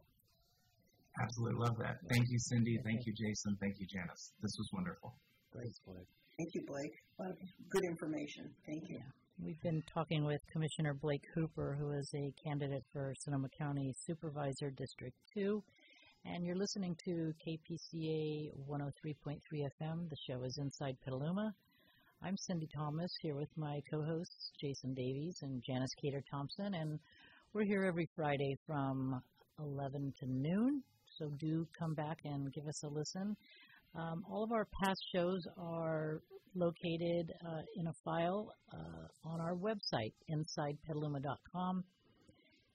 Absolutely 1.23 1.61
love 1.61 1.77
that. 1.79 1.97
Thank 2.11 2.27
you, 2.29 2.39
Cindy. 2.39 2.77
Thank 2.85 3.07
you, 3.07 3.13
Jason. 3.15 3.57
Thank 3.61 3.75
you, 3.79 3.87
Janice. 3.87 4.33
This 4.43 4.51
was 4.59 4.69
wonderful. 4.73 5.15
Thanks, 5.55 5.79
Blake. 5.87 6.09
Thank 6.39 6.55
you, 6.55 6.63
Blake. 6.67 6.93
A 7.19 7.23
lot 7.23 7.31
of 7.31 7.39
good 7.71 7.85
information. 7.85 8.51
Thank 8.67 8.83
you. 8.89 8.99
We've 9.41 9.61
been 9.63 9.83
talking 9.93 10.25
with 10.25 10.41
Commissioner 10.53 10.95
Blake 10.95 11.25
Hooper, 11.35 11.77
who 11.79 11.93
is 11.93 12.11
a 12.15 12.33
candidate 12.43 12.83
for 12.93 13.15
Sonoma 13.21 13.49
County 13.57 13.95
Supervisor 14.05 14.71
District 14.71 15.15
2. 15.35 15.63
And 16.25 16.45
you're 16.45 16.57
listening 16.57 16.97
to 17.05 17.33
KPCA 17.47 18.51
103.3 18.69 19.39
FM. 19.81 20.09
The 20.11 20.17
show 20.29 20.43
is 20.43 20.59
Inside 20.59 20.97
Petaluma. 21.05 21.55
I'm 22.21 22.37
Cindy 22.37 22.69
Thomas 22.75 23.13
here 23.21 23.37
with 23.37 23.51
my 23.57 23.81
co 23.89 24.03
hosts, 24.03 24.51
Jason 24.61 24.95
Davies 24.95 25.39
and 25.43 25.63
Janice 25.65 25.95
Cader 26.03 26.23
Thompson. 26.31 26.75
And 26.75 26.99
we're 27.53 27.67
here 27.67 27.85
every 27.85 28.09
Friday 28.17 28.57
from 28.67 29.21
11 29.61 30.15
to 30.21 30.27
noon. 30.27 30.83
So 31.19 31.31
do 31.39 31.67
come 31.79 31.95
back 31.95 32.19
and 32.25 32.53
give 32.53 32.67
us 32.67 32.83
a 32.83 32.89
listen. 32.89 33.37
Um, 33.97 34.25
all 34.29 34.43
of 34.43 34.53
our 34.53 34.67
past 34.83 35.01
shows 35.15 35.47
are 35.57 36.21
located 36.55 37.33
uh, 37.47 37.63
in 37.77 37.87
a 37.87 37.93
file 38.05 38.53
uh, 38.73 39.29
on 39.29 39.41
our 39.41 39.55
website, 39.55 40.13
InsidePetaluma.com. 40.31 41.85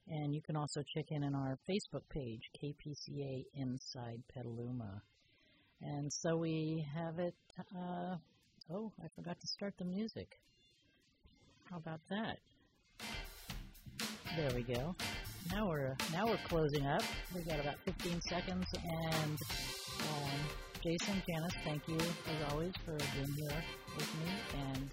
And 0.08 0.34
you 0.34 0.40
can 0.42 0.56
also 0.56 0.82
check 0.94 1.06
in 1.10 1.22
on 1.22 1.34
our 1.34 1.58
Facebook 1.68 2.02
page, 2.10 2.40
KPCA 2.62 3.44
Inside 3.54 4.22
Petaluma. 4.34 5.02
And 5.82 6.12
so 6.12 6.36
we 6.36 6.86
have 6.94 7.18
it. 7.18 7.34
Uh, 7.58 8.16
oh, 8.72 8.92
I 9.02 9.06
forgot 9.14 9.38
to 9.40 9.46
start 9.46 9.74
the 9.78 9.84
music. 9.84 10.28
How 11.70 11.76
about 11.76 12.00
that? 12.10 12.38
There 14.36 14.50
we 14.54 14.62
go. 14.62 14.94
Now 15.52 15.68
we're 15.68 15.96
now 16.12 16.26
we're 16.26 16.38
closing 16.48 16.86
up. 16.86 17.02
We've 17.34 17.46
got 17.46 17.60
about 17.60 17.76
15 17.84 18.20
seconds, 18.22 18.66
and 18.74 19.38
um, 20.00 20.40
Jason, 20.82 21.22
Janice, 21.28 21.54
thank 21.64 21.86
you 21.88 21.98
as 21.98 22.52
always 22.52 22.72
for 22.84 22.96
being 23.14 23.32
here 23.36 23.62
with 23.96 24.14
me, 24.14 24.30
and 24.54 24.90